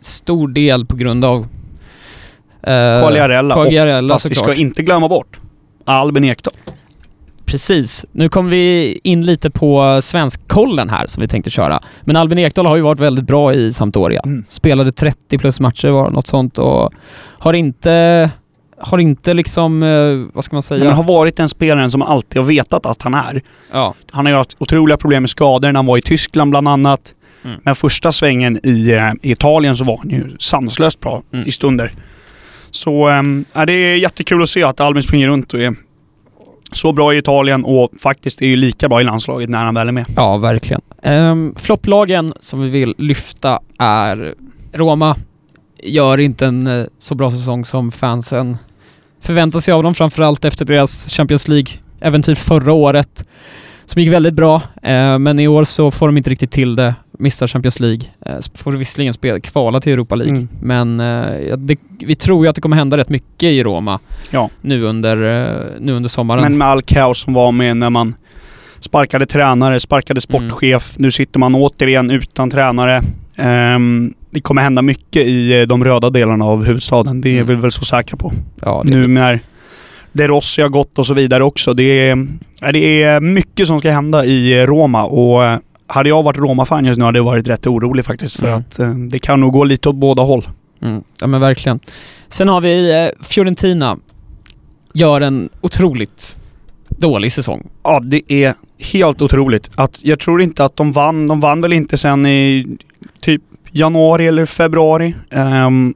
Stor 0.00 0.48
del 0.48 0.86
på 0.86 0.96
grund 0.96 1.24
av... 1.24 1.46
Quagliarella. 2.62 3.54
Och, 3.54 3.62
Quagliarella 3.62 4.14
fast 4.14 4.30
vi 4.30 4.34
såklart. 4.34 4.54
ska 4.56 4.62
inte 4.62 4.82
glömma 4.82 5.08
bort 5.08 5.40
Albin 5.84 6.24
Ekdal. 6.24 6.54
Precis. 7.46 8.06
Nu 8.12 8.28
kommer 8.28 8.50
vi 8.50 8.98
in 9.04 9.26
lite 9.26 9.50
på 9.50 9.98
svenskkollen 10.02 10.90
här 10.90 11.06
som 11.06 11.20
vi 11.20 11.28
tänkte 11.28 11.50
köra. 11.50 11.80
Men 12.04 12.16
Albin 12.16 12.38
Ekdal 12.38 12.66
har 12.66 12.76
ju 12.76 12.82
varit 12.82 13.00
väldigt 13.00 13.24
bra 13.26 13.54
i 13.54 13.72
Sampdoria. 13.72 14.20
Mm. 14.24 14.44
Spelade 14.48 14.92
30 14.92 15.38
plus 15.38 15.60
matcher 15.60 15.88
var 15.88 16.10
något 16.10 16.26
sånt 16.26 16.58
och 16.58 16.92
har 17.38 17.52
inte... 17.52 18.30
Har 18.80 18.98
inte 18.98 19.34
liksom, 19.34 19.82
eh, 19.82 20.34
vad 20.34 20.44
ska 20.44 20.56
man 20.56 20.62
säga? 20.62 20.84
Men 20.84 20.92
har 20.92 21.02
varit 21.02 21.36
den 21.36 21.48
spelaren 21.48 21.90
som 21.90 22.02
alltid 22.02 22.42
har 22.42 22.48
vetat 22.48 22.86
att 22.86 23.02
han 23.02 23.14
är. 23.14 23.42
ja. 23.72 23.94
Han 24.10 24.26
har 24.26 24.32
ju 24.32 24.36
haft 24.38 24.56
otroliga 24.58 24.96
problem 24.96 25.22
med 25.22 25.30
skador 25.30 25.68
när 25.72 25.78
han 25.78 25.86
var 25.86 25.98
i 25.98 26.02
Tyskland 26.02 26.50
bland 26.50 26.68
annat. 26.68 27.14
Mm. 27.44 27.60
Men 27.64 27.74
första 27.74 28.12
svängen 28.12 28.66
i, 28.66 28.90
eh, 28.92 29.12
i 29.22 29.30
Italien 29.32 29.76
så 29.76 29.84
var 29.84 29.96
han 29.98 30.10
ju 30.10 30.36
sanslöst 30.38 31.00
bra 31.00 31.22
Mm. 31.32 31.46
i 31.48 31.50
stunder. 31.50 31.92
Så 32.78 33.08
äh, 33.08 33.64
det 33.66 33.72
är 33.72 33.96
jättekul 33.96 34.42
att 34.42 34.48
se 34.48 34.62
att 34.62 34.80
Albin 34.80 35.02
springer 35.02 35.28
runt 35.28 35.54
och 35.54 35.60
är 35.60 35.74
så 36.72 36.92
bra 36.92 37.14
i 37.14 37.18
Italien 37.18 37.64
och 37.64 37.90
faktiskt 38.00 38.42
är 38.42 38.46
ju 38.46 38.56
lika 38.56 38.88
bra 38.88 39.00
i 39.00 39.04
landslaget 39.04 39.48
när 39.48 39.64
han 39.64 39.74
väl 39.74 39.88
är 39.88 39.92
med. 39.92 40.06
Ja, 40.16 40.36
verkligen. 40.36 40.80
Ehm, 41.02 41.54
Flopplagen 41.56 42.32
som 42.40 42.60
vi 42.60 42.68
vill 42.68 42.94
lyfta 42.98 43.60
är 43.78 44.34
Roma. 44.72 45.16
Gör 45.82 46.20
inte 46.20 46.46
en 46.46 46.66
eh, 46.66 46.84
så 46.98 47.14
bra 47.14 47.30
säsong 47.30 47.64
som 47.64 47.92
fansen 47.92 48.56
förväntar 49.20 49.60
sig 49.60 49.74
av 49.74 49.82
dem, 49.82 49.94
framförallt 49.94 50.44
efter 50.44 50.64
deras 50.64 51.10
Champions 51.10 51.48
League-äventyr 51.48 52.34
förra 52.34 52.72
året 52.72 53.24
som 53.86 54.02
gick 54.02 54.12
väldigt 54.12 54.34
bra. 54.34 54.62
Ehm, 54.82 55.22
men 55.22 55.38
i 55.38 55.48
år 55.48 55.64
så 55.64 55.90
får 55.90 56.08
de 56.08 56.16
inte 56.16 56.30
riktigt 56.30 56.50
till 56.50 56.76
det. 56.76 56.94
Missar 57.18 57.46
Champions 57.46 57.80
League. 57.80 58.00
Eh, 58.26 58.34
får 58.54 58.72
visserligen 58.72 59.12
spela, 59.14 59.40
kvala 59.40 59.80
till 59.80 59.92
Europa 59.92 60.14
League. 60.14 60.36
Mm. 60.36 60.48
Men 60.62 61.00
eh, 61.00 61.56
det, 61.56 61.76
vi 62.00 62.14
tror 62.14 62.44
ju 62.44 62.48
att 62.48 62.54
det 62.54 62.60
kommer 62.60 62.76
hända 62.76 62.96
rätt 62.96 63.08
mycket 63.08 63.42
i 63.42 63.62
Roma 63.62 63.98
Ja. 64.30 64.50
nu, 64.60 64.82
under, 64.82 65.16
eh, 65.46 65.64
nu 65.80 65.92
under 65.92 66.08
sommaren. 66.08 66.42
Men 66.42 66.58
med 66.58 66.68
all 66.68 66.82
kaos 66.82 67.18
som 67.20 67.34
var 67.34 67.52
med 67.52 67.76
när 67.76 67.90
man 67.90 68.14
sparkade 68.80 69.26
tränare, 69.26 69.80
sparkade 69.80 70.20
sportchef. 70.20 70.94
Nu 70.98 71.10
sitter 71.10 71.38
man 71.38 71.54
återigen 71.54 72.10
utan 72.10 72.50
tränare. 72.50 73.02
Ehm, 73.36 74.14
det 74.30 74.40
kommer 74.40 74.62
hända 74.62 74.82
mycket 74.82 75.26
i 75.26 75.66
de 75.66 75.84
röda 75.84 76.10
delarna 76.10 76.44
av 76.44 76.64
huvudstaden. 76.64 77.20
Det 77.20 77.28
är 77.28 77.34
Mm. 77.34 77.46
vi 77.46 77.54
väl 77.54 77.72
så 77.72 77.84
säkra 77.84 78.16
på. 78.16 78.32
ja, 78.62 78.82
det, 78.84 78.90
Nu 78.90 79.06
när 79.06 79.40
De 80.12 80.28
Rossi 80.28 80.62
har 80.62 80.68
gått 80.68 80.98
och 80.98 81.06
så 81.06 81.14
vidare 81.14 81.44
också. 81.44 81.74
Det 81.74 82.08
är, 82.08 82.26
det 82.72 83.02
är 83.02 83.20
mycket 83.20 83.66
som 83.66 83.78
ska 83.80 83.90
hända 83.90 84.24
i 84.24 84.66
Roma 84.66 85.04
och 85.04 85.60
hade 85.88 86.08
jag 86.08 86.22
varit 86.22 86.36
Roma-fan 86.38 86.84
just 86.84 86.98
nu 86.98 87.04
hade 87.04 87.18
jag 87.18 87.24
varit 87.24 87.48
rätt 87.48 87.66
orolig 87.66 88.04
faktiskt. 88.04 88.36
För 88.40 88.46
Mm. 88.48 88.58
att 88.60 88.78
eh, 88.78 88.90
det 88.94 89.18
kan 89.18 89.40
nog 89.40 89.52
gå 89.52 89.64
lite 89.64 89.88
åt 89.88 89.96
båda 89.96 90.22
håll. 90.22 90.48
Mm, 90.82 91.02
ja 91.20 91.26
men 91.26 91.40
verkligen. 91.40 91.80
Sen 92.28 92.48
har 92.48 92.60
vi 92.60 93.04
eh, 93.04 93.24
Fiorentina. 93.26 93.98
Gör 94.92 95.20
en 95.20 95.48
otroligt 95.60 96.36
dålig 96.88 97.32
säsong. 97.32 97.68
Ja, 97.82 98.00
det 98.04 98.32
är 98.32 98.54
helt 98.78 99.22
otroligt. 99.22 99.70
Att 99.74 100.04
jag 100.04 100.18
tror 100.20 100.42
inte 100.42 100.64
att 100.64 100.76
de 100.76 100.92
vann. 100.92 101.26
De 101.26 101.40
vann 101.40 101.60
väl 101.60 101.72
inte 101.72 101.98
sen 101.98 102.26
i 102.26 102.66
typ 103.20 103.42
januari 103.72 104.26
eller 104.26 104.46
februari. 104.46 105.14
Ehm, 105.30 105.94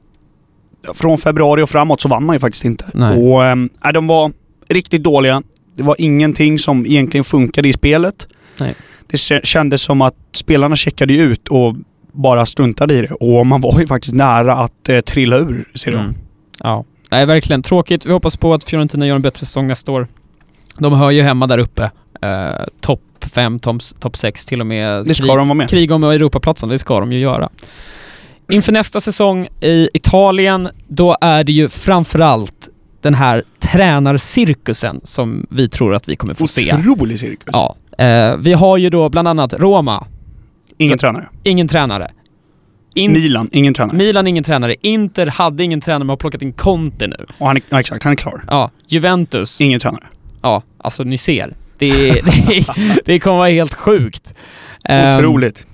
från 0.93 1.17
februari 1.17 1.61
och 1.61 1.69
framåt 1.69 2.01
så 2.01 2.07
vann 2.09 2.25
man 2.25 2.35
ju 2.35 2.39
faktiskt 2.39 2.65
inte. 2.65 2.85
Nej. 2.93 3.17
Och 3.17 3.41
um, 3.43 3.69
de 3.93 4.07
var 4.07 4.31
riktigt 4.69 5.03
dåliga. 5.03 5.41
Det 5.75 5.83
var 5.83 5.95
ingenting 5.99 6.59
som 6.59 6.85
egentligen 6.85 7.23
funkade 7.23 7.67
i 7.69 7.73
spelet. 7.73 8.27
Nej. 8.59 8.75
Det 9.13 9.17
kä- 9.17 9.45
kändes 9.45 9.81
som 9.81 10.01
att 10.01 10.15
spelarna 10.35 10.75
checkade 10.75 11.13
ut 11.13 11.47
och 11.47 11.75
bara 12.11 12.45
struntade 12.45 12.93
i 12.93 13.01
det. 13.01 13.11
Och 13.11 13.45
man 13.47 13.61
var 13.61 13.79
ju 13.79 13.87
faktiskt 13.87 14.13
nära 14.15 14.55
att 14.55 14.89
eh, 14.89 14.99
trilla 15.01 15.37
ur 15.37 15.65
Serie 15.75 15.97
A. 15.97 16.01
Mm. 16.01 16.15
Ja. 16.59 16.83
Nej, 17.11 17.25
verkligen 17.25 17.61
tråkigt. 17.61 18.05
Vi 18.05 18.11
hoppas 18.11 18.37
på 18.37 18.53
att 18.53 18.63
Fiorentina 18.63 19.07
gör 19.07 19.15
en 19.15 19.21
bättre 19.21 19.39
säsong 19.45 19.67
nästa 19.67 19.91
år. 19.91 20.07
De 20.77 20.93
hör 20.93 21.11
ju 21.11 21.21
hemma 21.21 21.47
där 21.47 21.57
uppe. 21.57 21.91
Eh, 22.21 22.65
topp 22.81 23.01
5, 23.19 23.59
topp 23.99 24.17
6 24.17 24.45
till 24.45 24.59
och 24.59 24.67
med. 24.67 25.05
Det 25.05 25.13
ska 25.13 25.23
krig, 25.23 25.37
de 25.37 25.47
vara 25.47 25.53
med. 25.53 25.69
krig 25.69 25.91
om 25.91 26.03
Europaplatsen, 26.03 26.69
det 26.69 26.79
ska 26.79 26.99
de 26.99 27.11
ju 27.11 27.19
göra. 27.19 27.49
Inför 28.51 28.71
nästa 28.71 29.01
säsong 29.01 29.47
i 29.61 29.89
Italien, 29.93 30.69
då 30.87 31.17
är 31.21 31.43
det 31.43 31.51
ju 31.53 31.69
framförallt 31.69 32.69
den 33.01 33.13
här 33.13 33.43
tränarcirkusen 33.59 35.01
som 35.03 35.47
vi 35.49 35.69
tror 35.69 35.95
att 35.95 36.09
vi 36.09 36.15
kommer 36.15 36.33
få 36.33 36.47
se. 36.47 36.73
Otrolig 36.73 37.19
cirkus. 37.19 37.49
Ja. 37.53 37.75
Eh, 37.97 38.37
vi 38.37 38.53
har 38.53 38.77
ju 38.77 38.89
då 38.89 39.09
bland 39.09 39.27
annat 39.27 39.53
Roma, 39.53 40.07
Ingen 40.77 40.97
tränare. 40.97 41.27
ingen 41.43 41.67
tränare. 41.67 42.11
In- 42.95 43.11
Milan, 43.13 43.49
ingen 43.51 43.73
tränare. 43.73 43.97
Milan, 43.97 44.27
ingen 44.27 44.43
tränare. 44.43 44.75
Inter 44.81 45.27
hade 45.27 45.63
ingen 45.63 45.81
tränare 45.81 45.99
men 45.99 46.09
har 46.09 46.17
plockat 46.17 46.41
in 46.41 46.53
Conte 46.53 47.07
nu. 47.07 47.25
och 47.37 47.47
han 47.47 47.57
är, 47.57 47.63
ja, 47.69 47.79
exakt, 47.79 48.03
han 48.03 48.11
är 48.11 48.17
klar. 48.17 48.43
Ja, 48.47 48.71
Juventus. 48.87 49.61
Ingen 49.61 49.79
tränare. 49.79 50.03
Ja, 50.41 50.63
alltså 50.77 51.03
ni 51.03 51.17
ser. 51.17 51.55
Det, 51.77 51.91
det, 52.47 52.65
det 53.05 53.19
kommer 53.19 53.37
vara 53.37 53.49
helt 53.49 53.73
sjukt. 53.73 54.33
Ehm, 54.85 55.17
Otroligt. 55.17 55.67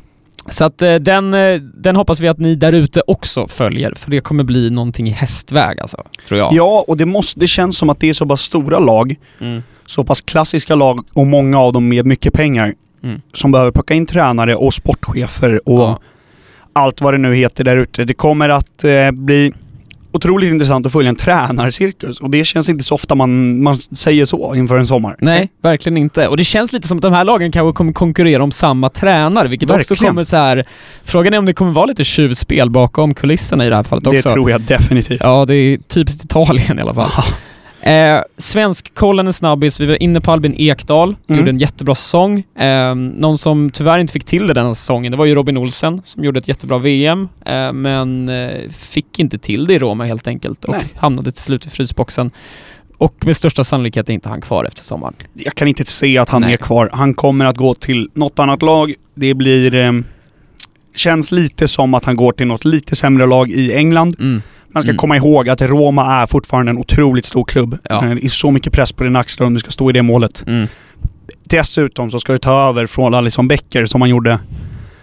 så 0.49 0.65
att 0.65 0.81
eh, 0.81 0.95
den, 0.95 1.33
eh, 1.33 1.55
den 1.61 1.95
hoppas 1.95 2.19
vi 2.19 2.27
att 2.27 2.37
ni 2.37 2.55
där 2.55 2.73
ute 2.73 3.01
också 3.07 3.47
följer, 3.47 3.93
för 3.95 4.11
det 4.11 4.21
kommer 4.21 4.43
bli 4.43 4.69
någonting 4.69 5.07
i 5.07 5.11
hästväg 5.11 5.79
alltså, 5.79 6.03
tror 6.27 6.39
jag. 6.39 6.53
Ja, 6.53 6.85
och 6.87 6.97
det, 6.97 7.05
måste, 7.05 7.39
det 7.39 7.47
känns 7.47 7.77
som 7.77 7.89
att 7.89 7.99
det 7.99 8.09
är 8.09 8.13
så 8.13 8.25
pass 8.25 8.41
stora 8.41 8.79
lag, 8.79 9.15
Mm. 9.41 9.63
Så 9.89 10.03
pass 10.03 10.21
klassiska 10.21 10.75
lag 10.75 11.05
och 11.13 11.27
många 11.27 11.59
av 11.59 11.73
dem 11.73 11.87
med 11.89 12.05
mycket 12.05 12.33
pengar 12.33 12.73
Mm. 13.03 13.21
som 13.33 13.51
behöver 13.51 13.71
plocka 13.71 13.93
in 13.93 14.05
tränare 14.05 14.55
och 14.55 14.73
sportchefer 14.73 15.69
och 15.69 15.79
Ja. 15.81 15.99
allt 16.73 17.01
vad 17.01 17.13
det 17.13 17.17
nu 17.17 17.35
heter 17.35 17.63
där 17.63 17.77
ute. 17.77 18.05
Det 18.05 18.13
kommer 18.13 18.49
att 18.49 18.83
eh, 18.83 19.11
bli 19.11 19.53
otroligt 20.11 20.51
intressant 20.51 20.85
att 20.85 20.91
följa 20.91 21.09
en 21.09 21.15
tränarcirkus 21.15 22.19
och 22.19 22.29
det 22.29 22.43
känns 22.45 22.69
inte 22.69 22.83
så 22.83 22.95
ofta 22.95 23.15
man, 23.15 23.63
man 23.63 23.77
säger 23.77 24.25
så 24.25 24.55
inför 24.55 24.77
en 24.77 24.87
sommar. 24.87 25.15
Nej, 25.19 25.49
verkligen 25.61 25.97
inte. 25.97 26.27
Och 26.27 26.37
det 26.37 26.43
känns 26.43 26.73
lite 26.73 26.87
som 26.87 26.97
att 26.97 27.01
de 27.01 27.13
här 27.13 27.23
lagen 27.25 27.51
kanske 27.51 27.77
kommer 27.77 27.93
konkurrera 27.93 28.43
om 28.43 28.51
samma 28.51 28.89
tränare, 28.89 29.47
vilket 29.47 29.69
också 29.71 29.93
Verkligen. 29.93 30.11
kommer 30.11 30.23
så 30.23 30.37
här. 30.37 30.63
Frågan 31.03 31.33
är 31.33 31.37
om 31.37 31.45
det 31.45 31.53
kommer 31.53 31.71
vara 31.71 31.85
lite 31.85 32.03
tjuvspel 32.03 32.69
bakom 32.69 33.13
kulisserna 33.13 33.65
i 33.65 33.69
det 33.69 33.75
här 33.75 33.83
fallet 33.83 34.03
Det 34.03 34.09
också. 34.09 34.33
tror 34.33 34.51
jag 34.51 34.61
definitivt. 34.61 35.21
Ja, 35.23 35.45
det 35.45 35.55
är 35.55 35.77
typiskt 35.77 36.25
Italien 36.25 36.79
i 36.79 36.81
alla 36.81 36.93
fall. 36.93 37.11
Eh, 37.81 38.21
Svenskkollen 38.37 39.27
en 39.27 39.33
snabbis. 39.33 39.79
Vi 39.79 39.85
var 39.85 40.03
inne 40.03 40.21
på 40.21 40.31
Albin 40.31 40.55
Ekdal. 40.57 41.15
Mm. 41.27 41.39
Gjorde 41.39 41.49
en 41.49 41.59
jättebra 41.59 41.95
säsong. 41.95 42.43
Eh, 42.55 42.95
någon 42.95 43.37
som 43.37 43.69
tyvärr 43.71 43.99
inte 43.99 44.13
fick 44.13 44.25
till 44.25 44.47
det 44.47 44.53
den 44.53 44.65
här 44.65 44.73
säsongen, 44.73 45.11
det 45.11 45.17
var 45.17 45.25
ju 45.25 45.35
Robin 45.35 45.57
Olsen 45.57 46.01
som 46.05 46.23
gjorde 46.23 46.39
ett 46.39 46.47
jättebra 46.47 46.77
VM, 46.77 47.29
eh, 47.45 47.73
men 47.73 48.31
fick 48.71 49.19
inte 49.19 49.37
till 49.37 49.67
det 49.67 49.73
i 49.73 49.79
Roma 49.79 50.05
helt 50.05 50.27
enkelt 50.27 50.65
och 50.65 50.71
Nej. 50.71 50.85
hamnade 50.95 51.31
till 51.31 51.41
slut 51.41 51.65
i 51.65 51.69
frysboxen. 51.69 52.31
Och 52.97 53.25
med 53.25 53.37
största 53.37 53.63
sannolikhet 53.63 54.09
är 54.09 54.13
inte 54.13 54.29
han 54.29 54.41
kvar 54.41 54.65
efter 54.65 54.83
sommaren. 54.83 55.13
Jag 55.33 55.55
kan 55.55 55.67
inte 55.67 55.85
se 55.85 56.17
att 56.17 56.29
han 56.29 56.41
Nej. 56.41 56.53
är 56.53 56.57
kvar. 56.57 56.89
Han 56.93 57.13
kommer 57.13 57.45
att 57.45 57.57
gå 57.57 57.73
till 57.73 58.09
något 58.13 58.39
annat 58.39 58.61
lag. 58.61 58.93
Det 59.15 59.33
blir... 59.33 59.75
Eh, 59.75 59.91
känns 60.95 61.31
lite 61.31 61.67
som 61.67 61.93
att 61.93 62.05
han 62.05 62.15
går 62.15 62.31
till 62.31 62.47
något 62.47 62.65
lite 62.65 62.95
sämre 62.95 63.27
lag 63.27 63.51
i 63.51 63.73
England. 63.73 64.15
Mm. 64.19 64.41
Man 64.73 64.83
ska 64.83 64.89
Mm. 64.89 64.97
komma 64.97 65.17
ihåg 65.17 65.49
att 65.49 65.61
Roma 65.61 66.21
är 66.21 66.25
fortfarande 66.25 66.69
en 66.69 66.77
otroligt 66.77 67.25
stor 67.25 67.43
klubb. 67.45 67.77
Ja. 67.83 68.05
Eh, 68.05 68.15
Det 68.15 68.25
är 68.25 68.29
så 68.29 68.51
mycket 68.51 68.73
press 68.73 68.91
på 68.91 69.03
dina 69.03 69.19
axlar 69.19 69.47
om 69.47 69.53
du 69.53 69.59
ska 69.59 69.71
stå 69.71 69.89
i 69.89 69.93
det 69.93 70.01
målet. 70.01 70.43
Mm. 70.47 70.67
Dessutom 71.43 72.11
så 72.11 72.19
ska 72.19 72.31
du 72.33 72.39
ta 72.39 72.69
över 72.69 72.85
från 72.85 73.13
Alisson 73.13 73.47
Becker 73.47 73.85
som 73.85 74.01
han 74.01 74.09
gjorde. 74.09 74.39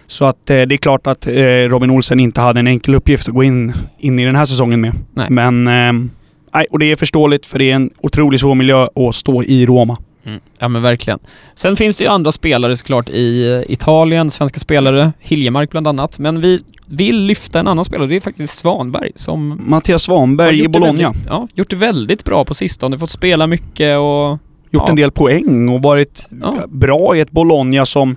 Så 0.07 0.25
att 0.25 0.49
eh, 0.49 0.61
det 0.61 0.75
är 0.75 0.77
klart 0.77 1.07
att 1.07 1.27
eh, 1.27 1.33
Robin 1.43 1.89
Olsen 1.89 2.19
inte 2.19 2.41
hade 2.41 2.59
en 2.59 2.67
enkel 2.67 2.95
uppgift 2.95 3.27
att 3.27 3.33
gå 3.33 3.43
in, 3.43 3.73
in 3.99 4.19
i 4.19 4.25
den 4.25 4.35
här 4.35 4.45
säsongen 4.45 4.81
med. 4.81 4.93
Nej. 5.13 5.27
Men... 5.29 5.67
Eh, 5.67 6.63
och 6.71 6.79
det 6.79 6.91
är 6.91 6.95
förståeligt 6.95 7.45
för 7.45 7.59
det 7.59 7.71
är 7.71 7.75
en 7.75 7.89
otroligt 8.01 8.41
svår 8.41 8.55
miljö 8.55 8.87
att 8.95 9.15
stå 9.15 9.43
i 9.43 9.65
Roma. 9.65 9.97
Mm. 10.27 10.39
Ja 10.59 10.67
men 10.67 10.81
verkligen. 10.81 11.19
Sen 11.55 11.75
finns 11.75 11.97
det 11.97 12.03
ju 12.03 12.09
andra 12.09 12.31
spelare 12.31 12.77
såklart 12.77 13.09
i 13.09 13.53
eh, 13.53 13.71
Italien, 13.73 14.29
svenska 14.29 14.59
spelare, 14.59 15.13
Hiljemark 15.19 15.71
bland 15.71 15.87
annat, 15.87 16.19
men 16.19 16.41
vi 16.41 16.61
vill 16.85 17.19
lyfta 17.25 17.59
en 17.59 17.67
annan 17.67 17.85
spelare, 17.85 18.07
det 18.07 18.15
är 18.15 18.19
faktiskt 18.19 18.57
Svanberg 18.57 19.11
som 19.15 19.61
Mattias 19.65 20.03
Svanberg 20.03 20.63
i 20.63 20.67
Bologna. 20.67 21.03
Väldigt, 21.11 21.25
ja, 21.27 21.47
gjort 21.53 21.69
det 21.69 21.75
väldigt 21.75 22.23
bra 22.23 22.45
på 22.45 22.53
sistone, 22.53 22.99
fått 22.99 23.09
spela 23.09 23.47
mycket 23.47 23.97
och... 23.97 24.39
Gjort 24.71 24.83
Ja. 24.85 24.89
en 24.89 24.95
del 24.95 25.11
poäng 25.11 25.69
och 25.69 25.81
varit 25.81 26.29
Ja. 26.41 26.55
bra 26.67 27.15
i 27.15 27.19
ett 27.19 27.31
Bologna 27.31 27.85
som 27.85 28.15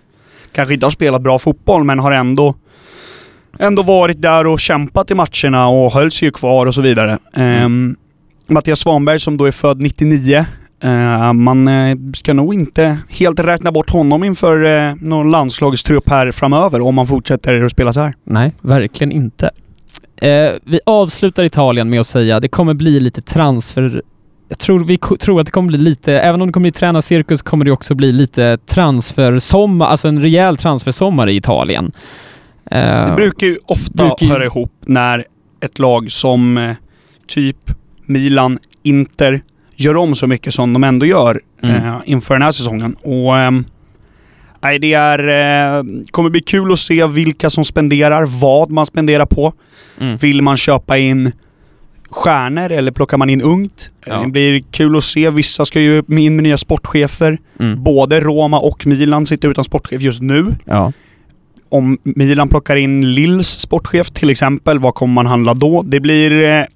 kanske 0.52 0.74
inte 0.74 0.86
har 0.86 0.90
spelat 0.90 1.22
bra 1.22 1.38
fotboll 1.38 1.84
men 1.84 1.98
har 1.98 2.12
ändå 2.12 2.54
ändå 3.58 3.82
varit 3.82 4.22
där 4.22 4.46
och 4.46 4.60
kämpat 4.60 5.10
i 5.10 5.14
matcherna 5.14 5.68
och 5.68 5.92
höll 5.92 6.10
sig 6.10 6.26
ju 6.28 6.32
kvar 6.32 6.66
och 6.66 6.74
så 6.74 6.80
vidare. 6.80 7.18
Ehm, 7.34 7.96
Mattias 8.46 8.80
Svanberg 8.80 9.20
som 9.20 9.36
då 9.36 9.44
är 9.44 9.50
född 9.50 9.80
99. 9.80 10.44
Eh, 10.82 11.32
man 11.32 11.68
eh, 11.68 11.96
ska 12.14 12.34
nog 12.34 12.54
inte 12.54 12.98
helt 13.08 13.40
räkna 13.40 13.72
bort 13.72 13.90
honom 13.90 14.24
inför 14.24 14.64
eh, 14.64 14.94
någon 15.00 15.30
landslagstrupp 15.30 16.08
här 16.08 16.32
framöver 16.32 16.80
om 16.80 16.94
man 16.94 17.06
fortsätter 17.06 17.62
att 17.62 17.72
spela 17.72 17.92
så 17.92 18.00
här. 18.00 18.14
Nej, 18.24 18.52
verkligen 18.60 19.12
inte. 19.12 19.50
Vi 20.64 20.80
avslutar 20.86 21.44
Italien 21.44 21.90
med 21.90 22.00
att 22.00 22.06
säga 22.06 22.40
det 22.40 22.48
kommer 22.48 22.74
bli 22.74 23.00
lite 23.00 23.22
transfer... 23.22 24.02
Jag 24.48 24.58
tror, 24.58 24.84
vi 24.84 24.98
tror 24.98 25.40
att 25.40 25.46
det 25.46 25.52
kommer 25.52 25.68
bli 25.68 25.78
lite, 25.78 26.12
även 26.12 26.40
om 26.42 26.48
det 26.48 26.52
kommer 26.52 26.64
bli 26.64 26.72
tränarcirkus, 26.72 27.42
kommer 27.42 27.64
det 27.64 27.72
också 27.72 27.94
bli 27.94 28.12
lite 28.12 28.58
transfersommar, 28.66 29.86
alltså 29.86 30.08
en 30.08 30.22
rejäl 30.22 30.56
transfersommar 30.56 31.28
i 31.28 31.36
Italien. 31.36 31.92
Det 32.70 33.12
brukar 33.16 33.46
ju 33.46 33.58
ofta 33.66 34.04
brukar 34.06 34.26
ju- 34.26 34.32
höra 34.32 34.44
ihop 34.44 34.72
när 34.86 35.24
ett 35.60 35.78
lag 35.78 36.10
som 36.10 36.74
typ 37.26 37.70
Milan, 38.06 38.58
Inter 38.82 39.42
gör 39.80 39.96
om 39.96 40.14
så 40.14 40.26
mycket 40.26 40.54
som 40.54 40.72
de 40.72 40.84
ändå 40.84 41.06
gör 41.06 41.40
Mm. 41.62 41.76
eh, 41.76 41.96
inför 42.04 42.34
den 42.34 42.42
här 42.42 42.50
säsongen. 42.52 42.94
Och 42.94 43.32
nej, 44.62 44.78
det 44.78 44.92
är, 44.94 45.18
eh, 45.78 45.84
kommer 46.10 46.30
bli 46.30 46.40
kul 46.40 46.72
att 46.72 46.78
se 46.78 47.06
vilka 47.06 47.50
som 47.50 47.64
spenderar, 47.64 48.40
vad 48.40 48.70
man 48.70 48.86
spenderar 48.86 49.26
på. 49.26 49.52
mm. 50.00 50.16
Vill 50.16 50.42
man 50.42 50.56
köpa 50.56 50.98
in 50.98 51.32
stjärnor 52.10 52.72
eller 52.72 52.92
plockar 52.92 53.18
man 53.18 53.30
in 53.30 53.42
ungt? 53.42 53.90
Ja. 54.06 54.12
Eh, 54.14 54.22
Det 54.22 54.28
blir 54.30 54.62
kul 54.70 54.96
att 54.96 55.04
se. 55.04 55.30
Vissa 55.30 55.64
ska 55.64 55.80
ju 55.80 55.98
in 56.08 56.36
med 56.36 56.42
nya 56.42 56.56
sportchefer. 56.56 57.38
Mm. 57.60 57.82
Både 57.82 58.20
Roma 58.20 58.58
och 58.58 58.86
Milan 58.86 59.26
sitter 59.26 59.48
utan 59.48 59.64
sportchef 59.64 60.02
just 60.02 60.22
nu 60.22 60.46
Ja. 60.64 60.92
om 61.68 61.98
Milan 62.02 62.48
plockar 62.48 62.76
in 62.76 63.12
Lills 63.14 63.48
sportchef 63.48 64.10
till 64.10 64.30
exempel, 64.30 64.78
vad 64.78 64.94
kommer 64.94 65.14
man 65.14 65.26
handla 65.26 65.54
då? 65.54 65.82
Det 65.82 66.00
blir... 66.00 66.66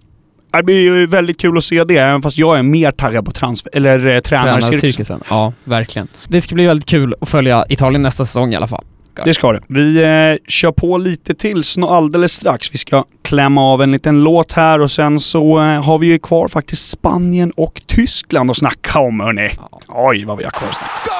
Det 0.56 0.62
blir 0.62 0.80
ju 0.80 1.06
väldigt 1.06 1.40
kul 1.40 1.58
att 1.58 1.64
se 1.64 1.84
det, 1.84 1.96
även 1.96 2.22
fast 2.22 2.38
jag 2.38 2.58
är 2.58 2.62
mer 2.62 2.90
taggad 2.90 3.24
på 3.24 3.30
transfer, 3.30 3.70
eller 3.72 4.06
eh, 4.06 4.20
tränarcirkusen. 4.20 5.20
Ja, 5.28 5.52
verkligen. 5.64 6.08
Det 6.28 6.40
ska 6.40 6.54
bli 6.54 6.66
väldigt 6.66 6.88
kul 6.88 7.14
att 7.20 7.28
följa 7.28 7.64
Italien 7.68 8.02
nästa 8.02 8.26
säsong 8.26 8.52
i 8.52 8.56
alla 8.56 8.66
fall. 8.66 8.84
Det 9.24 9.34
ska 9.34 9.52
det. 9.52 9.60
Vi 9.66 10.02
eh, 10.02 10.48
kör 10.48 10.72
på 10.72 10.98
lite 10.98 11.34
till 11.34 11.62
alldeles 11.88 12.32
strax. 12.32 12.74
Vi 12.74 12.78
ska 12.78 13.04
klämma 13.22 13.62
av 13.72 13.82
en 13.82 13.92
liten 13.92 14.24
låt 14.24 14.52
här 14.52 14.80
och 14.80 14.90
sen 14.90 15.20
så 15.20 15.58
eh, 15.58 15.84
har 15.84 15.98
vi 15.98 16.06
ju 16.06 16.18
kvar 16.18 16.48
faktiskt 16.48 16.90
Spanien 16.90 17.50
och 17.50 17.82
Tyskland 17.86 18.50
att 18.50 18.56
snacka 18.56 18.98
om 18.98 19.20
hörni. 19.20 19.50
Ja. 19.70 19.80
Oj 19.88 20.24
vad 20.24 20.38
vi 20.38 20.44
har 20.44 20.50
kvar 20.50 20.68
att 20.68 20.74
snacka. 20.74 21.10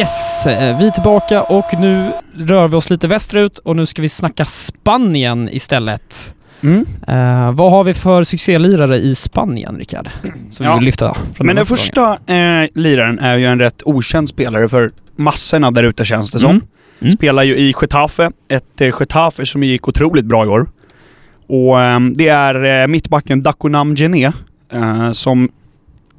Yes, 0.00 0.46
eh, 0.46 0.78
vi 0.78 0.86
är 0.86 0.90
tillbaka 0.90 1.42
och 1.42 1.80
nu 1.80 2.12
rör 2.34 2.68
vi 2.68 2.76
oss 2.76 2.90
lite 2.90 3.06
västerut 3.06 3.58
och 3.58 3.76
nu 3.76 3.86
ska 3.86 4.02
vi 4.02 4.08
snacka 4.08 4.44
Spanien 4.44 5.48
istället. 5.52 6.34
Mm. 6.60 6.86
Eh, 7.08 7.52
vad 7.52 7.70
har 7.70 7.84
vi 7.84 7.94
för 7.94 8.24
succélirare 8.24 8.96
i 8.96 9.14
Spanien, 9.14 9.76
Rickard? 9.78 10.08
Som 10.50 10.66
Ja. 10.66 10.72
vi 10.72 10.78
vill 10.78 10.84
lyfta 10.84 11.14
från 11.34 11.46
Men 11.46 11.56
den 11.56 11.64
säsongen? 11.64 11.78
första 11.78 12.34
eh, 12.34 12.68
liraren 12.74 13.18
är 13.18 13.36
ju 13.36 13.46
en 13.46 13.58
rätt 13.58 13.82
okänd 13.84 14.28
spelare 14.28 14.68
för 14.68 14.90
massorna 15.16 15.70
där 15.70 15.82
ute 15.82 16.04
känns 16.04 16.32
det 16.32 16.38
som. 16.38 16.50
Mm. 16.50 16.62
Mm. 17.00 17.12
Spelar 17.12 17.42
ju 17.42 17.56
i 17.56 17.74
Getafe, 17.82 18.30
ett 18.48 18.80
eh, 18.80 18.94
Getafe 19.00 19.46
som 19.46 19.62
gick 19.64 19.88
otroligt 19.88 20.24
bra 20.24 20.44
i 20.44 20.48
år. 20.48 20.68
Och 21.46 21.80
ehm, 21.82 22.14
det 22.16 22.28
är 22.28 22.82
eh, 22.82 22.86
mittbacken 22.86 23.42
Dakonam 23.42 23.94
Gené 23.96 24.32
eh, 24.72 25.10
som 25.10 25.48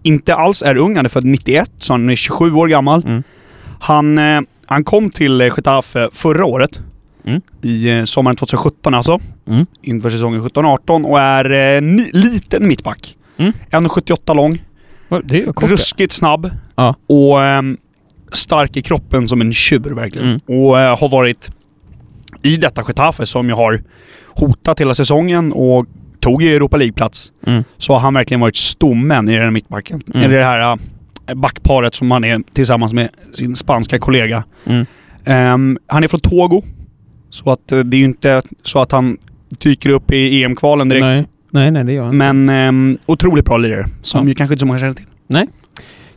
inte 0.03 0.35
alls 0.35 0.61
är 0.61 0.77
ung, 0.77 0.95
han 0.95 1.05
är 1.05 1.09
född 1.09 1.25
91, 1.25 1.71
så 1.77 1.93
han 1.93 2.09
är 2.09 2.15
27 2.15 2.53
år 2.53 2.67
gammal. 2.67 3.03
Mm. 3.05 3.23
Han, 3.79 4.17
eh, 4.17 4.41
han 4.65 4.83
kom 4.83 5.09
till 5.09 5.41
eh, 5.41 5.47
Getafe 5.57 6.09
förra 6.13 6.45
året. 6.45 6.79
Mm. 7.29 7.41
I 7.61 7.89
eh, 7.89 8.03
sommaren 8.03 8.35
2017 8.35 8.93
alltså. 8.93 9.19
Mm. 9.47 9.65
Inför 9.81 10.09
säsongen 10.09 10.41
17-18 10.41 11.05
och 11.05 11.19
är 11.19 11.75
eh, 11.75 11.81
ni, 11.81 12.09
liten 12.13 12.67
mittback. 12.67 13.17
Mm. 13.37 13.53
1,78 13.71 14.35
lång. 14.35 14.57
Det 15.23 15.43
är 15.43 15.53
kort. 15.53 15.69
Ruskigt 15.69 16.13
snabb. 16.13 16.49
Ja. 16.75 16.95
Och 17.07 17.43
ehm, 17.43 17.77
stark 18.31 18.77
i 18.77 18.81
kroppen 18.81 19.27
som 19.27 19.41
en 19.41 19.53
tjur 19.53 19.95
verkligen. 19.95 20.27
Mm. 20.27 20.61
Och 20.65 20.79
eh, 20.79 20.99
har 20.99 21.09
varit 21.09 21.51
i 22.41 22.57
detta 22.57 22.83
Getafe 22.87 23.25
som 23.25 23.49
ju 23.49 23.55
har 23.55 23.81
hotat 24.27 24.81
hela 24.81 24.93
säsongen 24.93 25.53
och 25.53 25.85
tog 26.19 26.43
ju 26.43 26.55
Europa 26.55 26.77
League-plats. 26.77 27.31
Mm. 27.47 27.63
Så 27.77 27.93
har 27.93 27.99
han 27.99 28.13
verkligen 28.13 28.41
varit 28.41 28.55
stommen 28.55 29.29
i 29.29 29.33
den 29.33 29.43
här 29.43 29.51
mittbacken. 29.51 30.01
Mm. 30.13 30.25
Eller 30.25 30.37
det 30.37 30.45
här 30.45 30.77
eh, 31.27 31.35
backparet 31.35 31.95
som 31.95 32.11
han 32.11 32.23
är 32.23 32.41
tillsammans 32.53 32.93
med 32.93 33.09
sin 33.33 33.55
spanska 33.55 33.99
kollega. 33.99 34.43
Mm. 34.65 34.85
Ehm, 35.25 35.77
han 35.87 36.03
är 36.03 36.07
från 36.07 36.19
Togo. 36.19 36.63
Så 37.29 37.51
att 37.51 37.71
eh, 37.71 37.79
det 37.79 37.97
är 37.97 37.99
ju 37.99 38.05
inte 38.05 38.41
så 38.63 38.79
att 38.79 38.91
han 38.91 39.17
dyker 39.49 39.89
upp 39.89 40.11
i 40.11 40.43
EM-kvalen 40.43 40.89
direkt. 40.89 41.03
Nej. 41.05 41.27
nej, 41.51 41.71
nej 41.71 41.83
det 41.83 41.93
gör 41.93 42.03
han 42.05 42.13
inte. 42.13 42.33
Men 42.33 42.49
ehm, 42.49 42.97
otroligt 43.05 43.45
bra 43.45 43.57
lirare. 43.57 43.85
Som 44.01 44.23
Ja. 44.23 44.27
ju 44.29 44.35
kanske 44.35 44.53
inte 44.53 44.59
så 44.59 44.65
många 44.65 44.79
känner 44.79 44.93
till. 44.93 45.05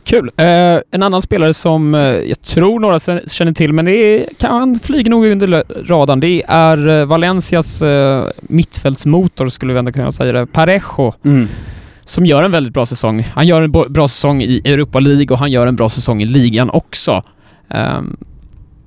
Kul. 0.05 0.31
Eh, 0.37 0.45
en 0.91 1.03
annan 1.03 1.21
spelare 1.21 1.53
som 1.53 1.95
eh, 1.95 2.01
jag 2.01 2.41
tror 2.41 2.79
några 2.79 2.99
känner 3.27 3.53
till, 3.53 3.73
men 3.73 3.85
det 3.85 3.91
är, 3.91 4.25
kan, 4.39 4.51
han 4.59 4.75
flyger 4.79 5.09
nog 5.11 5.25
under 5.25 5.63
radarn. 5.87 6.19
Det 6.19 6.43
är 6.47 6.87
eh, 6.87 7.05
Valencias 7.05 7.81
eh, 7.81 8.25
mittfältsmotor, 8.41 9.47
skulle 9.47 9.73
vi 9.73 9.79
ändå 9.79 9.91
kunna 9.91 10.11
säga 10.11 10.31
det. 10.33 10.45
Parejo, 10.45 11.13
som 12.05 12.25
gör 12.25 12.43
en 12.43 12.51
väldigt 12.51 12.73
bra 12.73 12.85
säsong. 12.85 13.27
Han 13.33 13.47
gör 13.47 13.61
en 13.61 13.71
bra 13.71 14.07
säsong 14.07 14.41
i 14.41 14.61
Europa 14.65 14.99
League 14.99 15.27
och 15.29 15.37
han 15.37 15.51
gör 15.51 15.67
en 15.67 15.75
bra 15.75 15.89
säsong 15.89 16.21
i 16.21 16.25
ligan 16.25 16.69
också. 16.69 17.23
Ehm, 17.69 18.17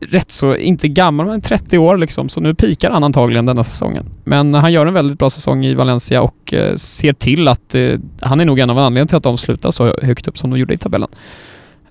rätt 0.01 0.30
så, 0.30 0.57
inte 0.57 0.88
gammal, 0.88 1.26
men 1.26 1.40
30 1.40 1.78
år 1.78 1.97
liksom, 1.97 2.28
så 2.28 2.40
nu 2.40 2.55
pikar 2.55 2.90
han 2.90 3.05
antagligen 3.05 3.47
denna 3.47 3.64
säsongen. 3.64 4.05
Men 4.24 4.55
han 4.55 4.72
gör 4.72 4.86
en 4.86 4.94
väldigt 4.94 5.18
bra 5.18 5.30
säsong 5.30 5.64
i 5.64 5.74
Valencia 5.74 6.22
och 6.22 6.55
eh, 6.55 6.74
ser 6.74 7.12
till 7.12 7.49
att 7.49 7.74
eh, 7.74 7.90
han 8.20 8.40
är 8.40 8.44
nog 8.44 8.59
en 8.59 8.70
av 8.70 8.78
anledningarna 8.78 9.09
till 9.09 9.16
att 9.16 9.22
de 9.22 9.38
slutar 9.38 9.70
så 9.70 9.94
högt 10.03 10.28
upp 10.28 10.38
som 10.38 10.51
de 10.51 10.59
gjorde 10.59 10.74
i 10.74 10.76
tabellen 10.76 11.09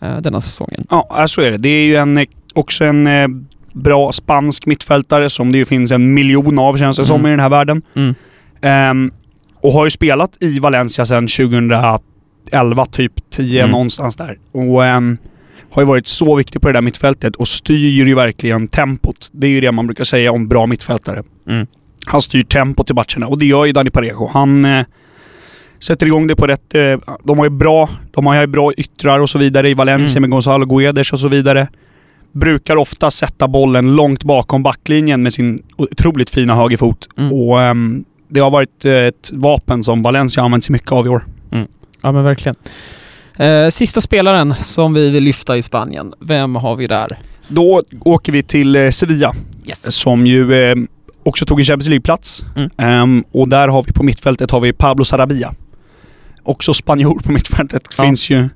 eh, 0.01 0.17
denna 0.17 0.41
säsongen. 0.41 0.87
Ja, 0.89 1.25
så 1.27 1.41
är 1.41 1.51
det. 1.51 1.57
Det 1.57 1.69
är 1.69 1.85
ju 1.85 1.95
en, 1.95 2.25
också 2.53 2.85
en 2.85 3.47
bra 3.73 4.11
spansk 4.11 4.65
mittfältare 4.65 5.29
som 5.29 5.51
det 5.51 5.57
ju 5.57 5.65
finns 5.65 5.91
en 5.91 6.13
miljon 6.13 6.59
av 6.59 6.77
känns 6.77 6.97
det 6.97 7.05
som 7.05 7.15
Mm. 7.19 7.27
i 7.27 7.29
den 7.29 7.39
här 7.39 7.49
världen. 7.49 7.81
Mm. 7.95 8.15
Ehm, 8.61 9.11
och 9.61 9.73
har 9.73 9.85
ju 9.85 9.89
spelat 9.91 10.31
i 10.39 10.59
Valencia 10.59 11.05
sedan 11.05 11.27
2011, 11.27 12.85
typ 12.91 13.13
10 13.29 13.59
Mm. 13.61 13.71
någonstans 13.71 14.15
där. 14.15 14.37
Och 14.51 14.85
ehm, 14.85 15.17
har 15.75 15.81
ju 15.81 15.85
varit 15.85 16.07
så 16.07 16.35
viktig 16.35 16.61
på 16.61 16.67
det 16.67 16.73
där 16.73 16.81
mittfältet 16.81 17.35
och 17.35 17.47
styr 17.47 18.05
ju 18.05 18.15
verkligen 18.15 18.67
tempot. 18.67 19.29
Det 19.31 19.47
är 19.47 19.51
ju 19.51 19.61
det 19.61 19.71
man 19.71 19.87
brukar 19.87 20.03
säga 20.03 20.31
om 20.31 20.47
bra 20.47 20.67
mittfältare. 20.67 21.23
Mm. 21.49 21.67
Han 22.05 22.21
styr 22.21 22.43
tempot 22.43 22.91
i 22.91 22.93
matcherna 22.93 23.27
och 23.27 23.37
det 23.39 23.45
gör 23.45 23.65
ju 23.65 23.71
Dani 23.71 23.89
Parejo. 23.89 24.29
Han 24.33 24.65
eh, 24.65 24.85
sätter 25.79 26.05
igång 26.05 26.27
det 26.27 26.35
på 26.35 26.47
rätt... 26.47 26.75
Eh, 26.75 26.99
de 27.23 27.37
har 27.37 27.45
ju 27.45 27.49
bra, 27.49 27.89
de 28.11 28.25
har 28.25 28.41
ju 28.41 28.47
bra 28.47 28.73
yttrar 28.73 29.19
och 29.19 29.29
så 29.29 29.37
vidare 29.37 29.69
i 29.69 29.73
Valencia 29.73 30.17
Mm. 30.17 30.21
med 30.21 30.29
Gonzalo 30.29 30.65
Guedes 30.65 31.13
och 31.13 31.19
så 31.19 31.27
vidare. 31.27 31.67
Brukar 32.31 32.75
ofta 32.75 33.11
sätta 33.11 33.47
bollen 33.47 33.95
långt 33.95 34.23
bakom 34.23 34.63
backlinjen 34.63 35.23
med 35.23 35.33
sin 35.33 35.63
otroligt 35.75 36.29
fina 36.29 36.55
högerfot. 36.55 37.07
Mm. 37.17 37.33
Och 37.33 37.61
ehm, 37.61 38.05
det 38.27 38.39
har 38.39 38.51
varit 38.51 38.85
eh, 38.85 38.93
ett 38.93 39.31
vapen 39.33 39.83
som 39.83 40.01
Valencia 40.03 40.41
har 40.41 40.45
använt 40.45 40.63
sig 40.63 40.73
mycket 40.73 40.91
av 40.91 41.05
i 41.05 41.09
år. 41.09 41.25
Ja 42.01 42.11
men 42.11 42.23
verkligen. 42.23 42.55
Eh, 43.37 43.69
sista 43.69 44.01
spelaren 44.01 44.53
som 44.61 44.93
vi 44.93 45.09
vill 45.09 45.23
lyfta 45.23 45.57
i 45.57 45.61
Spanien, 45.61 46.13
vem 46.19 46.55
har 46.55 46.75
vi 46.75 46.87
där? 46.87 47.17
Då 47.47 47.81
åker 47.99 48.31
vi 48.31 48.43
till 48.43 48.75
eh, 48.75 48.89
Sevilla, 48.89 49.33
Yes. 49.67 49.95
som 49.95 50.27
ju 50.27 50.53
eh, 50.71 50.75
också 51.23 51.45
tog 51.45 51.59
en 51.59 51.65
Champions 51.65 51.87
League-plats. 51.89 52.45
Mm. 52.55 52.69
Ehm, 52.77 53.23
och 53.31 53.47
där 53.49 53.67
har 53.67 53.83
vi 53.83 53.91
på 53.93 54.03
mittfältet 54.03 54.51
har 54.51 54.59
vi 54.59 54.73
Pablo 54.73 55.05
Sarabia. 55.05 55.53
Också 56.43 56.73
spanjor 56.73 57.19
på 57.19 57.31
mittfältet. 57.31 57.83
Ja. 57.97 58.03
Finns 58.03 58.29
ju 58.29 58.49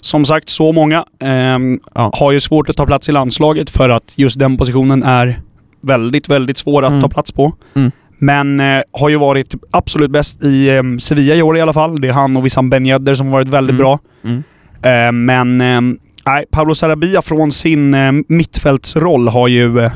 som 0.00 0.24
sagt 0.24 0.48
så 0.48 0.72
många. 0.72 1.04
Ehm, 1.20 1.80
Ja. 1.94 2.10
Har 2.14 2.32
ju 2.32 2.40
svårt 2.40 2.68
att 2.70 2.76
ta 2.76 2.86
plats 2.86 3.08
i 3.08 3.12
landslaget 3.12 3.70
för 3.70 3.88
att 3.88 4.12
just 4.16 4.38
den 4.38 4.56
positionen 4.56 5.02
är 5.02 5.40
väldigt, 5.80 6.28
väldigt 6.28 6.58
svår 6.58 6.82
att 6.84 6.90
Mm. 6.90 7.02
ta 7.02 7.08
plats 7.08 7.32
på. 7.32 7.52
Mm. 7.74 7.90
Men 8.22 8.60
eh, 8.60 8.82
har 8.92 9.08
ju 9.08 9.16
varit 9.16 9.54
absolut 9.70 10.10
bäst 10.10 10.44
i 10.44 10.68
eh, 10.68 10.82
Sevilla 10.98 11.34
i 11.34 11.42
år 11.42 11.56
i 11.56 11.60
alla 11.60 11.72
fall. 11.72 12.00
Det 12.00 12.08
är 12.08 12.12
han 12.12 12.36
och 12.36 12.46
Wissam 12.46 12.70
Ben 12.70 12.86
Yedder 12.86 13.14
som 13.14 13.26
har 13.26 13.32
varit 13.32 13.48
väldigt 13.48 13.74
Mm. 13.74 13.78
bra. 13.78 13.98
Mm. 14.24 14.42
Eh, 14.82 15.12
men 15.12 15.60
eh, 15.60 15.98
nej, 16.26 16.44
Pablo 16.50 16.74
Sarabia 16.74 17.22
från 17.22 17.52
sin 17.52 17.94
eh, 17.94 18.12
mittfältsroll 18.28 19.28
har 19.28 19.48
ju, 19.48 19.80
eh, 19.80 19.92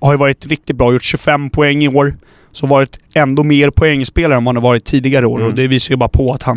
har 0.00 0.12
ju 0.12 0.18
varit 0.18 0.46
riktigt 0.46 0.76
bra. 0.76 0.92
Gjort 0.92 1.02
25 1.02 1.50
poäng 1.50 1.82
i 1.84 1.88
år. 1.88 2.14
Så 2.52 2.66
varit 2.66 2.98
ändå 3.14 3.44
mer 3.44 3.70
poängspelare 3.70 4.36
än 4.36 4.44
vad 4.44 4.54
han 4.54 4.62
har 4.62 4.70
varit 4.70 4.84
tidigare 4.84 5.26
år. 5.26 5.38
Mm. 5.38 5.48
Och 5.50 5.54
det 5.56 5.66
visar 5.66 5.92
ju 5.92 5.96
bara 5.96 6.08
på 6.08 6.32
att 6.32 6.42
han, 6.42 6.56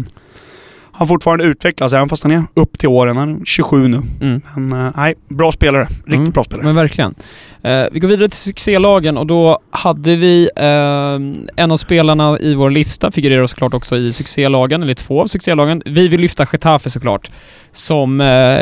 han 0.93 1.07
fortfarande 1.07 1.43
utvecklas, 1.43 1.93
även 1.93 2.09
fast 2.09 2.23
han 2.23 2.31
är 2.31 2.43
upp 2.53 2.79
till 2.79 2.89
åren. 2.89 3.17
Han 3.17 3.41
är 3.41 3.45
27 3.45 3.87
nu. 3.87 4.01
Mm. 4.21 4.41
Men 4.55 4.85
eh, 4.85 4.91
nej, 4.95 5.15
bra 5.29 5.51
spelare. 5.51 5.83
Riktigt 5.89 6.13
Mm, 6.13 6.31
bra 6.31 6.43
spelare. 6.43 6.65
Men 6.65 6.75
verkligen. 6.75 7.15
Eh, 7.63 7.83
vi 7.91 7.99
går 7.99 8.07
vidare 8.07 8.29
till 8.29 8.37
succélagen 8.37 9.17
och 9.17 9.27
då 9.27 9.59
hade 9.69 10.15
vi 10.15 10.49
eh, 10.55 10.63
en 11.63 11.71
av 11.71 11.77
spelarna 11.77 12.39
i 12.39 12.55
vår 12.55 12.69
lista, 12.69 13.11
figurerar 13.11 13.47
såklart 13.47 13.73
också 13.73 13.97
i 13.97 14.13
succélagen, 14.13 14.83
eller 14.83 14.93
två 14.93 15.21
av 15.21 15.27
succélagen. 15.27 15.81
Vi 15.85 16.07
vill 16.07 16.21
lyfta 16.21 16.45
Getafe 16.53 16.89
såklart, 16.89 17.29
som 17.71 18.21
eh, 18.21 18.59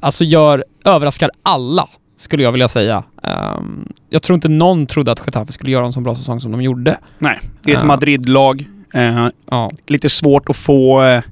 alltså 0.00 0.24
gör, 0.24 0.64
överraskar 0.84 1.30
alla, 1.42 1.88
skulle 2.16 2.42
jag 2.42 2.52
vilja 2.52 2.68
säga. 2.68 3.04
Ehm, 3.22 3.88
jag 4.10 4.22
tror 4.22 4.34
inte 4.34 4.48
någon 4.48 4.86
trodde 4.86 5.12
att 5.12 5.22
Getafe 5.26 5.52
skulle 5.52 5.70
göra 5.70 5.86
en 5.86 5.92
så 5.92 6.00
bra 6.00 6.14
säsong 6.14 6.40
som 6.40 6.52
de 6.52 6.62
gjorde. 6.62 6.96
Nej, 7.18 7.40
det 7.62 7.72
är 7.72 7.76
ett 7.76 7.82
Ja. 7.82 7.86
Madrid-lag. 7.86 8.64
Eh, 8.94 9.26
Ja. 9.50 9.70
lite 9.86 10.08
svårt 10.10 10.48
att 10.48 10.56
få 10.56 11.02
eh, 11.04 11.22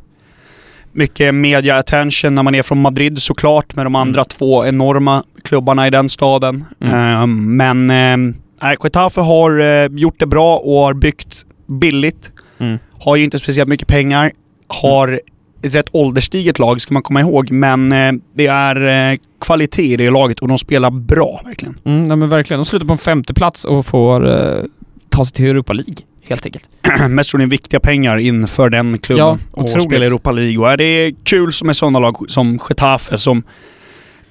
mycket 0.92 1.34
media 1.34 1.76
attention 1.76 2.34
när 2.34 2.42
man 2.42 2.54
är 2.54 2.62
från 2.62 2.80
Madrid 2.82 3.18
såklart 3.22 3.76
med 3.76 3.86
de 3.86 3.94
andra 3.94 4.20
Mm. 4.20 4.28
två 4.28 4.66
enorma 4.66 5.22
klubbarna 5.44 5.86
i 5.86 5.90
den 5.90 6.08
staden. 6.10 6.64
Mm. 6.80 6.94
Eh, 7.20 7.26
men 7.26 8.30
eh, 8.60 8.74
Getafe 8.84 9.20
har 9.20 9.60
eh, 9.60 9.86
gjort 9.90 10.18
det 10.18 10.26
bra 10.26 10.56
och 10.56 10.78
har 10.78 10.94
byggt 10.94 11.44
billigt. 11.80 12.30
Mm. 12.58 12.78
Har 13.00 13.16
ju 13.16 13.24
inte 13.24 13.38
speciellt 13.38 13.68
mycket 13.68 13.88
pengar. 13.88 14.32
Har 14.66 15.20
ett 15.62 15.74
rätt 15.74 15.88
ålderstiget 15.92 16.58
lag 16.58 16.80
ska 16.80 16.94
man 16.94 17.02
komma 17.02 17.20
ihåg, 17.20 17.50
men 17.50 17.92
eh, 17.92 18.12
det 18.34 18.46
är 18.46 19.10
eh, 19.12 19.18
kvalitet 19.40 19.82
i 19.92 19.96
det 19.96 20.10
laget 20.10 20.40
och 20.40 20.48
de 20.48 20.58
spelar 20.58 20.90
bra 20.90 21.40
verkligen. 21.44 21.78
Mm, 21.84 22.04
nej, 22.04 22.16
men 22.16 22.28
verkligen. 22.28 22.58
De 22.58 22.64
slutar 22.64 22.86
på 22.86 22.92
en 22.92 22.98
femte 22.98 23.34
plats 23.34 23.64
och 23.64 23.86
får 23.86 24.28
eh, 24.30 24.64
ta 25.08 25.24
sig 25.24 25.32
till 25.34 25.46
Europa 25.46 25.72
League, 25.72 25.94
helt 26.28 26.46
enkelt. 26.46 26.68
Mest 27.08 27.30
tror 27.30 27.38
ni 27.38 27.46
viktiga 27.46 27.80
pengar 27.80 28.16
inför 28.16 28.70
den 28.70 28.98
klubben. 28.98 29.26
Ja, 29.26 29.38
och 29.50 29.64
otroligt. 29.64 29.84
spela 29.84 30.06
Europa 30.06 30.32
League. 30.32 30.70
Och 30.72 30.76
det 30.78 30.84
är 30.84 31.14
kul 31.24 31.52
som 31.52 31.68
är 31.68 31.72
sådana 31.72 31.98
lag 31.98 32.16
som 32.28 32.58
Getafe 32.68 33.18
som 33.18 33.42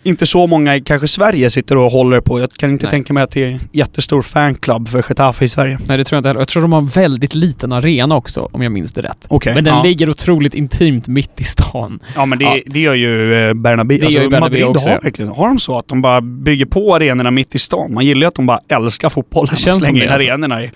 inte 0.03 0.25
så 0.25 0.47
många 0.47 0.75
i 0.75 0.81
kanske 0.81 1.07
Sverige 1.07 1.49
sitter 1.49 1.77
och 1.77 1.91
håller 1.91 2.21
på. 2.21 2.39
Jag 2.39 2.51
kan 2.51 2.71
inte 2.71 2.85
Nej. 2.85 2.91
tänka 2.91 3.13
mig 3.13 3.23
att 3.23 3.31
det 3.31 3.43
är 3.43 3.47
en 3.47 3.59
jättestor 3.71 4.21
fanclub 4.21 4.87
för 4.87 5.05
Getafe 5.09 5.45
i 5.45 5.49
Sverige. 5.49 5.77
Nej, 5.87 5.97
det 5.97 6.03
tror 6.03 6.15
jag 6.15 6.19
inte 6.19 6.29
heller. 6.29 6.41
Jag 6.41 6.47
tror 6.47 6.61
de 6.61 6.73
har 6.73 6.79
en 6.79 6.87
väldigt 6.87 7.35
liten 7.35 7.71
arena 7.71 8.15
också, 8.15 8.49
om 8.51 8.61
jag 8.61 8.71
minns 8.71 8.91
det 8.93 9.01
rätt. 9.01 9.25
Okej. 9.29 9.53
Men 9.55 9.63
den 9.63 9.75
ja. 9.75 9.83
ligger 9.83 10.09
otroligt 10.09 10.53
intimt 10.53 11.07
mitt 11.07 11.41
i 11.41 11.43
stan. 11.43 11.99
ja 12.15 12.25
men 12.25 12.39
det, 12.39 12.45
Ja. 12.45 12.57
det 12.65 12.79
gör 12.79 12.93
ju 12.93 13.33
eh, 13.49 13.53
Bernabéu. 13.53 13.99
Det 13.99 14.11
gör 14.11 14.21
ju 14.21 14.29
Bernabéu 14.29 14.39
Madrid 14.39 14.63
också, 14.63 14.89
har 14.89 14.99
verkligen, 15.01 15.31
har 15.31 15.47
de 15.47 15.59
så 15.59 15.77
att 15.77 15.87
de 15.87 16.01
bara 16.01 16.21
bygger 16.21 16.65
på 16.65 16.95
arenorna 16.95 17.31
mitt 17.31 17.55
i 17.55 17.59
stan? 17.59 17.93
Man 17.93 18.05
gillar 18.05 18.21
ju 18.21 18.27
att 18.27 18.35
de 18.35 18.45
bara 18.45 18.59
älskar 18.67 19.09
fotbollen 19.09 19.53
och 19.53 19.59
slänger 19.59 20.03
in 20.03 20.09
alltså. 20.09 20.27
arenorna 20.27 20.63
i. 20.63 20.71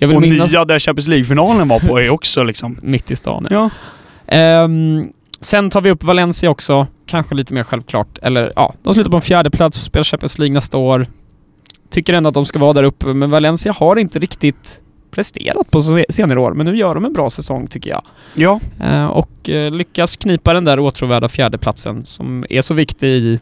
Jag 0.00 0.08
vill 0.08 0.16
och 0.16 0.22
minnas 0.22 0.50
nya 0.50 0.64
där 0.64 0.78
Champions 0.78 1.08
League-finalen 1.08 1.68
var 1.68 1.80
på 1.80 2.00
är 2.00 2.10
också 2.10 2.42
liksom... 2.42 2.78
mitt 2.82 3.10
i 3.10 3.16
stan. 3.16 3.46
Ja. 3.50 3.70
Ehm, 4.26 5.08
sen 5.40 5.70
tar 5.70 5.80
vi 5.80 5.90
upp 5.90 6.04
Valencia 6.04 6.50
också, 6.50 6.86
kanske 7.06 7.34
lite 7.34 7.54
mer 7.54 7.62
självklart. 7.64 8.18
Eller 8.22 8.52
ja, 8.56 8.74
de 8.82 8.94
slutar 8.94 9.10
på 9.10 9.16
en 9.16 9.22
fjärde 9.22 9.50
plats, 9.50 9.78
spelar 9.80 10.04
Champions 10.04 10.38
League 10.38 10.54
nästa 10.54 10.76
år. 10.76 11.06
Tycker 11.90 12.12
ändå 12.14 12.28
att 12.28 12.34
de 12.34 12.46
ska 12.46 12.58
vara 12.58 12.72
där 12.72 12.82
uppe, 12.82 13.06
men 13.06 13.30
Valencia 13.30 13.72
har 13.72 13.96
inte 13.96 14.18
riktigt 14.18 14.80
presterat 15.10 15.70
på 15.70 15.80
se- 15.80 16.06
senare 16.08 16.40
år, 16.40 16.52
men 16.54 16.66
nu 16.66 16.76
gör 16.76 16.94
de 16.94 17.04
en 17.04 17.12
bra 17.12 17.30
säsong 17.30 17.66
tycker 17.66 17.90
jag. 17.90 18.02
Ja, 18.34 18.60
Eh, 18.84 19.06
och 19.06 19.48
eh, 19.50 19.70
lyckas 19.72 20.16
knipa 20.16 20.52
den 20.52 20.64
där 20.64 20.78
åtråvärda 20.78 21.28
fjärdeplatsen 21.28 22.06
som 22.06 22.44
är 22.50 22.62
så 22.62 22.74
viktig 22.74 23.08
i 23.08 23.40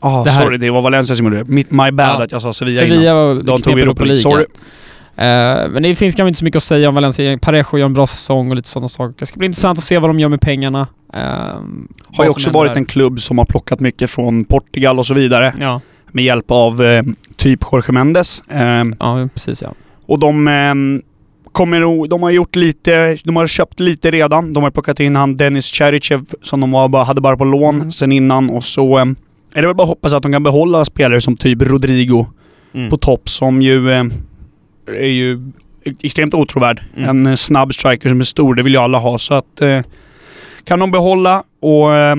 ah, 0.00 0.24
Det 0.24 0.30
här- 0.30 0.42
sorry 0.42 0.56
det 0.58 0.70
var 0.70 0.82
Valencia 0.82 1.16
som 1.16 1.26
gjorde 1.26 1.44
det. 1.44 1.50
My 1.70 1.90
bad 1.90 2.06
Ja. 2.20 2.24
att 2.24 2.32
jag 2.32 2.42
sa 2.42 2.52
Sevilla, 2.52 2.84
innan. 2.84 2.96
Sevilla. 2.98 3.14
De 3.34 3.42
knep 3.44 3.62
tog 3.64 3.80
Europa 3.80 4.04
League. 4.04 4.22
Sorry. 4.22 4.44
Eh, 5.16 5.68
men 5.70 5.82
det 5.82 5.96
finns 5.96 6.14
kanske 6.14 6.28
inte 6.28 6.38
så 6.38 6.44
mycket 6.44 6.56
att 6.56 6.62
säga 6.62 6.88
om 6.88 6.94
Valencia. 6.94 7.38
Parejo 7.38 7.78
gör 7.78 7.86
en 7.86 7.94
bra 7.94 8.06
säsong 8.06 8.50
och 8.50 8.56
lite 8.56 8.68
sådana 8.68 8.88
saker. 8.88 9.14
Det 9.18 9.26
ska 9.26 9.38
bli 9.38 9.46
intressant 9.46 9.78
att 9.78 9.84
se 9.84 9.98
vad 9.98 10.10
de 10.10 10.20
gör 10.20 10.28
med 10.28 10.40
pengarna. 10.40 10.86
Eh, 11.14 11.20
Har 12.16 12.24
ju 12.24 12.30
också 12.30 12.50
varit 12.50 12.70
där. 12.74 12.76
en 12.78 12.84
klubb 12.84 13.20
som 13.20 13.38
har 13.38 13.44
plockat 13.44 13.80
mycket 13.80 14.10
från 14.10 14.44
Portugal 14.44 14.98
och 14.98 15.06
så 15.06 15.14
vidare. 15.14 15.54
Ja, 15.60 15.80
Med 16.12 16.24
hjälp 16.24 16.50
av 16.50 16.82
eh, 16.84 17.02
typ 17.36 17.60
Jorge 17.72 17.92
Mendes. 17.92 18.42
Eh, 18.50 18.84
ja 19.00 19.28
precis 19.34 19.62
ja. 19.62 19.68
och 20.06 20.18
de 20.18 20.48
eh, 20.48 20.74
kommer 21.52 21.80
nog, 21.80 22.08
de 22.08 22.22
har 22.22 22.30
gjort 22.30 22.56
lite, 22.56 23.18
de 23.24 23.36
har 23.36 23.46
köpt 23.46 23.80
lite 23.80 24.10
redan. 24.10 24.52
De 24.52 24.62
har 24.62 24.70
plockat 24.70 25.00
in 25.00 25.16
han 25.16 25.36
Dennis 25.36 25.66
Cherichev 25.66 26.24
som 26.42 26.60
de 26.60 26.70
var, 26.70 26.88
bara- 26.88 27.04
hade 27.04 27.20
bara 27.20 27.36
på 27.36 27.44
lån 27.44 27.74
Mm. 27.76 27.90
sen 27.92 28.12
innan 28.12 28.50
och 28.50 28.64
så 28.64 28.98
eh, 28.98 29.04
är 29.54 29.60
det 29.62 29.66
väl 29.66 29.76
bara 29.76 29.82
att 29.82 29.88
hoppas 29.88 30.12
att 30.12 30.22
de 30.22 30.32
kan 30.32 30.42
behålla 30.42 30.84
spelare 30.84 31.20
som 31.20 31.36
typ 31.36 31.62
Rodrigo 31.62 32.26
Mm. 32.74 32.90
på 32.90 32.96
topp 32.96 33.28
som 33.30 33.62
ju 33.62 33.90
är 34.86 35.06
ju 35.06 35.52
extremt 36.02 36.34
otrovärd. 36.34 36.82
Mm. 36.96 37.08
En 37.08 37.26
eh, 37.26 37.34
snabb 37.36 37.74
striker 37.74 38.08
som 38.08 38.20
är 38.20 38.24
stor, 38.24 38.54
det 38.54 38.62
vill 38.62 38.72
ju 38.72 38.78
alla 38.78 38.98
ha. 38.98 39.18
Så 39.18 39.34
att 39.34 39.60
eh, 39.60 39.80
kan 40.64 40.78
de 40.78 40.90
behålla 40.90 41.42
och 41.60 41.94
eh, 41.94 42.16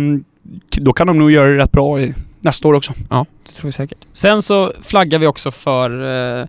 då 0.78 0.94
kan 0.94 1.08
de 1.08 1.18
nog 1.20 1.32
göra 1.32 1.48
det 1.48 1.58
rätt 1.58 1.72
bra 1.72 2.02
i 2.02 2.14
nästa 2.40 2.68
år 2.68 2.74
också. 2.74 2.94
Ja, 3.10 3.26
det 3.46 3.52
tror 3.52 3.68
vi 3.68 3.72
säkert. 3.72 3.98
Sen 4.14 4.42
så 4.42 4.72
flaggar 4.82 5.20
vi 5.20 5.28
också 5.28 5.52
för 5.52 5.90
eh, 6.42 6.48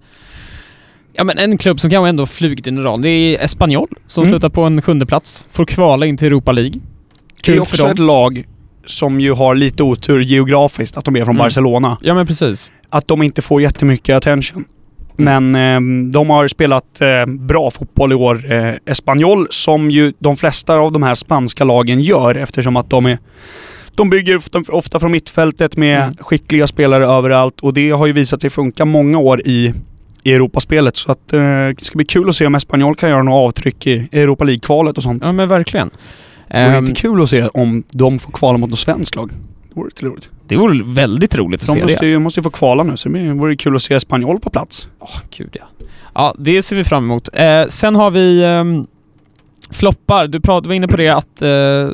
Ja 1.16 1.24
men 1.24 1.38
en 1.38 1.58
klubb 1.58 1.80
som 1.80 1.90
kanske 1.90 2.08
ändå 2.08 2.26
flugit 2.26 2.66
in 2.66 2.78
i 2.78 2.80
raden, 2.80 3.02
det 3.02 3.08
är 3.08 3.44
Espanyol 3.44 3.88
som 4.06 4.24
Mm. 4.24 4.32
slutar 4.32 4.48
på 4.48 4.62
en 4.62 4.82
sjunde 4.82 5.06
plats. 5.06 5.48
Får 5.50 5.64
kvala 5.66 6.06
in 6.06 6.16
till 6.16 6.26
Europa 6.26 6.52
League. 6.52 6.72
det 6.72 7.50
är 7.50 7.54
Kul 7.54 7.60
också 7.60 7.76
för 7.84 7.90
ett 7.92 7.98
lag 7.98 8.44
som 8.86 9.20
ju 9.20 9.32
har 9.32 9.54
lite 9.54 9.82
otur 9.82 10.20
geografiskt, 10.20 10.96
att 10.96 11.04
de 11.04 11.16
är 11.16 11.20
från 11.24 11.34
Mm. 11.36 11.44
Barcelona. 11.44 11.98
Ja 12.02 12.14
men 12.14 12.26
precis. 12.26 12.72
Att 12.88 13.08
de 13.08 13.22
inte 13.22 13.42
får 13.42 13.62
jättemycket 13.62 14.16
attention. 14.16 14.64
Men 15.16 15.54
eh, 15.54 16.10
de 16.12 16.30
har 16.30 16.48
spelat 16.48 17.00
eh, 17.00 17.26
bra 17.26 17.70
fotboll 17.70 18.12
i 18.12 18.14
år. 18.14 18.52
Eh, 18.52 18.74
Espanyol, 18.86 19.46
som 19.50 19.90
ju 19.90 20.12
de 20.18 20.36
flesta 20.36 20.76
av 20.78 20.92
de 20.92 21.02
här 21.02 21.14
spanska 21.14 21.64
lagen 21.64 22.00
gör 22.00 22.34
eftersom 22.34 22.76
att 22.76 22.90
de 22.90 23.06
är 23.06 23.18
de 23.96 24.10
bygger 24.10 24.36
ofta, 24.36 24.62
ofta 24.68 25.00
från 25.00 25.12
mittfältet 25.12 25.76
med 25.76 26.02
Mm. 26.02 26.14
skickliga 26.20 26.66
spelare 26.66 27.06
överallt 27.06 27.60
och 27.60 27.74
det 27.74 27.90
har 27.90 28.06
ju 28.06 28.12
visat 28.12 28.40
sig 28.40 28.50
funka 28.50 28.84
många 28.84 29.18
år 29.18 29.40
i, 29.44 29.72
i 30.22 30.32
Europaspelet. 30.34 30.96
Så 30.96 31.12
att, 31.12 31.32
eh, 31.32 31.40
det 31.68 31.84
ska 31.84 31.96
bli 31.96 32.04
kul 32.04 32.28
att 32.28 32.36
se 32.36 32.46
om 32.46 32.54
Espanyol 32.54 32.94
kan 32.96 33.08
göra 33.10 33.22
några 33.22 33.38
avtryck 33.38 33.86
i 33.86 34.08
Europa 34.12 34.44
League-kvalet 34.44 34.96
och 34.96 35.02
sånt. 35.02 35.22
Ja 35.26 35.32
men 35.32 35.48
verkligen. 35.48 35.90
Det 36.48 36.64
vore 36.64 36.76
Ehm, 36.76 36.86
inte 36.86 37.00
kul 37.00 37.22
att 37.22 37.30
se 37.30 37.48
om 37.48 37.82
de 37.90 38.18
får 38.18 38.32
kvala 38.32 38.58
mot 38.58 38.70
något 38.70 38.78
svenskt 38.78 39.16
lag. 39.16 39.30
Det 39.74 39.80
vore 39.80 39.88
lite 39.88 40.06
roligt. 40.06 40.30
det 40.46 40.56
vore 40.56 40.82
väldigt 40.84 41.34
roligt 41.34 41.60
att 41.62 41.66
De 41.66 41.72
se 41.72 41.82
måste 41.82 41.98
det. 42.00 42.06
ju, 42.06 42.18
måste 42.18 42.40
ju 42.40 42.44
få 42.44 42.50
kvala 42.50 42.82
nu 42.82 42.96
så 42.96 43.08
det 43.08 43.32
vore 43.32 43.56
kul 43.56 43.76
att 43.76 43.82
se 43.82 43.94
Espanyol 43.94 44.40
på 44.40 44.50
plats. 44.50 44.88
Åh, 44.98 45.16
gud 45.36 45.56
ja. 45.60 45.86
Ja, 46.14 46.34
det 46.38 46.62
ser 46.62 46.76
vi 46.76 46.84
fram 46.84 47.04
emot. 47.04 47.28
Eh, 47.32 47.66
sen 47.68 47.96
har 47.96 48.10
vi 48.10 48.44
ehm, 48.44 48.86
floppar. 49.70 50.26
Du, 50.26 50.40
prat, 50.40 50.62
du 50.64 50.68
var 50.68 50.74
inne 50.74 50.88
på 50.88 50.96
det 50.96 51.08
att 51.08 51.42
eh, 51.42 51.88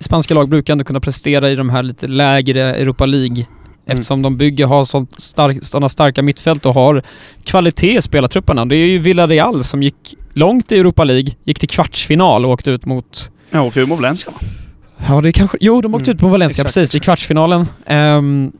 spanska 0.00 0.34
lag 0.34 0.48
brukar 0.48 0.72
ändå 0.72 0.84
kunna 0.84 1.00
prestera 1.00 1.50
i 1.50 1.54
de 1.54 1.70
här 1.70 1.82
lite 1.82 2.06
lägre 2.06 2.74
Europa 2.74 3.06
League 3.06 3.46
eftersom 3.86 4.22
de 4.22 4.36
bygger, 4.36 4.66
har 4.66 4.84
stark, 5.20 5.64
sådana 5.64 5.88
starka 5.88 6.22
mittfält 6.22 6.66
och 6.66 6.74
har 6.74 7.02
kvalitet 7.44 7.96
i 7.96 8.02
spelartrupperna. 8.02 8.66
Det 8.66 8.76
är 8.76 8.86
ju 8.86 8.98
Villarreal 8.98 9.64
som 9.64 9.82
gick 9.82 10.14
långt 10.32 10.72
i 10.72 10.78
Europa 10.78 11.04
League, 11.04 11.32
gick 11.44 11.58
till 11.58 11.68
kvartsfinal 11.68 12.44
och 12.44 12.50
åkte 12.50 12.70
ut 12.70 12.86
mot 12.86 13.30
Ja, 13.50 13.60
och 13.60 13.76
Valencia 13.76 14.32
va? 14.32 14.38
Ja, 15.08 15.20
det 15.20 15.32
kanske... 15.32 15.58
Jo, 15.60 15.80
de 15.80 15.94
åkte 15.94 16.10
Mm, 16.10 16.14
ut 16.16 16.20
på 16.20 16.28
Valencia 16.28 16.62
exakt, 16.62 16.74
precis 16.74 16.94
i 16.94 16.98
exakt. 16.98 17.04
kvartsfinalen. 17.04 17.66
Ehm, 17.86 18.52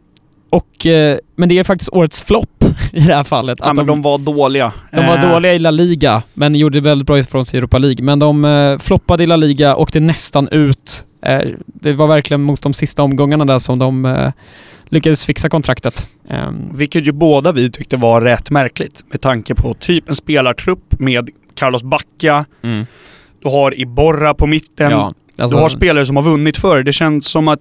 och, 0.51 0.87
eh, 0.87 1.19
men 1.37 1.49
det 1.49 1.59
är 1.59 1.65
faktiskt 1.65 1.91
årets 1.93 2.23
flopp 2.23 2.65
i 2.93 3.01
det 3.01 3.15
här 3.15 3.25
fallet. 3.25 3.59
Ja, 3.63 3.71
Att 3.71 3.77
men 3.77 3.87
de, 3.87 3.93
de 3.93 4.03
var 4.03 4.19
dåliga. 4.19 4.73
de 4.93 5.07
var 5.07 5.19
Eh, 5.19 5.31
dåliga 5.33 5.55
i 5.55 5.59
La 5.59 5.71
Liga, 5.71 6.23
men 6.35 6.55
gjorde 6.55 6.81
väldigt 6.81 7.07
bra 7.07 7.19
ifrån 7.19 7.45
sig 7.47 7.57
i 7.57 7.59
Europa 7.59 7.79
League. 7.79 8.05
Men 8.05 8.19
de 8.19 8.45
eh, 8.45 8.79
floppade 8.79 9.25
i 9.25 9.27
La 9.27 9.37
Liga, 9.37 9.77
åkte 9.77 10.01
nästan 10.01 10.49
ut. 10.49 11.05
Eh, 11.23 11.41
det 11.67 11.93
var 11.93 12.07
verkligen 12.07 12.43
mot 12.43 12.63
de 12.63 12.75
sista 12.75 13.03
omgångarna 13.03 13.45
där 13.45 13.59
som 13.59 13.79
de 13.79 14.05
eh, 14.05 14.33
lyckades 14.89 15.27
fixa 15.27 15.49
kontraktet. 15.49 16.07
Ehm, 16.31 16.77
Vilket 16.77 17.07
ju 17.07 17.13
båda 17.13 17.53
vi 17.53 17.71
tyckte 17.71 17.97
var 17.97 18.21
rätt 18.21 18.51
märkligt 18.51 19.05
med 19.11 19.21
tanke 19.21 19.55
på 19.55 19.75
typ 19.75 20.09
en 20.09 20.15
spelartrupp 20.15 21.01
med 21.01 21.31
Carlos 21.55 21.83
Bacca, 21.83 22.45
du 23.43 23.49
har 23.49 23.81
Iborra 23.81 24.35
på 24.35 24.47
mitten, 24.47 24.91
ja, 24.91 25.13
alltså, 25.41 25.57
du 25.57 25.63
har 25.63 25.69
spelare 25.69 26.07
som 26.07 26.17
har 26.17 26.23
vunnit 26.23 26.57
förr. 26.59 26.83
Det 26.83 26.93
känns 26.93 27.27
som 27.27 27.49
att 27.49 27.61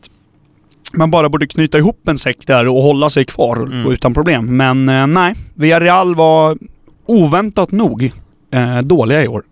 man 0.94 1.12
bara 1.12 1.30
borde 1.30 1.48
knyta 1.48 1.78
ihop 1.78 2.08
en 2.08 2.18
säck 2.18 2.48
där 2.48 2.68
och 2.68 2.82
hålla 2.84 3.10
sig 3.10 3.26
kvar 3.26 3.56
Mm. 3.58 3.92
utan 3.92 4.14
problem. 4.14 4.58
Men 4.58 4.90
eh, 4.90 5.08
nej, 5.08 5.36
Villarreal 5.56 6.16
var 6.16 6.58
oväntat 7.06 7.72
nog 7.72 8.12
eh, 8.52 8.78
dåliga 8.80 9.24
i 9.24 9.28
år. 9.28 9.44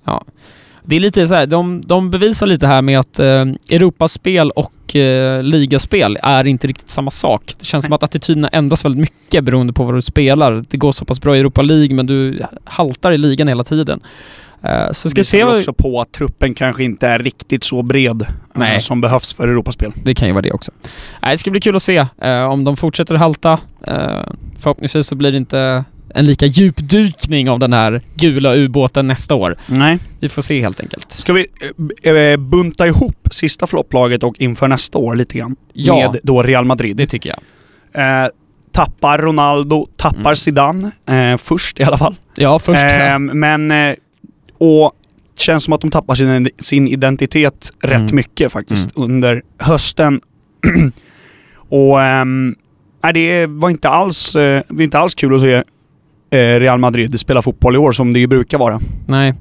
Det 0.87 0.95
är 0.95 0.99
lite 0.99 1.27
så 1.27 1.35
här, 1.35 1.45
de, 1.45 1.81
de 1.85 2.11
bevisar 2.11 2.47
lite 2.47 2.67
här 2.67 2.81
med 2.81 2.99
att 2.99 3.19
eh, 3.19 3.45
Europaspel 3.69 4.51
och 4.51 4.95
eh, 4.95 5.43
ligaspel 5.43 6.17
är 6.23 6.47
inte 6.47 6.67
riktigt 6.67 6.89
samma 6.89 7.11
sak. 7.11 7.53
Det 7.59 7.65
känns 7.65 7.85
som 7.85 7.93
att 7.93 8.03
attityderna 8.03 8.47
ändras 8.47 8.85
väldigt 8.85 8.99
mycket 9.01 9.43
beroende 9.43 9.73
på 9.73 9.83
vad 9.83 9.93
du 9.95 10.01
spelar. 10.01 10.63
Det 10.69 10.77
går 10.77 10.91
så 10.91 11.05
pass 11.05 11.21
bra 11.21 11.35
i 11.37 11.39
Europa 11.39 11.61
League 11.61 11.95
men 11.95 12.05
du 12.05 12.41
haltar 12.63 13.11
i 13.11 13.17
ligan 13.17 13.47
hela 13.47 13.63
tiden. 13.63 13.99
Eh, 14.65 14.91
så 14.91 15.09
ska 15.09 15.17
vi 15.17 15.19
Visar 15.19 15.37
se 15.37 15.43
vad... 15.43 15.57
också 15.57 15.73
på 15.73 16.01
att 16.01 16.11
truppen 16.11 16.53
kanske 16.53 16.83
inte 16.83 17.07
är 17.07 17.19
riktigt 17.19 17.63
så 17.63 17.81
bred 17.81 18.21
eh, 18.21 18.27
Nej. 18.53 18.79
som 18.79 19.01
behövs 19.01 19.33
för 19.33 19.47
Europaspel. 19.47 19.91
Det 20.03 20.15
kan 20.15 20.27
ju 20.27 20.33
vara 20.33 20.41
det 20.41 20.51
också. 20.51 20.71
Nej, 21.21 21.31
det 21.31 21.37
ska 21.37 21.51
bli 21.51 21.61
kul 21.61 21.75
att 21.75 21.83
se 21.83 22.05
eh, 22.21 22.43
om 22.43 22.63
de 22.63 22.77
fortsätter 22.77 23.15
halta. 23.15 23.59
Förhoppningsvis 24.59 25.07
så 25.07 25.15
blir 25.15 25.31
det 25.31 25.37
inte 25.37 25.83
en 26.15 26.25
lika 26.25 26.45
djupdykning 26.45 27.49
av 27.49 27.59
den 27.59 27.73
här 27.73 28.01
gula 28.15 28.55
ubåten 28.55 29.07
nästa 29.07 29.35
år. 29.35 29.55
Nej. 29.67 29.99
Vi 30.19 30.29
får 30.29 30.41
se 30.41 30.61
helt 30.61 30.79
enkelt. 30.79 31.11
Ska 31.11 31.33
vi 31.33 31.47
bunta 32.37 32.87
ihop 32.87 33.27
sista 33.31 33.67
flopplaget 33.67 34.23
och 34.23 34.35
inför 34.39 34.67
nästa 34.67 34.97
år 34.97 35.15
lite 35.15 35.37
grann? 35.37 35.55
Ja. 35.73 35.95
Med 35.95 36.19
då 36.23 36.43
Real 36.43 36.65
Madrid. 36.65 36.97
Det 36.97 37.05
tycker 37.05 37.29
jag. 37.29 38.23
Eh, 38.23 38.27
tappar 38.71 39.17
Ronaldo, 39.17 39.87
tappar 39.97 40.19
Mm. 40.19 40.35
Zidane. 40.35 40.91
Eh, 41.09 41.37
först 41.37 41.79
i 41.79 41.83
alla 41.83 41.97
fall. 41.97 42.15
Ja, 42.35 42.59
först. 42.59 42.85
Eh, 42.85 43.19
men... 43.19 43.71
Och 44.57 44.91
känns 45.37 45.63
som 45.63 45.73
att 45.73 45.81
de 45.81 45.91
tappar 45.91 46.15
sin, 46.15 46.49
sin 46.59 46.87
identitet 46.87 47.71
rätt 47.81 48.01
Mm. 48.01 48.15
mycket 48.15 48.51
faktiskt 48.51 48.89
under 48.95 49.41
hösten. 49.59 50.21
och... 51.69 52.01
ehm, 52.01 52.55
nej, 53.03 53.13
det 53.13 53.45
var 53.45 53.69
inte 53.69 53.89
alls, 53.89 54.35
eh, 54.35 54.61
det 54.69 54.83
inte 54.83 54.99
alls 54.99 55.15
kul 55.15 55.35
att 55.35 55.41
se 55.41 55.53
eh, 56.37 56.59
Real 56.59 56.79
Madrid 56.79 57.19
spela 57.19 57.41
fotboll 57.41 57.75
i 57.75 57.77
år 57.77 57.91
som 57.91 58.13
det 58.13 58.19
ju 58.19 58.27
brukar 58.27 58.57
vara. 58.57 58.79
Nej. 59.07 59.33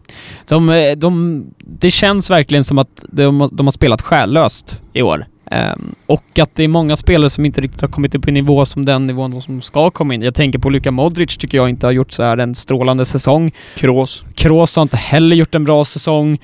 De, 0.49 0.69
eh, 0.71 0.93
de, 0.97 1.45
det 1.59 1.91
känns 1.91 2.31
verkligen 2.31 2.65
som 2.65 2.79
att 2.79 3.05
de, 3.09 3.49
de 3.53 3.67
har 3.67 3.71
spelat 3.73 4.03
själlöst 4.03 4.83
i 4.93 5.03
år. 5.03 5.27
Ehm, 5.51 5.95
och 6.07 6.39
att 6.39 6.55
det 6.55 6.65
är 6.65 6.69
många 6.69 6.97
spelare 6.97 7.31
som 7.31 7.45
inte 7.45 7.61
riktigt 7.61 7.81
har 7.81 7.89
kommit 7.89 8.15
upp 8.15 8.29
i 8.29 8.33
nivå 8.33 8.67
som 8.67 8.85
den 8.85 9.07
nivån 9.07 9.43
som 9.43 9.63
ska 9.63 9.91
komma 9.91 10.15
in. 10.15 10.23
Jag 10.23 10.35
tänker 10.35 10.59
på 10.59 10.71
Luka 10.71 10.91
Modric 10.91 11.37
tycker 11.37 11.59
jag 11.59 11.69
inte 11.69 11.87
har 11.87 11.93
gjort 11.93 12.13
så 12.13 12.23
här 12.23 12.39
en 12.39 12.55
strålande 12.55 13.05
säsong. 13.05 13.53
Kroos. 13.75 14.25
Kroos 14.35 14.77
har 14.77 14.83
inte 14.83 14.97
heller 14.97 15.37
gjort 15.37 15.55
en 15.55 15.65
bra 15.65 15.85
säsong. 15.85 16.39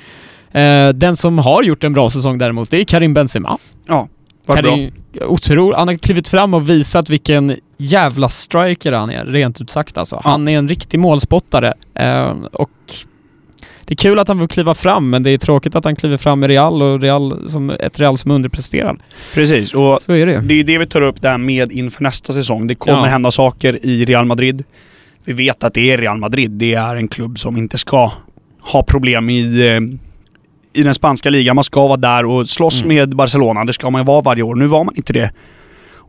Eh, 0.53 0.89
den 0.89 1.17
som 1.17 1.39
har 1.39 1.63
gjort 1.63 1.85
en 1.85 1.93
bra 1.93 2.11
säsong 2.11 2.39
däremot, 2.39 2.71
det 2.71 2.81
är 2.81 2.85
Karim 2.85 3.15
Benzema. 3.15 3.59
Ja, 3.87 4.09
var 4.47 4.63
bra. 4.63 4.63
Karim, 4.63 4.93
otro, 5.21 5.75
han 5.75 5.89
har 5.89 5.95
klivit 5.95 6.29
fram 6.29 6.55
och 6.55 6.71
visat 6.71 7.11
vilken 7.11 7.57
jävla 7.77 8.29
striker 8.29 8.93
han 8.93 9.11
är, 9.11 9.25
rent 9.25 9.61
ut 9.61 9.71
sagt 9.71 9.99
alltså. 9.99 10.21
Han 10.25 10.49
är 10.49 10.59
en 10.59 10.69
riktig 10.69 11.01
målspottare. 11.01 11.75
Eh, 11.95 12.31
och 12.53 12.71
det 13.91 13.95
är 13.95 13.97
kul 13.97 14.19
att 14.19 14.29
han 14.29 14.39
får 14.39 14.47
kliva 14.49 14.75
fram, 14.75 15.11
men 15.11 15.23
det 15.23 15.31
är 15.31 15.39
tråkigt 15.39 15.75
att 15.77 15.85
han 15.85 15.97
kliver 15.97 16.17
fram 16.17 16.45
i 16.45 16.49
Real 16.49 16.83
och 16.83 17.01
Real 17.01 17.51
som, 17.51 17.71
ett 17.71 18.01
Real 18.01 18.19
som 18.19 18.31
underpresterar. 18.31 18.97
Precis, 19.35 19.75
och 19.75 19.99
Så 20.07 20.13
är 20.13 20.27
det 20.27 20.41
det 20.41 20.55
är 20.61 20.65
det 20.65 20.79
vi 20.79 20.87
tar 20.87 21.01
upp 21.03 21.23
där 21.23 21.39
med 21.39 21.73
inför 21.73 22.03
nästa 22.03 22.33
säsong. 22.33 22.67
Det 22.67 22.75
kommer 22.75 22.99
Ja. 22.99 23.05
hända 23.05 23.31
saker 23.31 23.79
i 23.87 24.05
Real 24.05 24.25
Madrid. 24.25 24.65
Vi 25.25 25.33
vet 25.33 25.65
att 25.65 25.75
det 25.75 25.91
är 25.91 25.99
Real 25.99 26.19
Madrid. 26.19 26.51
Det 26.51 26.75
är 26.75 26.97
en 26.97 27.09
klubb 27.09 27.39
som 27.39 27.57
inte 27.57 27.79
ska 27.79 28.13
ha 28.61 28.83
problem 28.83 29.31
i, 29.31 29.67
eh, 29.69 29.81
i 30.81 30.83
den 30.83 30.95
spanska 30.95 31.31
ligan. 31.31 31.55
Man 31.55 31.65
ska 31.65 31.87
vara 31.87 31.97
där 31.97 32.25
och 32.25 32.49
slåss 32.49 32.83
Mm. 32.83 32.97
med 32.97 33.17
Barcelona. 33.17 33.65
Det 33.65 33.73
ska 33.73 33.91
man 33.91 34.01
ju 34.03 34.07
vara 34.07 34.21
varje 34.21 34.43
år. 34.43 34.55
Nu 34.55 34.67
var 34.67 34.85
man 34.85 34.95
inte 34.97 35.13
det. 35.13 35.31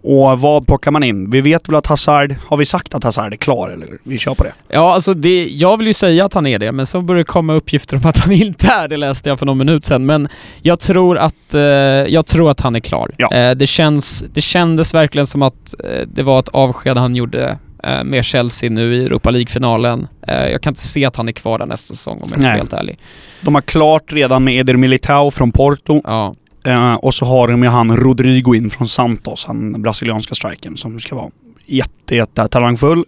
Och 0.04 0.40
vad 0.40 0.68
plockar 0.68 0.92
man 0.92 1.04
in? 1.04 1.30
Vi 1.30 1.42
vet 1.42 1.70
väl 1.70 1.76
att 1.76 1.88
Hazard, 1.88 2.36
har 2.48 2.58
vi 2.58 2.66
sagt 2.66 2.96
att 2.96 3.04
Hazard 3.04 3.34
är 3.34 3.38
klar 3.38 3.70
eller? 3.70 3.88
Vi 4.04 4.18
kör 4.18 4.36
på 4.36 4.44
det. 4.44 4.54
Ja, 4.68 4.94
alltså 4.94 5.14
det, 5.14 5.48
jag 5.48 5.78
vill 5.78 5.88
ju 5.88 5.94
säga 5.94 6.26
att 6.26 6.34
han 6.34 6.48
är 6.48 6.60
det, 6.60 6.72
men 6.72 6.86
så 6.86 7.02
börjar 7.02 7.18
det 7.18 7.26
komma 7.26 7.54
uppgifter 7.54 7.98
om 7.98 8.06
att 8.06 8.18
han 8.18 8.32
inte 8.32 8.68
är 8.68 8.88
det, 8.88 8.98
läste 8.98 9.30
jag 9.30 9.40
för 9.40 9.46
någon 9.46 9.58
minut 9.58 9.84
sedan. 9.84 10.06
Men 10.06 10.28
jag 10.62 10.80
tror 10.80 11.18
att, 11.18 11.54
eh, 11.54 11.62
jag 11.62 12.26
tror 12.26 12.52
att 12.52 12.60
han 12.60 12.76
är 12.76 12.80
klar. 12.80 13.12
Ja. 13.18 13.34
Eh, 13.34 13.56
det, 13.56 13.68
känns, 13.68 14.24
det 14.34 14.42
kändes 14.42 14.94
verkligen 14.94 15.28
som 15.28 15.42
att 15.42 15.74
eh, 15.84 16.08
det 16.08 16.24
var 16.24 16.40
ett 16.40 16.50
avsked 16.50 16.98
han 16.98 17.16
gjorde 17.16 17.58
eh, 17.84 18.04
med 18.04 18.26
Chelsea 18.26 18.70
nu 18.70 18.96
i 18.96 19.06
Europa 19.06 19.32
League-finalen. 19.32 20.08
Eh, 20.28 20.48
jag 20.48 20.62
kan 20.62 20.72
inte 20.72 20.88
se 20.88 21.06
att 21.06 21.16
han 21.16 21.28
är 21.28 21.32
kvar 21.32 21.60
där 21.60 21.66
nästa 21.66 21.94
säsong 21.94 22.16
om 22.22 22.28
jag 22.32 22.40
ska 22.40 22.50
vara 22.50 22.58
helt 22.58 22.74
ärlig. 22.74 23.00
De 23.42 23.56
har 23.56 23.62
klart 23.62 24.14
redan 24.14 24.44
med 24.44 24.60
Eder 24.60 24.76
Militao 24.76 25.32
från 25.32 25.52
Porto. 25.52 26.02
Ja, 26.04 26.34
Eh, 26.64 26.94
och 26.94 27.14
så 27.14 27.26
har 27.26 27.48
de 27.48 27.64
ju 27.64 27.70
han 27.70 27.98
Rodrigo 27.98 28.56
in 28.56 28.70
från 28.70 28.88
Santos, 28.88 29.46
han 29.46 29.82
brasilianska 29.82 30.36
strikern 30.36 30.78
som 30.78 31.00
ska 31.00 31.16
vara 31.16 31.30
jätte, 31.66 32.16
jätte 32.16 32.48
talangfull. 32.48 33.04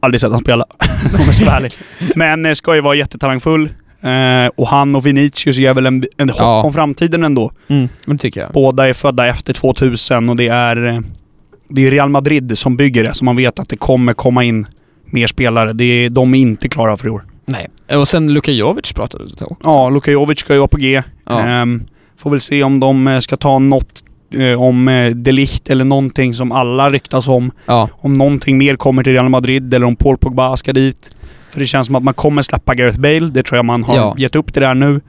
Aldrig 0.00 0.20
sett 0.20 0.32
han 0.32 0.40
spela, 0.40 0.64
om 1.18 1.24
jag 1.26 1.34
ska 1.34 1.44
vara 1.44 1.56
ärlig. 1.56 1.72
Men 2.16 2.46
eh, 2.46 2.52
ska 2.52 2.74
ju 2.74 2.80
vara 2.80 2.94
jättetalangfull. 2.94 3.68
Eh, 4.00 4.46
och 4.56 4.68
han 4.68 4.96
och 4.96 5.06
Vinicius 5.06 5.56
ger 5.56 5.74
väl 5.74 5.86
en, 5.86 6.04
en 6.16 6.28
hopp 6.30 6.38
Ja. 6.40 6.62
om 6.62 6.72
framtiden 6.72 7.24
ändå. 7.24 7.50
mm, 7.68 7.88
det 8.06 8.18
tycker 8.18 8.40
jag. 8.40 8.52
Båda 8.52 8.88
är 8.88 8.92
födda 8.92 9.26
efter 9.26 9.52
2000 9.52 10.28
och 10.30 10.36
det 10.36 10.48
är, 10.48 10.86
eh, 10.86 11.00
det 11.68 11.86
är 11.86 11.90
Real 11.90 12.08
Madrid 12.08 12.58
som 12.58 12.76
bygger 12.76 13.04
det, 13.04 13.14
så 13.14 13.24
man 13.24 13.36
vet 13.36 13.58
att 13.58 13.68
det 13.68 13.76
kommer 13.76 14.12
komma 14.12 14.44
in 14.44 14.66
mer 15.04 15.26
spelare. 15.26 15.72
Det 15.72 15.84
är, 15.84 16.10
de 16.10 16.34
är 16.34 16.38
inte 16.38 16.68
klara 16.68 16.96
för 16.96 17.06
i 17.06 17.10
år. 17.10 17.24
Nej. 17.46 17.68
Och 17.92 18.08
sen 18.08 18.32
Luka 18.34 18.52
Jovic 18.52 18.92
pratade 18.92 19.24
du 19.38 19.44
om. 19.44 19.56
Ja, 19.62 19.90
Luka 19.90 20.10
Jovic 20.10 20.38
ska 20.40 20.52
ju 20.52 20.58
vara 20.58 20.68
på 20.68 20.76
G. 20.76 21.02
Ja. 21.26 21.40
Ehm, 21.40 21.84
får 22.18 22.30
väl 22.30 22.40
se 22.40 22.62
om 22.62 22.80
de 22.80 23.06
eh, 23.08 23.20
ska 23.20 23.36
ta 23.36 23.58
något 23.58 24.04
eh, 24.34 24.62
om 24.62 24.88
eh, 24.88 25.10
Delicht 25.10 25.70
eller 25.70 25.84
någonting 25.84 26.34
som 26.34 26.52
alla 26.52 26.90
ryktas 26.90 27.28
om. 27.28 27.50
Ja, 27.66 27.88
Om 27.94 28.12
någonting 28.14 28.58
mer 28.58 28.76
kommer 28.76 29.02
till 29.02 29.12
Real 29.12 29.28
Madrid 29.28 29.74
eller 29.74 29.86
om 29.86 29.96
Paul 29.96 30.18
Pogba 30.18 30.56
ska 30.56 30.72
dit. 30.72 31.10
För 31.50 31.60
det 31.60 31.66
känns 31.66 31.86
som 31.86 31.96
att 31.96 32.02
man 32.02 32.14
kommer 32.14 32.42
släppa 32.42 32.74
Gareth 32.74 33.00
Bale. 33.00 33.20
Det 33.34 33.42
tror 33.42 33.58
jag 33.58 33.64
man 33.64 33.84
har 33.84 33.96
Ja. 33.96 34.14
gett 34.18 34.36
upp 34.36 34.54
det 34.54 34.60
där 34.60 34.74
nu. 34.74 35.00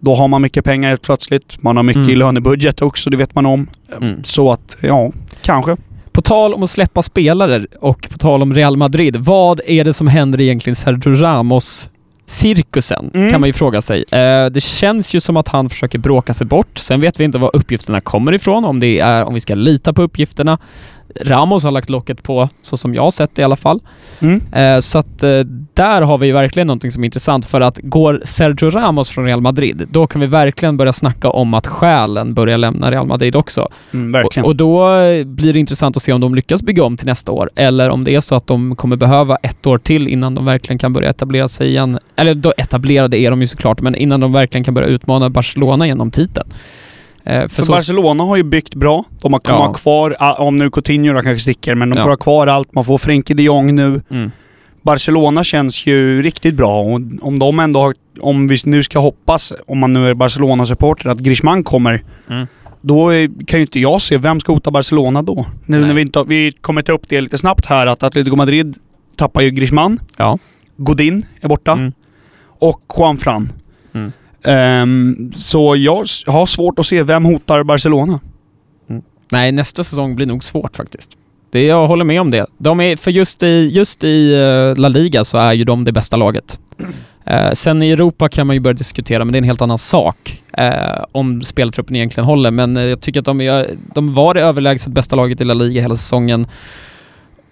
Då 0.00 0.14
har 0.14 0.28
man 0.28 0.42
mycket 0.42 0.64
pengar 0.64 0.88
helt 0.88 1.02
plötsligt. 1.02 1.62
Man 1.62 1.76
har 1.76 1.82
mycket 1.82 2.00
Mm. 2.02 2.10
i 2.12 2.16
lönebudget 2.16 2.82
också, 2.82 3.10
det 3.10 3.16
vet 3.16 3.34
man 3.34 3.46
om. 3.46 3.66
Mm. 4.00 4.24
Så 4.24 4.52
att, 4.52 4.76
ja, 4.80 5.12
kanske. 5.42 5.76
På 6.12 6.22
tal 6.22 6.54
om 6.54 6.62
att 6.62 6.70
släppa 6.70 7.02
spelare 7.02 7.64
och 7.80 8.08
på 8.12 8.18
tal 8.18 8.42
om 8.42 8.54
Real 8.54 8.76
Madrid, 8.76 9.16
vad 9.16 9.60
är 9.66 9.84
det 9.84 9.92
som 9.92 10.06
händer 10.08 10.40
egentligen 10.40 10.74
Sergio 10.76 11.14
Ramos 11.22 11.90
cirkusen? 12.26 13.10
Mm. 13.14 13.30
Kan 13.30 13.40
man 13.40 13.48
ju 13.48 13.52
fråga 13.52 13.82
sig. 13.82 14.04
Eh, 14.10 14.46
det 14.46 14.60
känns 14.62 15.14
ju 15.14 15.20
som 15.20 15.36
att 15.36 15.48
han 15.48 15.70
försöker 15.70 15.98
bråka 15.98 16.34
sig 16.34 16.46
bort. 16.46 16.78
Sen 16.78 17.00
vet 17.00 17.20
vi 17.20 17.24
inte 17.24 17.38
var 17.38 17.56
uppgifterna 17.56 18.00
kommer 18.00 18.32
ifrån, 18.32 18.64
om, 18.64 18.80
det 18.80 18.98
är, 18.98 19.24
om 19.24 19.34
vi 19.34 19.40
ska 19.40 19.54
lita 19.54 19.92
på 19.92 20.02
uppgifterna. 20.02 20.58
Ramos 21.20 21.64
har 21.64 21.70
lagt 21.70 21.90
locket 21.90 22.22
på, 22.22 22.48
så 22.62 22.76
som 22.76 22.94
jag 22.94 23.02
har 23.02 23.10
sett 23.10 23.34
det 23.34 23.42
i 23.42 23.44
alla 23.44 23.56
fall. 23.56 23.80
Mm. 24.20 24.42
Eh, 24.52 24.80
så 24.80 24.98
att 24.98 25.22
eh, 25.22 25.38
där 25.74 26.02
har 26.02 26.18
vi 26.18 26.32
verkligen 26.32 26.66
någonting 26.66 26.90
som 26.90 27.02
är 27.02 27.04
intressant 27.04 27.46
för 27.46 27.60
att 27.60 27.78
går 27.82 28.20
Sergio 28.24 28.70
Ramos 28.70 29.08
från 29.08 29.24
Real 29.24 29.40
Madrid, 29.40 29.86
då 29.90 30.06
kan 30.06 30.20
vi 30.20 30.26
verkligen 30.26 30.76
börja 30.76 30.92
snacka 30.92 31.30
om 31.30 31.54
att 31.54 31.66
själen 31.66 32.34
börjar 32.34 32.56
lämna 32.56 32.90
Real 32.90 33.06
Madrid 33.06 33.36
också. 33.36 33.68
Mm. 33.92 34.24
Och, 34.24 34.38
och 34.38 34.56
då 34.56 34.94
eh, 34.94 35.24
blir 35.24 35.52
det 35.52 35.60
intressant 35.60 35.96
att 35.96 36.02
se 36.02 36.12
om 36.12 36.20
de 36.20 36.34
lyckas 36.34 36.62
bygga 36.62 36.84
om 36.84 36.96
till 36.96 37.06
nästa 37.06 37.32
år 37.32 37.50
eller 37.56 37.90
om 37.90 38.04
det 38.04 38.14
är 38.14 38.20
så 38.20 38.34
att 38.34 38.46
de 38.46 38.76
kommer 38.76 38.96
behöva 38.96 39.36
ett 39.36 39.66
år 39.66 39.78
till 39.78 40.08
innan 40.08 40.34
de 40.34 40.44
verkligen 40.44 40.78
kan 40.78 40.92
börja 40.92 41.10
etablera 41.10 41.48
sig 41.48 41.68
igen. 41.68 41.98
Eller 42.16 42.34
då 42.34 42.52
etablerade 42.56 43.18
är 43.18 43.30
de 43.30 43.40
ju 43.40 43.46
såklart, 43.46 43.80
men 43.80 43.94
innan 43.94 44.20
de 44.20 44.32
verkligen 44.32 44.64
kan 44.64 44.74
börja 44.74 44.88
utmana 44.88 45.30
Barcelona 45.30 45.86
genom 45.86 46.10
titeln. 46.10 46.48
Eh, 47.26 47.40
för 47.40 47.48
För 47.48 47.62
så, 47.62 47.72
Barcelona 47.72 48.24
har 48.24 48.36
ju 48.36 48.42
byggt 48.42 48.74
bra. 48.74 49.04
De 49.22 49.32
har, 49.32 49.40
kommer 49.40 49.58
Ja. 49.60 49.72
kvar, 49.72 50.16
ah, 50.18 50.32
om 50.34 50.56
nu 50.56 50.70
Coutinho 50.70 51.12
då 51.14 51.22
kanske 51.22 51.42
sticker, 51.42 51.74
men 51.74 51.90
de 51.90 51.96
Ja. 51.96 52.02
får 52.02 52.10
ha 52.10 52.16
kvar 52.16 52.46
allt. 52.46 52.74
Man 52.74 52.84
får 52.84 52.98
Frenkie 52.98 53.36
de 53.36 53.42
Jong 53.42 53.74
nu. 53.74 54.02
mm, 54.10 54.30
Barcelona 54.82 55.44
känns 55.44 55.86
ju 55.86 56.22
riktigt 56.22 56.54
bra 56.54 56.80
och 56.80 57.00
om 57.22 57.38
de 57.38 57.60
ändå 57.60 57.80
har, 57.80 57.94
om 58.20 58.48
vi 58.48 58.56
nu 58.64 58.82
ska 58.82 58.98
hoppas, 58.98 59.52
om 59.66 59.78
man 59.78 59.92
nu 59.92 60.08
är 60.08 60.14
Barcelona-supporter, 60.14 61.08
att 61.10 61.18
Griezmann 61.18 61.64
kommer. 61.64 62.02
Mm. 62.30 62.46
Då 62.80 63.10
kan 63.46 63.58
ju 63.58 63.60
inte 63.60 63.80
jag 63.80 64.02
se, 64.02 64.16
vem 64.16 64.40
ska 64.40 64.52
hota 64.52 64.70
Barcelona 64.70 65.22
då? 65.22 65.46
Nu 65.64 65.78
Nej. 65.78 65.86
när 65.86 65.94
vi 65.94 66.00
inte 66.02 66.18
har, 66.18 66.26
vi 66.26 66.52
kommer 66.52 66.82
ta 66.82 66.92
upp 66.92 67.08
det 67.08 67.20
lite 67.20 67.38
snabbt 67.38 67.66
här, 67.66 67.86
att 67.86 68.02
Atletico 68.02 68.36
Madrid 68.36 68.76
tappar 69.16 69.40
ju 69.42 69.50
Griezmann. 69.50 70.00
Ja. 70.16 70.38
Godin 70.76 71.26
är 71.40 71.48
borta. 71.48 71.72
Mm. 71.72 71.92
Och 72.58 72.80
Juan 72.98 73.16
Fran. 73.16 73.52
Mm. 73.94 74.12
Ehm, 74.46 75.32
så 75.34 75.76
jag 75.76 76.06
har 76.26 76.46
svårt 76.46 76.78
att 76.78 76.86
se 76.86 77.02
vem 77.02 77.24
hotar 77.24 77.62
Barcelona. 77.62 78.20
Nej, 79.32 79.52
nästa 79.52 79.84
säsong 79.84 80.16
blir 80.16 80.26
nog 80.26 80.44
svårt 80.44 80.76
faktiskt. 80.76 81.10
Det, 81.50 81.62
jag 81.62 81.86
håller 81.86 82.04
med 82.04 82.20
om 82.20 82.30
det. 82.30 82.46
De 82.58 82.80
är, 82.80 82.96
för 82.96 83.10
just 83.10 83.42
i, 83.42 83.70
just 83.72 84.04
i 84.04 84.34
eh, 84.34 84.80
La 84.80 84.88
Liga 84.88 85.24
så 85.24 85.38
är 85.38 85.52
ju 85.52 85.64
de 85.64 85.84
det 85.84 85.92
bästa 85.92 86.16
laget. 86.16 86.58
Eh, 87.26 87.52
sen 87.52 87.82
i 87.82 87.90
Europa 87.90 88.28
kan 88.28 88.46
man 88.46 88.56
ju 88.56 88.60
börja 88.60 88.74
diskutera, 88.74 89.24
men 89.24 89.32
det 89.32 89.36
är 89.36 89.40
en 89.40 89.44
helt 89.44 89.62
annan 89.62 89.78
sak. 89.78 90.42
Eh, 90.52 91.04
om 91.12 91.42
speltruppen 91.42 91.96
egentligen 91.96 92.24
håller, 92.26 92.50
men 92.50 92.76
eh, 92.76 92.82
jag 92.82 93.00
tycker 93.00 93.20
att 93.20 93.26
de, 93.26 93.40
är, 93.40 93.70
de 93.94 94.14
var 94.14 94.34
det 94.34 94.40
överlägset 94.40 94.92
bästa 94.92 95.16
laget 95.16 95.40
i 95.40 95.44
La 95.44 95.54
Liga 95.54 95.82
hela 95.82 95.96
säsongen. 95.96 96.46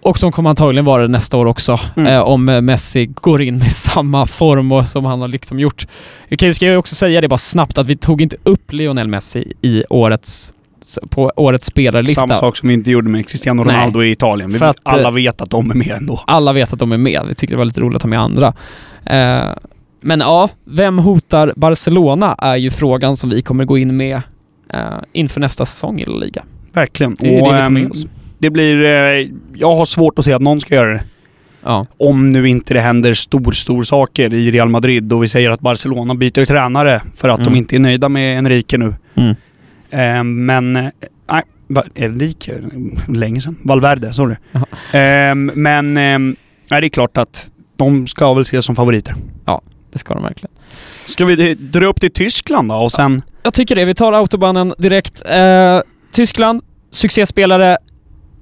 Och 0.05 0.17
de 0.21 0.31
kommer 0.31 0.49
antagligen 0.49 0.85
vara 0.85 1.01
det 1.01 1.07
nästa 1.07 1.37
år 1.37 1.45
också, 1.45 1.79
Mm. 1.95 2.13
eh, 2.13 2.19
om 2.21 2.49
eh, 2.49 2.61
Messi 2.61 3.05
går 3.05 3.41
in 3.41 3.57
med 3.57 3.71
samma 3.75 4.25
form 4.25 4.71
och, 4.71 4.89
som 4.89 5.05
han 5.05 5.21
har 5.21 5.27
liksom 5.27 5.59
gjort. 5.59 5.87
Jag 6.27 6.39
kan- 6.39 6.53
ska 6.53 6.65
ju 6.65 6.77
också 6.77 6.95
säga 6.95 7.21
det 7.21 7.27
bara 7.27 7.37
snabbt, 7.37 7.77
att 7.77 7.87
vi 7.87 7.95
tog 7.95 8.21
inte 8.21 8.35
upp 8.43 8.73
Lionel 8.73 9.07
Messi 9.07 9.53
i 9.61 9.83
årets, 9.89 10.53
på 11.09 11.31
årets 11.35 11.65
spelarlista. 11.65 12.21
Samma 12.21 12.35
sak 12.35 12.57
som 12.57 12.67
vi 12.67 12.73
inte 12.73 12.91
gjorde 12.91 13.09
med 13.09 13.27
Cristiano 13.29 13.63
Nej. 13.63 13.75
Ronaldo 13.75 14.03
i 14.03 14.11
Italien. 14.11 14.49
Vi, 14.49 14.63
att, 14.63 14.77
alla 14.83 15.07
eh, 15.07 15.13
vet 15.13 15.41
att 15.41 15.49
de 15.49 15.71
är 15.71 15.75
med 15.75 15.91
ändå. 15.91 16.21
alla 16.27 16.53
vet 16.53 16.73
att 16.73 16.79
de 16.79 16.91
är 16.91 16.97
med. 16.97 17.21
Vi 17.27 17.33
tyckte 17.35 17.53
det 17.55 17.57
var 17.57 17.65
lite 17.65 17.81
roligt 17.81 17.95
att 17.95 18.01
ta 18.01 18.07
med 18.07 18.19
andra. 18.19 18.53
Eh, 19.05 19.43
men 20.01 20.19
ja, 20.19 20.49
vem 20.65 20.97
hotar 20.99 21.53
Barcelona 21.55 22.35
är 22.37 22.55
ju 22.55 22.71
frågan 22.71 23.17
som 23.17 23.29
vi 23.29 23.41
kommer 23.41 23.65
gå 23.65 23.77
in 23.77 23.97
med 23.97 24.21
eh, 24.73 24.79
inför 25.13 25.39
nästa 25.39 25.65
säsong 25.65 25.99
i 25.99 26.05
La 26.05 26.15
Liga. 26.17 26.43
Verkligen. 26.73 27.15
Det 27.19 27.27
är 27.27 27.31
det 27.31 27.37
vi 27.57 27.63
tar 27.63 27.69
med 27.69 27.91
oss. 27.91 28.05
Det 28.45 28.51
blir... 28.51 28.81
Eh, 28.83 29.27
jag 29.55 29.75
har 29.75 29.85
svårt 29.85 30.19
att 30.19 30.25
se 30.25 30.33
att 30.33 30.41
någon 30.41 30.61
ska 30.61 30.75
göra 30.75 30.93
det. 30.93 31.03
Ja, 31.63 31.85
Om 31.97 32.29
nu 32.29 32.49
inte 32.49 32.73
det 32.73 32.79
händer 32.81 33.13
stor, 33.13 33.51
stor 33.51 33.83
saker 33.83 34.33
i 34.33 34.51
Real 34.51 34.69
Madrid 34.69 35.13
och 35.13 35.23
vi 35.23 35.27
säger 35.27 35.49
att 35.49 35.59
Barcelona 35.59 36.15
byter 36.15 36.45
tränare 36.45 37.01
för 37.15 37.29
att 37.29 37.39
Mm. 37.39 37.53
de 37.53 37.57
inte 37.57 37.75
är 37.75 37.79
nöjda 37.79 38.09
med 38.09 38.37
Enrique 38.37 38.77
nu. 38.77 38.93
mm. 39.15 39.35
Eh, 39.89 40.23
men... 40.23 40.75
eh, 40.75 40.85
Nej, 41.29 41.43
Enrique? 41.95 42.53
Länge 43.07 43.41
sedan. 43.41 43.57
Valverde, 43.63 44.13
sorry. 44.13 44.35
Eh, 44.91 45.35
men... 45.35 45.97
Eh, 45.97 46.19
nej, 46.69 46.81
det 46.81 46.87
är 46.87 46.89
klart 46.89 47.17
att 47.17 47.49
de 47.75 48.07
ska 48.07 48.33
väl 48.33 48.41
ses 48.41 48.65
som 48.65 48.75
favoriter. 48.75 49.15
det 49.93 49.97
ska 49.99 50.13
de 50.13 50.23
verkligen. 50.23 50.51
Ska 51.05 51.25
vi 51.25 51.53
dra 51.55 51.85
upp 51.85 52.01
till 52.01 52.11
Tyskland 52.11 52.69
då 52.69 52.75
och 52.75 52.91
sen... 52.91 53.21
Jag 53.43 53.53
tycker 53.53 53.75
det. 53.75 53.85
Vi 53.85 53.93
tar 53.93 54.13
autobanen 54.13 54.73
direkt. 54.77 55.23
Eh, 55.29 55.79
Tyskland, 56.11 56.61
succéspelare. 56.91 57.77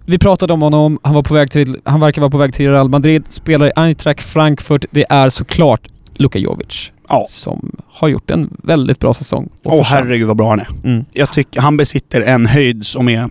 Vi 0.06 0.18
pratade 0.20 0.54
om 0.54 0.62
honom. 0.62 1.00
Han, 1.04 1.16
var 1.16 1.24
på 1.24 1.34
väg 1.34 1.52
till, 1.52 1.78
han 1.86 2.00
verkar 2.00 2.22
vara 2.22 2.32
på 2.32 2.38
väg 2.38 2.54
till 2.54 2.72
Real 2.72 2.90
Madrid. 2.90 3.24
Spelar 3.28 3.68
i 3.68 3.72
Eintracht 3.76 4.22
Frankfurt. 4.24 4.86
Det 4.92 5.06
är 5.10 5.30
såklart 5.30 5.88
Luka 6.16 6.40
Jovic 6.40 6.92
Ja. 7.10 7.26
som 7.30 7.72
har 7.88 8.08
gjort 8.08 8.32
en 8.32 8.50
väldigt 8.64 9.00
bra 9.00 9.14
säsong. 9.14 9.50
Åh 9.64 9.78
förtjänar- 9.78 10.04
herregud 10.04 10.28
vad 10.28 10.38
bra 10.38 10.50
han 10.50 10.60
är. 10.60 10.68
Mm. 10.84 11.06
Jag 11.14 11.32
tycker 11.34 11.62
han 11.62 11.78
besitter 11.78 12.22
en 12.22 12.46
höjd 12.46 12.86
som 12.86 13.10
är... 13.10 13.30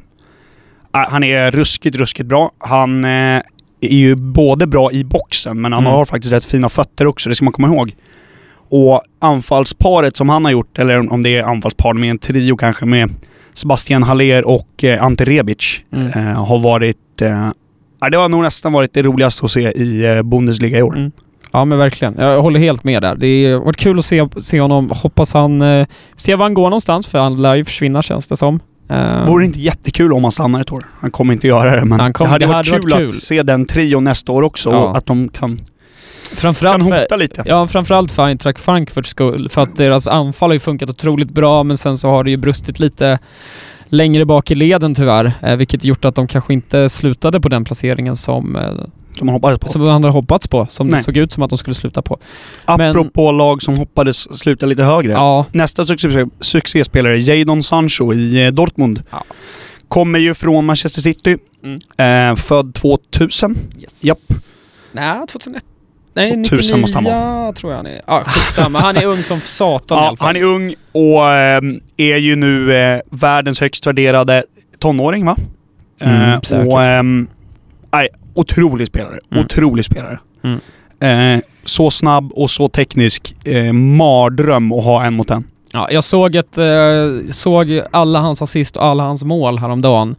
Ah, 0.90 1.06
Han 1.10 1.24
är 1.24 1.50
ruskigt, 1.50 1.96
ruskigt 1.96 2.28
bra. 2.28 2.50
Han 2.58 3.04
eh, 3.04 3.10
är 3.80 3.96
ju 3.96 4.14
både 4.14 4.66
bra 4.66 4.92
i 4.92 5.04
boxen, 5.04 5.60
men 5.60 5.72
han 5.72 5.82
Mm. 5.82 5.92
har 5.92 6.04
faktiskt 6.04 6.32
rätt 6.32 6.44
fina 6.44 6.68
fötter 6.68 7.06
också, 7.06 7.28
det 7.28 7.34
ska 7.34 7.44
man 7.44 7.52
komma 7.52 7.68
ihåg. 7.68 7.94
Och 8.68 9.02
anfallsparet 9.18 10.16
som 10.16 10.28
han 10.28 10.44
har 10.44 10.52
gjort, 10.52 10.78
eller 10.78 11.12
om 11.12 11.22
det 11.22 11.36
är 11.36 11.42
anfallspar 11.42 11.94
med 11.94 12.10
en 12.10 12.18
trio 12.18 12.56
kanske, 12.56 12.84
med 12.84 13.10
Sebastian 13.54 14.02
Haller 14.02 14.44
och 14.48 14.84
eh, 14.84 15.04
Ante 15.04 15.24
Rebic, 15.24 15.80
Mm. 15.92 16.06
eh, 16.08 16.44
har 16.44 16.58
varit... 16.58 17.22
Eh, 17.22 17.50
det 18.10 18.16
har 18.16 18.28
nog 18.28 18.42
nästan 18.42 18.72
varit 18.72 18.94
det 18.94 19.02
roligaste 19.02 19.44
att 19.44 19.50
se 19.50 19.60
i 19.72 20.04
eh, 20.16 20.22
Bundesliga 20.22 20.78
i 20.78 20.82
år. 20.82 20.96
Mm. 20.96 21.12
Ja 21.52 21.64
men 21.64 21.78
verkligen. 21.78 22.14
Jag 22.18 22.42
håller 22.42 22.60
helt 22.60 22.84
med 22.84 23.02
där. 23.02 23.14
Det 23.16 23.52
har 23.52 23.60
varit 23.64 23.76
kul 23.76 23.98
att 23.98 24.04
se, 24.04 24.28
se 24.40 24.60
honom. 24.60 24.90
Hoppas 24.94 25.34
han... 25.34 25.62
Eh, 25.62 25.86
se 26.16 26.34
var 26.34 26.44
han 26.44 26.54
går 26.54 26.62
någonstans 26.64 27.06
för 27.06 27.18
han 27.18 27.42
lär 27.42 27.54
ju 27.54 27.64
försvinna 27.64 28.02
känns 28.02 28.28
det 28.28 28.36
som. 28.36 28.60
Eh, 28.88 29.26
Vore 29.26 29.42
det 29.42 29.46
inte 29.46 29.60
jättekul 29.60 30.12
om 30.12 30.22
han 30.24 30.32
stannar 30.32 30.60
ett 30.60 30.72
år? 30.72 30.86
Han 31.00 31.10
kommer 31.10 31.34
inte 31.34 31.46
göra 31.46 31.76
det, 31.76 31.84
men 31.84 32.00
Han 32.00 32.12
kommer- 32.12 32.28
det 32.28 32.32
hade 32.32 32.44
det 32.44 32.52
varit 32.52 32.68
hade 32.70 32.80
kul, 32.82 32.90
varit 32.90 32.98
kul. 33.00 33.06
att 33.06 33.14
se 33.14 33.42
den 33.42 33.66
trion 33.66 34.04
nästa 34.04 34.32
år 34.32 34.42
också. 34.42 34.70
Ja. 34.70 34.76
Och 34.78 34.96
att 34.96 35.06
de 35.06 35.28
kan, 35.28 35.60
framförallt 36.36 36.80
kan 36.82 36.88
för, 36.90 37.00
hota 37.00 37.16
lite. 37.16 37.42
Ja, 37.46 37.68
framförallt 37.68 38.12
för 38.12 38.22
Eintracht 38.26 38.60
Frankfurts 38.60 39.10
skull. 39.10 39.48
För 39.48 39.60
att 39.62 39.76
deras 39.76 40.06
anfall 40.06 40.48
har 40.50 40.54
ju 40.54 40.60
funkat 40.60 40.90
otroligt 40.90 41.30
bra 41.30 41.62
men 41.62 41.78
sen 41.78 41.98
så 41.98 42.08
har 42.08 42.24
det 42.24 42.30
ju 42.30 42.36
brustit 42.36 42.80
lite 42.80 43.18
längre 43.88 44.24
bak 44.24 44.50
i 44.50 44.54
leden 44.54 44.94
tyvärr. 44.94 45.32
Eh, 45.42 45.56
vilket 45.56 45.84
gjort 45.84 46.04
att 46.04 46.14
de 46.14 46.26
kanske 46.26 46.52
inte 46.52 46.88
slutade 46.88 47.40
på 47.40 47.48
den 47.48 47.64
placeringen 47.64 48.16
som, 48.16 48.56
eh, 48.56 48.62
Som 49.18 49.26
man 49.26 49.32
hoppades 49.34 49.58
på. 49.58 49.68
som 49.68 49.82
man 49.82 49.90
hade 50.02 50.08
hoppats 50.14 50.48
på. 50.48 50.66
Som 50.70 50.86
det 50.86 50.92
Nej. 50.94 51.02
såg 51.04 51.16
ut 51.16 51.32
som 51.32 51.42
att 51.42 51.50
de 51.50 51.58
skulle 51.58 51.74
sluta 51.74 52.02
på. 52.02 52.18
men- 52.66 52.80
Apropå 52.90 53.32
lag 53.32 53.62
som 53.62 53.76
hoppades 53.76 54.38
sluta 54.38 54.66
lite 54.66 54.82
högre. 54.84 55.12
Ja, 55.12 55.46
Nästa 55.52 55.86
succé, 55.86 56.08
succéspelare, 56.40 57.18
Jadon 57.18 57.62
Sancho 57.62 58.12
i 58.14 58.44
eh, 58.46 58.50
Dortmund. 58.52 59.02
Ja. 59.10 59.24
kommer 59.88 60.18
ju 60.18 60.34
från 60.34 60.64
Manchester 60.66 61.00
City. 61.00 61.36
Mm. 61.64 62.30
Eh, 62.30 62.36
född 62.36 62.74
2000. 62.74 63.56
Yes. 63.82 64.04
Japp. 64.04 64.18
Nej, 64.92 65.26
2001. 65.32 65.64
Nej, 66.14 66.30
2000 66.30 66.50
99 66.52 66.80
måste 66.80 66.96
han 66.96 67.04
vara. 67.04 67.52
tror 67.52 67.72
jag 67.72 67.76
han 67.76 67.86
är. 67.86 68.00
Ja, 68.06 68.22
skitsamma. 68.26 68.80
Han 68.80 68.96
är 68.96 69.06
ung 69.06 69.22
som 69.22 69.40
satan 69.40 69.98
i 69.98 70.00
Ja, 70.00 70.08
alla 70.08 70.16
fall. 70.16 70.26
han 70.26 70.36
är 70.36 70.42
ung 70.42 70.74
och 70.92 71.32
ehm, 71.34 71.80
är 71.96 72.16
ju 72.16 72.36
nu 72.36 72.74
eh, 72.76 73.00
världens 73.10 73.60
högst 73.60 73.86
värderade 73.86 74.44
tonåring 74.78 75.26
va? 75.26 75.36
Mm, 76.00 76.40
Eh, 76.52 76.66
och, 76.68 76.84
ehm, 76.84 77.26
nej, 77.92 78.08
otrolig 78.34 78.86
spelare. 78.88 79.18
Mm. 79.32 79.44
Otrolig 79.44 79.84
spelare. 79.84 80.18
Mm. 80.44 81.34
Eh, 81.36 81.40
så 81.64 81.90
snabb 81.90 82.32
och 82.32 82.50
så 82.50 82.68
teknisk. 82.68 83.34
Eh, 83.44 83.72
mardröm 83.72 84.72
att 84.72 84.84
ha 84.84 85.04
en 85.04 85.14
mot 85.14 85.30
en. 85.30 85.44
Ja, 85.72 85.88
jag 85.90 86.04
såg, 86.04 86.34
ett, 86.36 86.58
såg 87.30 87.82
alla 87.90 88.18
hans 88.18 88.42
assist 88.42 88.76
och 88.76 88.84
alla 88.84 89.02
hans 89.02 89.24
mål 89.24 89.58
häromdagen. 89.58 90.16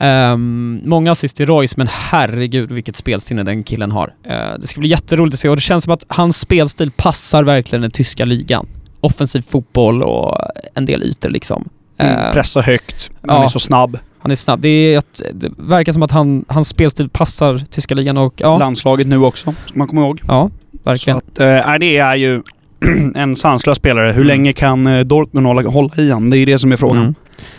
Um, 0.00 0.80
många 0.84 1.12
assist 1.12 1.36
till 1.36 1.46
Royce, 1.46 1.74
men 1.76 1.88
herregud 1.90 2.72
vilket 2.72 2.96
spelsinne 2.96 3.42
den 3.42 3.62
killen 3.62 3.90
har. 3.90 4.14
Eh, 4.24 4.34
det 4.60 4.66
ska 4.66 4.80
bli 4.80 4.88
jätteroligt 4.88 5.34
att 5.34 5.40
se 5.40 5.48
och 5.48 5.56
det 5.56 5.62
känns 5.62 5.84
som 5.84 5.92
att 5.92 6.04
hans 6.08 6.40
spelstil 6.40 6.90
passar 6.90 7.44
verkligen 7.44 7.82
den 7.82 7.90
tyska 7.90 8.24
ligan. 8.24 8.66
Offensiv 9.00 9.42
fotboll 9.42 10.02
och 10.02 10.38
en 10.74 10.86
del 10.86 11.02
ytor 11.02 11.30
liksom. 11.30 11.68
Mm. 11.98 12.18
Eh, 12.18 12.32
Pressa 12.32 12.60
högt. 12.60 13.10
Han 13.26 13.36
ja. 13.36 13.44
är 13.44 13.48
så 13.48 13.58
snabb. 13.58 13.98
han 14.18 14.30
är 14.30 14.34
snabb. 14.34 14.60
Det, 14.60 14.68
är 14.68 15.02
det 15.34 15.50
verkar 15.56 15.92
som 15.92 16.02
att 16.02 16.10
han, 16.10 16.44
hans 16.48 16.68
spelstil 16.68 17.08
passar 17.08 17.58
tyska 17.70 17.94
ligan 17.94 18.16
och 18.16 18.34
ja, 18.36 18.58
Landslaget 18.58 19.06
nu 19.06 19.18
också, 19.18 19.54
ska 19.66 19.78
man 19.78 19.88
komma 19.88 20.00
ihåg. 20.00 20.20
ja 20.26 20.50
Så 20.72 20.78
verkligen. 20.84 21.16
att, 21.16 21.40
eh, 21.40 21.46
nej, 21.46 21.78
det 21.78 21.96
är 21.96 22.16
ju 22.16 22.42
en 23.14 23.36
sanslös 23.36 23.78
spelare. 23.78 24.06
Hur 24.06 24.12
Mm. 24.14 24.26
länge 24.26 24.52
kan 24.52 24.86
eh, 24.86 25.00
Dortmund 25.00 25.46
hålla, 25.46 25.68
hålla 25.70 25.90
i 25.96 26.10
han? 26.10 26.30
Det 26.30 26.38
är 26.38 26.46
det 26.46 26.58
som 26.58 26.72
är 26.72 26.76
frågan. 26.76 27.02
Mm. 27.02 27.14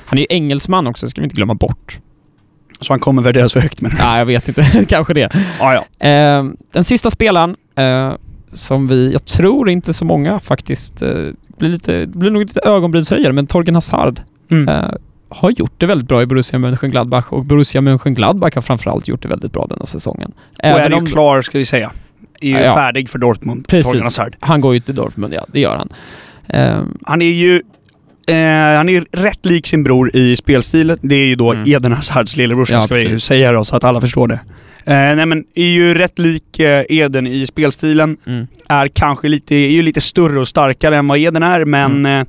Han 0.05 0.17
är 0.17 0.21
ju 0.21 0.27
engelsman 0.29 0.87
också, 0.87 1.07
ska 1.09 1.21
vi 1.21 1.25
inte 1.25 1.35
glömma 1.35 1.53
bort. 1.53 1.99
Så 2.79 2.93
han 2.93 2.99
kommer 2.99 3.21
värderas 3.21 3.53
för 3.53 3.59
högt 3.59 3.81
med 3.81 3.91
det. 3.91 3.97
Ja, 3.99 4.17
jag 4.17 4.25
vet 4.25 4.47
inte. 4.47 4.85
Kanske 4.89 5.13
det. 5.13 5.29
Ja, 5.59 5.85
ja. 5.99 6.07
Eh, 6.07 6.45
den 6.71 6.83
sista 6.83 7.09
spelaren 7.09 7.55
eh, 7.75 8.13
som 8.51 8.87
vi, 8.87 9.11
jag 9.11 9.25
tror 9.25 9.69
inte 9.69 9.93
så 9.93 10.05
många 10.05 10.39
faktiskt, 10.39 11.01
eh, 11.01 11.09
blir 11.57 11.69
lite, 11.69 12.05
blir 12.07 12.29
nog 12.31 12.41
lite 12.41 12.59
ögonbrynshöjare, 12.59 13.33
men 13.33 13.47
Torgen 13.47 13.75
Hazard 13.75 14.19
Mm. 14.51 14.69
eh, 14.69 14.89
har 15.29 15.49
gjort 15.51 15.73
det 15.77 15.85
väldigt 15.85 16.07
bra 16.07 16.21
i 16.21 16.25
Borussia 16.25 16.59
Mönchengladbach 16.59 17.25
och 17.29 17.45
Borussia 17.45 17.81
Mönchengladbach 17.81 18.55
har 18.55 18.61
framförallt 18.61 19.07
gjort 19.07 19.21
det 19.21 19.27
väldigt 19.27 19.51
bra 19.53 19.65
denna 19.69 19.85
säsongen. 19.85 20.31
och 20.57 20.65
är 20.65 20.89
ju 20.89 21.05
klar, 21.05 21.41
ska 21.41 21.57
vi 21.57 21.65
säga. 21.65 21.91
Är 22.41 22.47
ju 22.49 22.57
Ja, 22.59 22.75
färdig 22.75 23.09
för 23.09 23.19
Dortmund. 23.19 23.67
Precis. 23.67 23.91
Torgan 23.91 24.03
Hazard. 24.03 24.35
Han 24.39 24.61
går 24.61 24.73
ju 24.73 24.79
till 24.79 24.95
Dortmund, 24.95 25.33
ja 25.33 25.45
det 25.47 25.59
gör 25.59 25.75
han. 25.77 25.89
Eh, 26.47 26.83
Han 27.03 27.21
är 27.21 27.25
ju... 27.31 27.61
Eh, 28.27 28.77
han 28.77 28.89
är 28.89 29.05
rätt 29.11 29.45
lik 29.45 29.67
sin 29.67 29.83
bror 29.83 30.15
i 30.15 30.35
spelstilen. 30.35 30.97
Det 31.01 31.15
är 31.15 31.25
ju 31.25 31.35
då 31.35 31.51
Mm. 31.53 31.71
Eden 31.73 31.91
Hazards 31.91 32.37
lillebrorsa, 32.37 32.73
Ja, 32.73 32.81
ska 32.81 32.93
vi 32.93 33.01
ju 33.01 33.05
precis. 33.09 33.23
säga 33.27 33.51
då, 33.51 33.63
så 33.63 33.75
att 33.75 33.83
alla 33.83 34.01
förstår 34.01 34.27
det. 34.27 34.39
Eh, 34.87 35.15
nej 35.15 35.25
men, 35.25 35.45
är 35.55 35.65
ju 35.67 35.93
rätt 35.93 36.19
lik 36.19 36.59
eh, 36.59 36.83
Eden 36.89 37.27
i 37.27 37.45
spelstilen. 37.45 38.17
mm. 38.27 38.47
Är 38.69 38.87
kanske 38.87 39.27
lite, 39.27 39.55
är 39.55 39.69
ju 39.69 39.81
lite 39.81 40.01
större 40.01 40.39
och 40.39 40.47
starkare 40.47 40.97
än 40.97 41.07
vad 41.07 41.17
Eden 41.17 41.43
är, 41.43 41.65
men 41.65 41.91
Mm. 42.05 42.21
eh, 42.21 42.27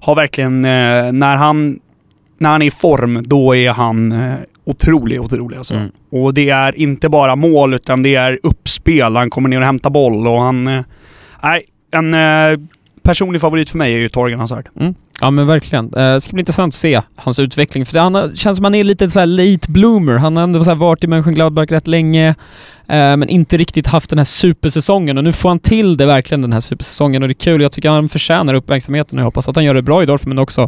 har 0.00 0.14
verkligen, 0.14 0.64
eh, 0.64 1.12
när 1.12 1.36
han 1.36 1.80
när 2.38 2.50
han 2.50 2.62
är 2.62 2.66
i 2.66 2.70
form, 2.70 3.22
då 3.26 3.56
är 3.56 3.70
han 3.70 4.14
otrolig, 4.64 5.20
otrolig 5.20 5.56
alltså. 5.56 5.74
Mm. 5.74 5.88
Och 6.10 6.34
det 6.34 6.50
är 6.50 6.78
inte 6.78 7.08
bara 7.08 7.36
mål, 7.36 7.74
utan 7.74 8.02
det 8.02 8.14
är 8.14 8.38
uppspel. 8.42 9.16
Han 9.16 9.30
kommer 9.30 9.48
ner 9.48 9.58
och 9.60 9.66
hämtar 9.66 9.90
boll 9.90 10.26
och 10.26 10.40
han... 10.40 10.64
Nej, 11.42 11.62
en 11.90 12.14
personlig 13.04 13.40
favorit 13.40 13.70
för 13.70 13.78
mig 13.78 13.94
är 13.94 13.98
ju 13.98 14.08
Torgan 14.08 14.40
Hazard. 14.40 14.68
Ja 15.20 15.30
men 15.30 15.46
verkligen. 15.46 15.84
Eh, 15.84 16.12
Det 16.12 16.20
ska 16.20 16.32
bli 16.32 16.40
intressant 16.40 16.70
att 16.74 16.78
se 16.78 17.00
hans 17.16 17.38
utveckling. 17.38 17.86
För 17.86 17.94
det 17.94 18.00
han 18.00 18.36
känns 18.36 18.56
som 18.56 18.64
han 18.64 18.74
är 18.74 18.84
lite 18.84 19.10
så 19.10 19.18
här 19.18 19.26
late 19.26 19.70
bloomer. 19.70 20.16
Han 20.16 20.36
har 20.36 20.44
ändå 20.44 20.64
så 20.64 20.70
här 20.70 20.74
varit 20.76 21.04
i 21.04 21.06
Mönchengladbach 21.06 21.70
rätt 21.70 21.86
länge, 21.86 22.28
eh, 22.28 22.34
men 23.16 23.28
inte 23.28 23.56
riktigt 23.56 23.86
haft 23.86 24.10
den 24.10 24.18
här 24.18 24.24
supersäsongen. 24.24 25.18
Och 25.18 25.24
nu 25.24 25.32
får 25.32 25.48
han 25.48 25.58
till 25.58 25.96
det 25.96 26.06
verkligen, 26.06 26.42
den 26.42 26.52
här 26.52 26.60
supersäsongen. 26.60 27.22
Och 27.22 27.28
det 27.28 27.32
är 27.32 27.44
kul. 27.44 27.62
Jag 27.62 27.72
tycker 27.72 27.90
han 27.90 28.08
förtjänar 28.08 28.54
uppmärksamheten 28.54 29.18
och 29.18 29.20
jag 29.22 29.26
hoppas 29.26 29.48
att 29.48 29.56
han 29.56 29.64
gör 29.64 29.74
det 29.74 29.82
bra 29.82 30.02
i 30.02 30.06
Dortmund 30.06 30.40
också. 30.40 30.62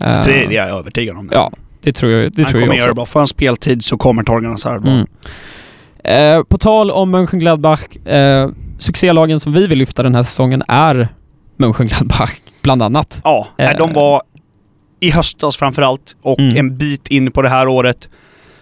Eh, 0.00 0.20
Det 0.24 0.44
är 0.44 0.50
jag 0.50 0.68
övertygad 0.68 1.16
om. 1.16 1.28
Ja, 1.32 1.52
det 1.82 1.92
tror 1.92 2.12
jag, 2.12 2.32
det 2.32 2.42
han 2.42 2.50
tror 2.50 2.60
jag 2.60 2.68
kommer 2.68 2.74
också. 2.74 2.80
göra 2.84 2.90
det 2.90 2.94
bra. 2.94 3.06
Får 3.06 3.20
han 3.20 3.26
speltid 3.26 3.84
så 3.84 3.96
kommer 3.98 4.22
Torgan 4.22 4.50
Hazard 4.50 4.80
vara... 4.84 4.94
Mm. 4.94 5.06
Eh, 6.38 6.42
på 6.44 6.58
tal 6.58 6.90
om 6.90 7.10
Mönchengladbach, 7.10 7.80
eh, 8.06 8.48
succélagen 8.78 9.40
som 9.40 9.52
vi 9.52 9.66
vill 9.66 9.78
lyfta 9.78 10.02
den 10.02 10.14
här 10.14 10.22
säsongen 10.22 10.62
är 10.68 11.08
Mönchengladbach, 11.56 12.30
bland 12.62 12.82
annat. 12.82 13.20
Ja, 13.24 13.46
nej, 13.58 13.66
Eh. 13.72 13.78
de 13.78 13.92
var 13.92 14.22
i 15.00 15.10
höstas 15.10 15.56
framförallt 15.56 16.16
och 16.22 16.40
Mm. 16.40 16.56
en 16.56 16.78
bit 16.78 17.08
in 17.08 17.30
på 17.30 17.42
det 17.42 17.48
här 17.48 17.68
året 17.68 18.08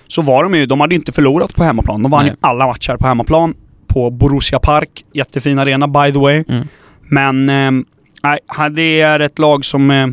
så 0.09 0.23
var 0.23 0.43
de 0.43 0.55
ju, 0.55 0.67
de 0.67 0.81
hade 0.81 0.95
inte 0.95 1.13
förlorat 1.13 1.55
på 1.55 1.65
hemmaplan. 1.65 2.03
De 2.03 2.11
vann 2.13 2.27
ju 2.27 2.33
alla 2.41 2.67
matcher 2.67 2.97
på 2.97 3.07
hemmaplan 3.07 3.55
på 3.87 4.11
Borussia 4.11 4.59
Park. 4.59 5.05
Jättefin 5.13 5.59
arena 5.59 5.89
by 5.89 6.13
the 6.13 6.19
way. 6.19 6.45
Mm. 6.49 6.69
Men 7.03 7.49
eh, 7.49 8.69
det 8.71 9.01
är 9.01 9.21
ett 9.21 9.39
lag 9.39 9.65
som 9.65 9.91
eh, 9.91 10.07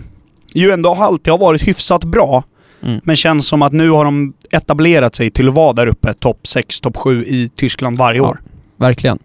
ju 0.53 0.71
ändå 0.71 0.93
alltid 0.93 1.31
har 1.31 1.37
varit 1.37 1.67
hyfsat 1.67 2.03
bra. 2.03 2.43
Mm. 2.83 2.99
Men 3.03 3.15
känns 3.15 3.47
som 3.47 3.61
att 3.61 3.73
nu 3.73 3.89
har 3.89 4.05
de 4.05 4.33
etablerat 4.51 5.15
sig 5.15 5.31
till 5.31 5.47
att 5.47 5.53
vara 5.53 5.73
där 5.73 5.87
uppe, 5.87 6.13
topp 6.13 6.47
6, 6.47 6.79
topp 6.81 6.97
7 6.97 7.23
i 7.23 7.49
Tyskland 7.55 7.97
varje 7.97 8.17
Ja. 8.19 8.27
år. 8.27 8.39
Verkligen. 8.77 9.19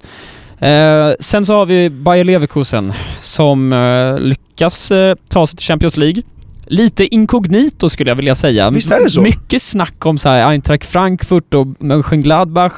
Eh, 0.58 1.12
sen 1.20 1.46
så 1.46 1.54
har 1.56 1.66
vi 1.66 1.90
Bayer 1.90 2.24
Leverkusen 2.24 2.92
som 3.20 3.72
eh, 3.72 4.18
lyckas 4.18 4.90
eh, 4.90 5.14
ta 5.28 5.46
sig 5.46 5.56
till 5.56 5.66
Champions 5.66 5.96
League. 5.96 6.22
Lite 6.66 7.14
inkognito 7.14 7.88
skulle 7.90 8.10
jag 8.10 8.16
vilja 8.16 8.34
säga. 8.34 8.70
Visst 8.70 8.90
är 8.90 9.00
det 9.04 9.10
så? 9.10 9.20
Mycket 9.22 9.62
snack 9.62 10.06
om 10.06 10.18
så 10.18 10.28
här 10.28 10.48
Eintracht 10.50 10.84
Frankfurt 10.86 11.54
och 11.54 11.66
Mönchengladbach 11.78 12.72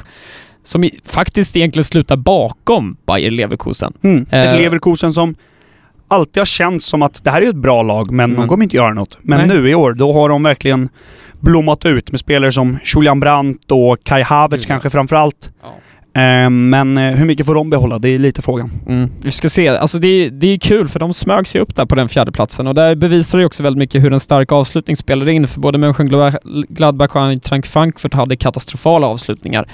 som 0.63 0.83
i, 0.83 0.99
faktiskt 1.05 1.55
egentligen 1.57 1.83
slutar 1.83 2.15
bakom 2.17 2.97
Bayer 3.05 3.31
Leverkusen. 3.31 3.93
Mm. 4.03 4.25
Ett 4.31 4.53
Eh. 4.53 4.61
Leverkusen 4.61 5.13
som 5.13 5.35
alltid 6.07 6.41
har 6.41 6.45
känts 6.45 6.85
som 6.85 7.01
att 7.01 7.23
det 7.23 7.31
här 7.31 7.41
är 7.41 7.49
ett 7.49 7.55
bra 7.55 7.81
lag, 7.83 8.11
men 8.11 8.29
de 8.29 8.35
Mm. 8.35 8.47
kommer 8.49 8.63
inte 8.63 8.75
göra 8.75 8.93
något. 8.93 9.17
Men 9.21 9.47
Nej. 9.47 9.57
nu 9.57 9.69
i 9.69 9.75
år, 9.75 9.93
då 9.93 10.13
har 10.13 10.29
de 10.29 10.43
verkligen 10.43 10.89
blommat 11.39 11.85
ut 11.85 12.11
med 12.11 12.19
spelare 12.19 12.51
som 12.51 12.77
Julian 12.95 13.19
Brandt 13.19 13.71
och 13.71 13.97
Kai 14.03 14.21
Havertz 14.23 14.63
Ja. 14.63 14.67
kanske 14.67 14.89
framförallt. 14.89 15.51
Ja. 15.61 15.75
Eh, 16.17 16.49
men 16.49 16.97
eh, 16.97 17.03
hur 17.15 17.25
mycket 17.25 17.45
får 17.45 17.55
de 17.55 17.69
behålla? 17.69 17.99
Det 17.99 18.09
är 18.09 18.19
lite 18.19 18.41
frågan. 18.41 18.71
Mm. 18.87 19.09
Vi 19.21 19.31
ska 19.31 19.49
se. 19.49 19.67
Alltså 19.67 19.97
det, 19.99 20.07
är- 20.07 20.29
det 20.29 20.47
är 20.47 20.57
kul 20.57 20.87
för 20.87 20.99
de 20.99 21.13
smög 21.13 21.47
sig 21.47 21.61
upp 21.61 21.75
där 21.75 21.85
på 21.85 21.95
den 21.95 22.09
fjärde 22.09 22.31
platsen 22.31 22.67
och 22.67 22.75
där 22.75 22.95
bevisar 22.95 23.39
det 23.39 23.45
också 23.45 23.63
väldigt 23.63 23.77
mycket 23.79 24.03
hur 24.03 24.13
en 24.13 24.19
stark 24.19 24.51
avslutning 24.51 24.95
spelade 24.95 25.33
in 25.33 25.47
för 25.47 25.59
både 25.59 25.77
Mönchengladbach 25.77 27.15
och 27.15 27.21
Eintracht 27.21 27.67
Frankfurt 27.67 28.13
hade 28.13 28.35
katastrofala 28.35 29.07
avslutningar. 29.07 29.67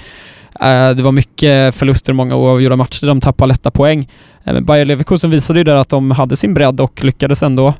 Eh, 0.60 0.90
det 0.90 1.02
var 1.02 1.12
mycket 1.12 1.74
förluster, 1.74 2.12
många 2.12 2.36
oavgjorda 2.36 2.76
matcher, 2.76 3.06
de 3.06 3.20
tappade 3.20 3.48
lätta 3.48 3.70
poäng. 3.70 4.08
Eh, 4.44 4.52
Men 4.54 4.64
Bayer 4.64 4.84
Leverkusen 4.86 5.30
visade 5.30 5.60
ju 5.60 5.64
där 5.64 5.76
att 5.76 5.88
de 5.88 6.10
hade 6.10 6.36
sin 6.36 6.54
bredd 6.54 6.80
och 6.80 7.04
lyckades 7.04 7.42
ändå 7.42 7.74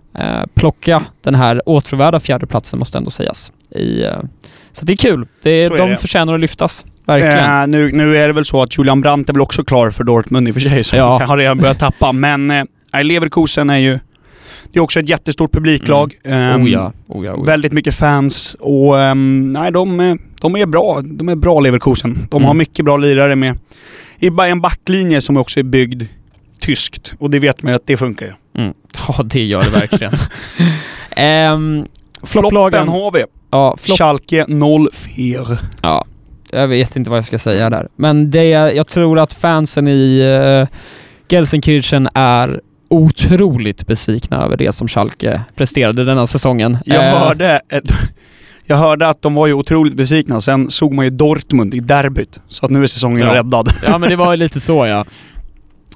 plocka 0.54 1.02
den 1.22 1.34
här 1.34 1.62
åtråvärda 1.66 2.20
fjärdeplatsen 2.20 2.78
måste 2.78 2.98
ändå 2.98 3.10
sägas. 3.10 3.52
I, 3.70 4.04
så 4.72 4.84
det 4.84 4.92
är 4.92 4.96
kul. 4.96 5.26
Det, 5.42 5.66
Så 5.68 5.74
är 5.74 5.78
de 5.78 5.90
det. 5.90 5.96
förtjänar 5.96 6.34
att 6.34 6.40
lyftas. 6.40 6.86
Verkligen. 7.06 7.60
Eh, 7.60 7.66
nu, 7.66 7.92
nu 7.92 8.16
är 8.18 8.26
det 8.26 8.32
väl 8.34 8.44
så 8.44 8.62
att 8.62 8.78
Julian 8.78 9.00
Brandt 9.00 9.28
är 9.28 9.32
väl 9.32 9.40
också 9.42 9.64
klar 9.64 9.90
för 9.90 10.04
Dortmund 10.04 10.48
i 10.48 10.50
och 10.50 10.54
för 10.54 10.60
sig, 10.60 10.84
så 10.84 10.96
Ja. 10.96 11.18
han 11.18 11.28
har 11.28 11.36
redan 11.36 11.58
börjat 11.58 11.78
tappa. 11.78 12.12
Men 12.12 12.50
eh, 12.50 12.64
Leverkusen 13.02 13.70
är 13.70 13.78
ju... 13.78 13.98
Det 14.72 14.78
är 14.78 14.82
också 14.82 15.00
ett 15.00 15.08
jättestort 15.08 15.52
publiklag. 15.52 16.14
Ehm, 16.24 16.62
oh 16.62 16.70
ja, 16.70 16.92
oh 17.06 17.26
ja, 17.26 17.32
oh 17.32 17.38
ja. 17.38 17.44
Väldigt 17.44 17.72
mycket 17.72 17.94
fans 17.94 18.56
och 18.60 19.00
ehm, 19.00 19.52
nej, 19.52 19.72
de, 19.72 20.00
eh, 20.00 20.14
de 20.40 20.56
är 20.56 20.66
bra. 20.66 21.00
De 21.04 21.28
är 21.28 21.34
bra 21.36 21.60
Leverkusen. 21.60 22.26
De 22.30 22.36
Mm. 22.36 22.46
har 22.46 22.54
mycket 22.54 22.84
bra 22.84 22.96
lirare 22.96 23.36
med 23.36 23.58
i 24.18 24.30
en 24.38 24.60
backlinje 24.60 25.20
som 25.20 25.36
också 25.36 25.60
är 25.60 25.64
byggd 25.64 26.02
tyskt. 26.60 27.14
Och 27.18 27.30
det 27.30 27.38
vet 27.38 27.62
man 27.62 27.72
ju 27.72 27.76
att 27.76 27.86
det 27.86 27.96
funkar 27.96 28.26
ju. 28.26 28.62
Mm. 28.62 28.74
Ja, 29.08 29.22
det 29.22 29.44
gör 29.44 29.62
det 29.64 29.70
verkligen. 29.70 30.12
um, 31.54 31.86
Flopplagen. 32.22 32.88
har 32.88 33.10
vi. 33.12 33.24
Ja, 33.50 33.76
flopp, 33.80 33.98
Schalke 33.98 34.46
04. 34.92 35.58
ja, 35.82 36.04
jag 36.54 36.68
vet 36.68 36.96
inte 36.96 37.10
vad 37.10 37.16
jag 37.16 37.24
ska 37.24 37.38
säga 37.38 37.70
där. 37.70 37.88
Men 37.96 38.30
det, 38.30 38.44
jag 38.48 38.88
tror 38.88 39.18
att 39.18 39.32
fansen 39.32 39.88
i 39.88 40.22
uh, 40.62 40.68
Gelsenkirchen 41.28 42.08
är 42.14 42.60
otroligt 42.88 43.86
besvikna 43.86 44.42
över 44.44 44.56
det 44.56 44.72
som 44.72 44.88
Schalke 44.88 45.40
presterade 45.56 46.04
denna 46.04 46.26
säsongen. 46.26 46.78
Jag, 46.84 47.04
Eh, 47.04 47.18
hörde 47.18 47.60
ett, 47.68 47.84
jag 48.66 48.76
hörde 48.76 49.08
att 49.08 49.22
de 49.22 49.34
var 49.34 49.46
ju 49.46 49.52
otroligt 49.52 49.94
besvikna. 49.94 50.40
Sen 50.40 50.70
såg 50.70 50.92
man 50.94 51.04
ju 51.04 51.10
Dortmund 51.10 51.74
i 51.74 51.80
derbyt. 51.80 52.40
Så 52.48 52.64
att 52.66 52.70
nu 52.70 52.82
är 52.82 52.86
säsongen 52.86 53.26
Ja. 53.26 53.34
räddad. 53.34 53.68
Ja, 53.86 53.98
men 53.98 54.08
det 54.08 54.16
var 54.16 54.36
lite 54.36 54.60
så 54.60 54.86
ja. 54.86 55.04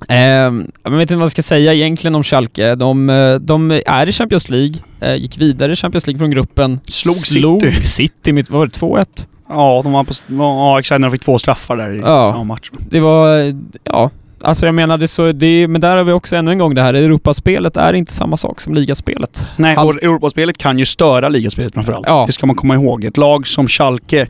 Ehm, 0.08 0.70
jag 0.82 0.90
vet 0.90 1.00
inte 1.00 1.14
vad 1.16 1.22
jag 1.22 1.30
ska 1.30 1.42
säga 1.42 1.74
egentligen 1.74 2.14
om 2.14 2.22
Schalke. 2.22 2.74
De, 2.74 3.10
eh, 3.10 3.34
de 3.34 3.70
är 3.86 4.08
i 4.08 4.12
Champions 4.12 4.48
League, 4.50 4.74
gick 5.16 5.38
vidare 5.38 5.72
i 5.72 5.76
Champions 5.76 6.06
League 6.06 6.18
från 6.18 6.30
gruppen. 6.30 6.80
Slog 6.88 7.14
Slog 7.16 7.62
City. 7.62 7.82
City 7.82 8.32
med, 8.32 8.46
vad 8.50 8.58
var 8.58 8.66
det, 8.66 8.72
2-1? 8.72 9.26
Ja, 9.48 9.80
de 9.84 9.92
var 9.92 10.04
på... 10.04 10.12
Ja, 10.38 10.78
exakt. 10.80 11.00
när 11.00 11.08
De 11.08 11.12
fick 11.12 11.24
två 11.24 11.38
straffar 11.38 11.76
där 11.76 11.90
i 11.92 11.98
Ja. 11.98 12.30
samma 12.32 12.44
match. 12.44 12.70
Det 12.90 13.00
var, 13.00 13.54
ja, 13.84 14.10
Alltså 14.42 14.66
jag 14.66 14.74
menar, 14.74 14.98
det 14.98 15.08
så, 15.08 15.32
det, 15.32 15.68
men 15.68 15.80
där 15.80 15.96
har 15.96 16.04
vi 16.04 16.12
också 16.12 16.36
ännu 16.36 16.50
en 16.50 16.58
gång 16.58 16.74
det 16.74 16.82
här, 16.82 16.94
Europaspelet 16.94 17.76
är 17.76 17.92
inte 17.92 18.12
samma 18.12 18.36
sak 18.36 18.60
som 18.60 18.74
ligaspelet. 18.74 19.46
Nej, 19.56 19.76
Halv- 19.76 19.88
och 19.96 20.02
Europaspelet 20.02 20.58
kan 20.58 20.78
ju 20.78 20.84
störa 20.84 21.28
ligaspelet 21.28 21.74
framförallt. 21.74 22.06
Ja. 22.06 22.24
Det 22.26 22.32
ska 22.32 22.46
man 22.46 22.56
komma 22.56 22.74
ihåg. 22.74 23.04
Ett 23.04 23.16
lag 23.16 23.46
som 23.46 23.68
Schalke 23.68 24.28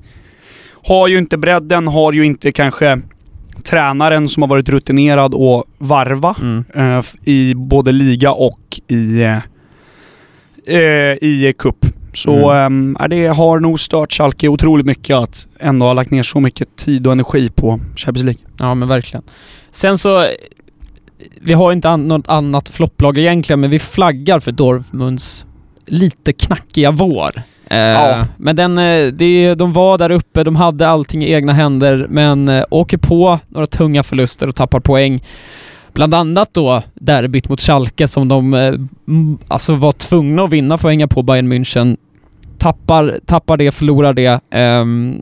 har 0.86 1.08
ju 1.08 1.18
inte 1.18 1.38
bredden, 1.38 1.88
har 1.88 2.12
ju 2.12 2.26
inte 2.26 2.52
kanske 2.52 3.00
tränaren 3.64 4.28
som 4.28 4.42
har 4.42 4.48
varit 4.48 4.68
rutinerad 4.68 5.34
och 5.34 5.64
varva 5.78 6.34
Mm. 6.40 6.64
eh, 6.74 7.04
i 7.24 7.54
både 7.54 7.92
liga 7.92 8.32
och 8.32 8.80
i, 8.88 9.22
eh, 9.22 9.36
eh, 10.76 11.14
i 11.20 11.54
cup. 11.58 11.86
Så 12.18 12.50
Mm. 12.50 12.96
eh, 13.00 13.08
det 13.08 13.26
har 13.26 13.60
nog 13.60 13.80
stört 13.80 14.12
Schalke 14.12 14.48
otroligt 14.48 14.86
mycket 14.86 15.16
att 15.16 15.46
ändå 15.60 15.86
ha 15.86 15.92
lagt 15.92 16.10
ner 16.10 16.22
så 16.22 16.40
mycket 16.40 16.76
tid 16.76 17.06
och 17.06 17.12
energi 17.12 17.50
på 17.50 17.80
Champions 17.96 18.24
League. 18.24 18.40
Ja 18.60 18.74
men 18.74 18.88
verkligen. 18.88 19.22
Sen 19.70 19.98
så, 19.98 20.24
vi 21.40 21.52
har 21.52 21.72
inte 21.72 21.88
an- 21.90 22.08
något 22.08 22.28
annat 22.28 22.68
flopplag 22.68 23.18
egentligen, 23.18 23.60
men 23.60 23.70
vi 23.70 23.78
flaggar 23.78 24.40
för 24.40 24.52
Dortmunds 24.52 25.46
lite 25.86 26.32
knackiga 26.32 26.90
vår. 26.90 27.42
Eh, 27.70 27.78
Ja. 27.78 28.26
Men 28.36 28.56
den, 28.56 28.78
eh, 28.78 29.06
det, 29.06 29.54
de 29.54 29.72
var 29.72 29.98
där 29.98 30.10
uppe, 30.10 30.44
de 30.44 30.56
hade 30.56 30.88
allting 30.88 31.24
i 31.24 31.32
egna 31.32 31.52
händer, 31.52 32.06
men 32.10 32.48
eh, 32.48 32.64
åker 32.70 32.96
på 32.98 33.38
några 33.48 33.66
tunga 33.66 34.02
förluster 34.02 34.48
och 34.48 34.54
tappar 34.56 34.80
poäng. 34.80 35.22
Bland 35.92 36.14
annat 36.14 36.54
då 36.54 36.82
derbyt 36.94 37.48
mot 37.48 37.60
Schalke 37.60 38.08
som 38.08 38.28
de 38.28 38.54
eh, 38.54 38.72
alltså 39.48 39.74
var 39.74 39.92
tvungna 39.92 40.42
att 40.44 40.50
vinna 40.50 40.78
för 40.78 40.88
att 40.88 40.92
hänga 40.92 41.08
på 41.08 41.22
Bayern 41.22 41.52
München. 41.52 41.96
Tappar, 42.58 43.20
tappar 43.26 43.56
det, 43.56 43.70
förlorar 43.72 44.12
det. 44.14 44.40
Ehm, 44.50 45.20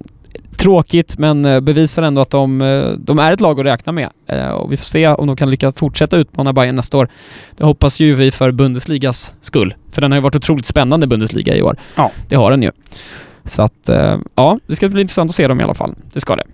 tråkigt, 0.58 1.18
men 1.18 1.44
eh, 1.44 1.60
bevisar 1.60 2.02
ändå 2.02 2.20
att 2.20 2.30
de, 2.30 2.62
eh, 2.62 2.88
de 2.98 3.18
är 3.18 3.32
ett 3.32 3.40
lag 3.40 3.60
att 3.60 3.66
räkna 3.66 3.92
med. 3.92 4.08
Eh, 4.26 4.48
Och 4.48 4.72
vi 4.72 4.76
får 4.76 4.84
se 4.84 5.08
om 5.08 5.26
de 5.26 5.36
kan 5.36 5.50
lyckas 5.50 5.76
fortsätta 5.76 6.16
utmana 6.16 6.52
Bayern 6.52 6.76
nästa 6.76 6.98
år. 6.98 7.08
Det 7.56 7.64
hoppas 7.64 8.00
ju 8.00 8.14
vi 8.14 8.30
för 8.30 8.52
Bundesligas 8.52 9.34
skull. 9.40 9.74
För 9.90 10.00
den 10.00 10.12
har 10.12 10.16
ju 10.18 10.22
varit 10.22 10.36
otroligt 10.36 10.66
spännande, 10.66 11.06
Bundesliga, 11.06 11.56
i 11.56 11.62
år. 11.62 11.76
Ja. 11.96 12.10
Det 12.28 12.36
har 12.36 12.50
den 12.50 12.62
ju. 12.62 12.70
Så 13.44 13.62
att, 13.62 13.90
ja, 14.34 14.58
det 14.66 14.76
ska 14.76 14.88
bli 14.88 15.00
intressant 15.00 15.30
att 15.30 15.34
se 15.34 15.48
dem 15.48 15.60
i 15.60 15.64
alla 15.64 15.74
fall. 15.74 15.94
Det 16.12 16.20
ska 16.20 16.36
det. 16.36 16.44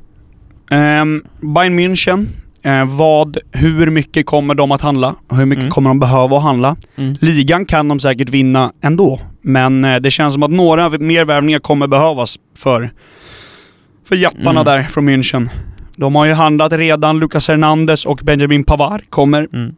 Um, 1.00 1.24
Bayern 1.40 1.78
München, 1.80 2.26
eh, 2.62 2.84
vad, 2.96 3.36
hur 3.52 3.90
mycket 3.90 4.26
kommer 4.26 4.54
de 4.54 4.72
att 4.72 4.80
handla? 4.80 5.14
Hur 5.30 5.44
mycket 5.44 5.62
Mm. 5.62 5.70
kommer 5.70 5.90
de 5.90 6.00
behöva 6.00 6.36
att 6.36 6.42
handla? 6.42 6.76
Mm. 6.96 7.16
Ligan 7.20 7.66
kan 7.66 7.88
de 7.88 8.00
säkert 8.00 8.28
vinna 8.30 8.72
ändå, 8.80 9.20
men 9.42 9.84
eh, 9.84 9.96
det 10.00 10.10
känns 10.10 10.34
som 10.34 10.42
att 10.42 10.50
några 10.50 10.88
mer 10.88 11.24
värvningar 11.24 11.58
kommer 11.58 11.86
behövas 11.86 12.38
för, 12.58 12.90
för 14.08 14.16
jättarna 14.16 14.50
Mm. 14.60 14.64
där 14.64 14.82
från 14.82 15.08
München. 15.08 15.48
De 15.96 16.14
har 16.14 16.24
ju 16.26 16.32
handlat 16.32 16.72
redan, 16.72 17.18
Lucas 17.18 17.48
Hernandez 17.48 18.04
och 18.06 18.20
Benjamin 18.22 18.64
Pavard 18.64 19.02
kommer 19.10 19.48
Mm. 19.52 19.74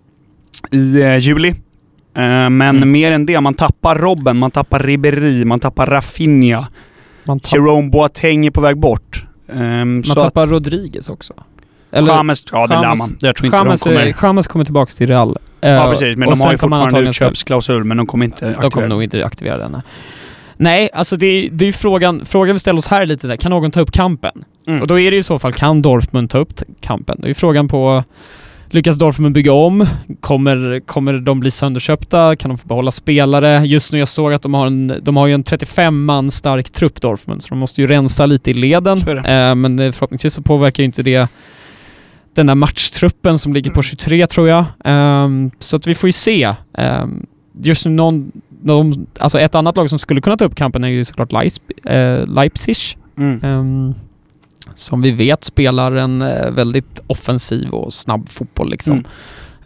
i 0.70 1.02
eh, 1.02 1.16
juli. 1.18 1.48
Eh, 1.48 2.50
men 2.50 2.62
Mm. 2.62 2.92
mer 2.92 3.12
än 3.12 3.26
det, 3.26 3.40
man 3.40 3.54
tappar 3.54 3.94
Robben, 3.98 4.36
man 4.36 4.50
tappar 4.50 4.78
Ribéry, 4.78 5.44
man 5.44 5.60
tappar 5.60 5.86
Rafinha. 5.86 6.66
Man, 7.26 7.40
tapp, 7.40 7.52
Jerome 7.52 7.90
Boateng 7.90 8.46
är 8.46 8.50
på 8.50 8.60
väg 8.60 8.76
bort. 8.78 9.24
Um, 9.52 9.94
man 9.94 10.02
tappar 10.02 10.46
Rodriguez 10.46 11.08
också. 11.08 11.34
Eller, 11.94 12.14
James, 12.14 12.44
ja 12.52 12.66
det 12.66 12.74
lär 12.74 12.96
man. 12.96 13.16
Jag 13.20 13.36
tror 13.36 13.46
inte 13.46 13.56
James, 13.56 13.82
de 13.82 13.88
kommer... 13.88 14.14
James 14.22 14.46
kommer 14.46 14.64
tillbaka 14.64 14.90
till 14.90 15.06
Real. 15.06 15.36
Eh, 15.60 15.70
Ja 15.70 15.90
precis, 15.90 16.16
men 16.16 16.28
de 16.30 16.40
har 16.40 16.52
ju 16.52 16.58
fortfarande 16.58 17.00
utköpsklausul 17.00 17.84
men 17.84 17.96
de 17.96 18.06
kommer 18.06 18.24
inte 18.24 18.46
De 18.46 18.52
kommer 18.54 18.66
aktivera. 18.66 18.88
nog 18.88 19.02
inte 19.02 19.26
aktivera 19.26 19.58
den. 19.58 19.82
Nej, 20.56 20.90
alltså 20.94 21.16
det, 21.16 21.48
det 21.52 21.64
är 21.64 21.66
ju 21.66 21.72
frågan, 21.72 22.22
frågan 22.26 22.54
vi 22.54 22.58
ställer 22.60 22.78
oss 22.78 22.86
här 22.86 23.02
är 23.02 23.06
lite 23.06 23.26
där, 23.26 23.36
kan 23.36 23.50
någon 23.50 23.70
ta 23.70 23.80
upp 23.80 23.92
kampen? 23.92 24.44
Mm. 24.66 24.80
Och 24.80 24.86
då 24.86 25.00
är 25.00 25.10
det 25.10 25.14
ju 25.14 25.20
i 25.20 25.22
så 25.24 25.38
fall, 25.38 25.52
kan 25.52 25.82
Dortmund 25.82 26.30
ta 26.30 26.38
upp 26.38 26.52
kampen? 26.80 27.16
Det 27.18 27.26
är 27.26 27.28
ju 27.28 27.34
frågan 27.34 27.68
på, 27.68 28.04
lyckas 28.70 28.96
Dortmund 28.98 29.34
bygga 29.34 29.52
om? 29.52 29.86
Kommer, 30.20 30.80
kommer 30.86 31.12
de 31.12 31.40
bli 31.40 31.50
sönderköpta? 31.50 32.36
Kan 32.36 32.48
de 32.48 32.58
få 32.58 32.68
behålla 32.68 32.90
spelare? 32.90 33.66
Just 33.66 33.92
nu 33.92 33.98
jag 33.98 34.08
såg 34.08 34.32
att 34.32 34.42
de 34.42 34.54
har, 34.54 34.66
en, 34.66 34.94
de 35.02 35.16
har 35.16 35.26
ju 35.26 35.32
en 35.34 35.42
35 35.42 36.04
man 36.04 36.30
stark 36.30 36.70
trupp 36.70 37.00
Dortmund, 37.00 37.42
så 37.42 37.48
de 37.48 37.58
måste 37.58 37.80
ju 37.80 37.86
rensa 37.86 38.26
lite 38.26 38.50
i 38.50 38.54
leden. 38.54 38.98
Eh, 39.08 39.54
men 39.54 39.78
eh, 39.78 39.92
förhoppningsvis 39.92 40.34
så 40.34 40.42
påverkar 40.42 40.82
ju 40.82 40.84
inte 40.84 41.02
det 41.02 41.28
den 42.34 42.46
där 42.46 42.54
matchtruppen 42.54 43.38
som 43.38 43.52
ligger 43.52 43.70
på 43.70 43.82
23 43.82 44.26
tror 44.26 44.48
jag. 44.48 44.64
Ehm, 44.84 45.50
så 45.58 45.76
att 45.76 45.86
vi 45.86 45.94
får 45.94 46.08
ju 46.08 46.12
se. 46.12 46.54
Um, 46.78 47.26
just 47.62 47.86
någon, 47.86 48.32
någon, 48.62 49.06
alltså 49.18 49.40
ett 49.40 49.54
annat 49.54 49.76
lag 49.76 49.90
som 49.90 49.98
skulle 49.98 50.20
kunna 50.20 50.36
ta 50.36 50.44
upp 50.44 50.54
kampen 50.54 50.84
är 50.84 50.88
ju 50.88 51.04
såklart 51.04 51.32
Leis, 51.32 51.60
eh, 51.84 52.26
Leipzig. 52.26 52.76
Mm. 53.18 53.40
ehm, 53.42 53.94
som 54.74 55.02
vi 55.02 55.10
vet 55.10 55.44
spelar 55.44 55.92
en 55.92 56.22
eh, 56.22 56.50
väldigt 56.50 57.00
offensiv 57.06 57.68
och 57.68 57.92
snabb 57.92 58.28
fotboll 58.28 58.70
liksom. 58.70 58.92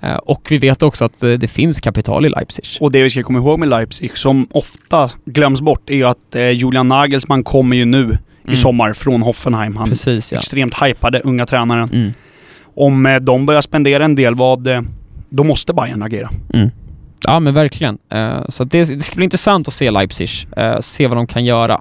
Mm. 0.01 0.19
Och 0.23 0.47
vi 0.51 0.59
vet 0.59 0.83
också 0.83 1.05
att 1.05 1.23
eh, 1.23 1.31
det 1.33 1.49
finns 1.49 1.81
kapital 1.81 2.27
i 2.27 2.29
Leipzig. 2.29 2.65
Och 2.81 2.93
det 2.93 3.03
vi 3.03 3.11
ska 3.11 3.23
komma 3.23 3.39
ihåg 3.39 3.59
med 3.59 3.69
Leipzig, 3.69 4.19
som 4.19 4.49
ofta 4.51 5.11
glöms 5.25 5.61
bort, 5.61 5.91
är 5.91 6.05
att 6.05 6.37
Julian 6.55 6.89
Nagelsmann 6.89 7.45
kommer 7.45 7.77
ju 7.77 7.85
nu 7.85 8.19
i 8.49 8.51
Mm. 8.51 8.57
sommar 8.57 8.93
från 8.93 9.23
Hoffenheim. 9.23 9.77
Han 9.77 9.89
Precis 9.89 10.33
ja. 10.33 10.39
extremt 10.39 10.75
hypade 10.83 11.21
unga 11.21 11.47
tränaren. 11.47 11.91
Mm. 11.93 12.13
Om 12.79 13.07
eh, 13.07 13.17
de 13.17 13.47
börjar 13.47 13.61
spendera 13.61 14.05
en 14.05 14.15
del, 14.15 14.35
vad, 14.35 14.67
eh, 14.67 14.81
då 15.29 15.45
måste 15.45 15.75
Bayern 15.75 16.03
agera. 16.03 16.31
Mm. 16.55 16.71
Ja 17.23 17.41
men 17.41 17.55
verkligen. 17.55 17.99
Eh, 18.09 18.41
så 18.49 18.65
det, 18.65 18.79
det 18.79 19.01
ska 19.01 19.17
bli 19.17 19.25
intressant 19.25 19.69
att 19.69 19.75
se 19.75 19.91
Leipzig, 19.91 20.29
se 20.81 21.07
vad 21.07 21.17
de 21.17 21.27
kan 21.27 21.45
göra. 21.45 21.81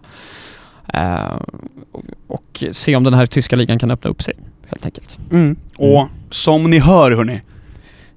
Och, 2.27 2.63
se 2.71 2.95
om 2.95 3.03
den 3.03 3.13
här 3.13 3.25
tyska 3.25 3.55
ligan 3.55 3.79
kan 3.79 3.91
öppna 3.91 4.09
upp 4.09 4.23
sig, 4.23 4.33
helt 4.69 4.85
enkelt. 4.85 5.17
Och 5.77 6.07
som 6.29 6.69
ni 6.69 6.79
hör 6.79 7.11
hörni, 7.11 7.41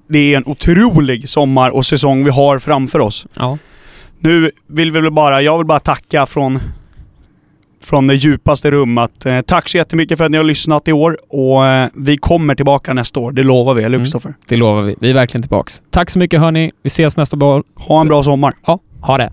det 0.07 0.33
är 0.33 0.37
en 0.37 0.45
otrolig 0.45 1.29
sommar 1.29 1.69
och 1.69 1.85
säsong 1.85 2.23
vi 2.23 2.29
har 2.29 2.59
framför 2.59 2.99
oss. 2.99 3.25
Ja. 3.33 3.57
Nu 4.19 4.51
vill 4.67 4.91
vi 4.91 5.01
väl 5.01 5.11
bara, 5.11 5.41
jag 5.41 5.57
vill 5.57 5.67
bara 5.67 5.79
tacka 5.79 6.25
från, 6.25 6.59
från 7.81 8.07
det 8.07 8.15
djupaste 8.15 8.71
rummet. 8.71 9.25
Eh, 9.25 9.41
tack 9.41 9.69
så 9.69 9.77
jättemycket 9.77 10.17
för 10.17 10.25
att 10.25 10.31
ni 10.31 10.37
har 10.37 10.43
lyssnat 10.43 10.87
i 10.87 10.91
år 10.91 11.17
och 11.29 11.65
eh, 11.65 11.89
vi 11.93 12.17
kommer 12.17 12.55
tillbaka 12.55 12.93
nästa 12.93 13.19
år, 13.19 13.31
det 13.31 13.43
lovar 13.43 13.73
vi, 13.73 13.83
eller 13.83 13.97
hur 13.97 14.01
Mm. 14.01 14.33
Det 14.47 14.55
lovar 14.55 14.81
vi. 14.81 14.95
Vi 14.99 15.09
är 15.09 15.13
verkligen 15.13 15.41
tillbaks. 15.41 15.81
Tack 15.89 16.09
så 16.09 16.19
mycket 16.19 16.39
hörni. 16.39 16.71
Vi 16.83 16.87
ses 16.87 17.17
nästa 17.17 17.37
boll. 17.37 17.63
Ha 17.75 18.01
en 18.01 18.07
bra 18.07 18.23
sommar. 18.23 18.53
Ja, 18.65 18.79
ha 19.01 19.17
det. 19.17 19.31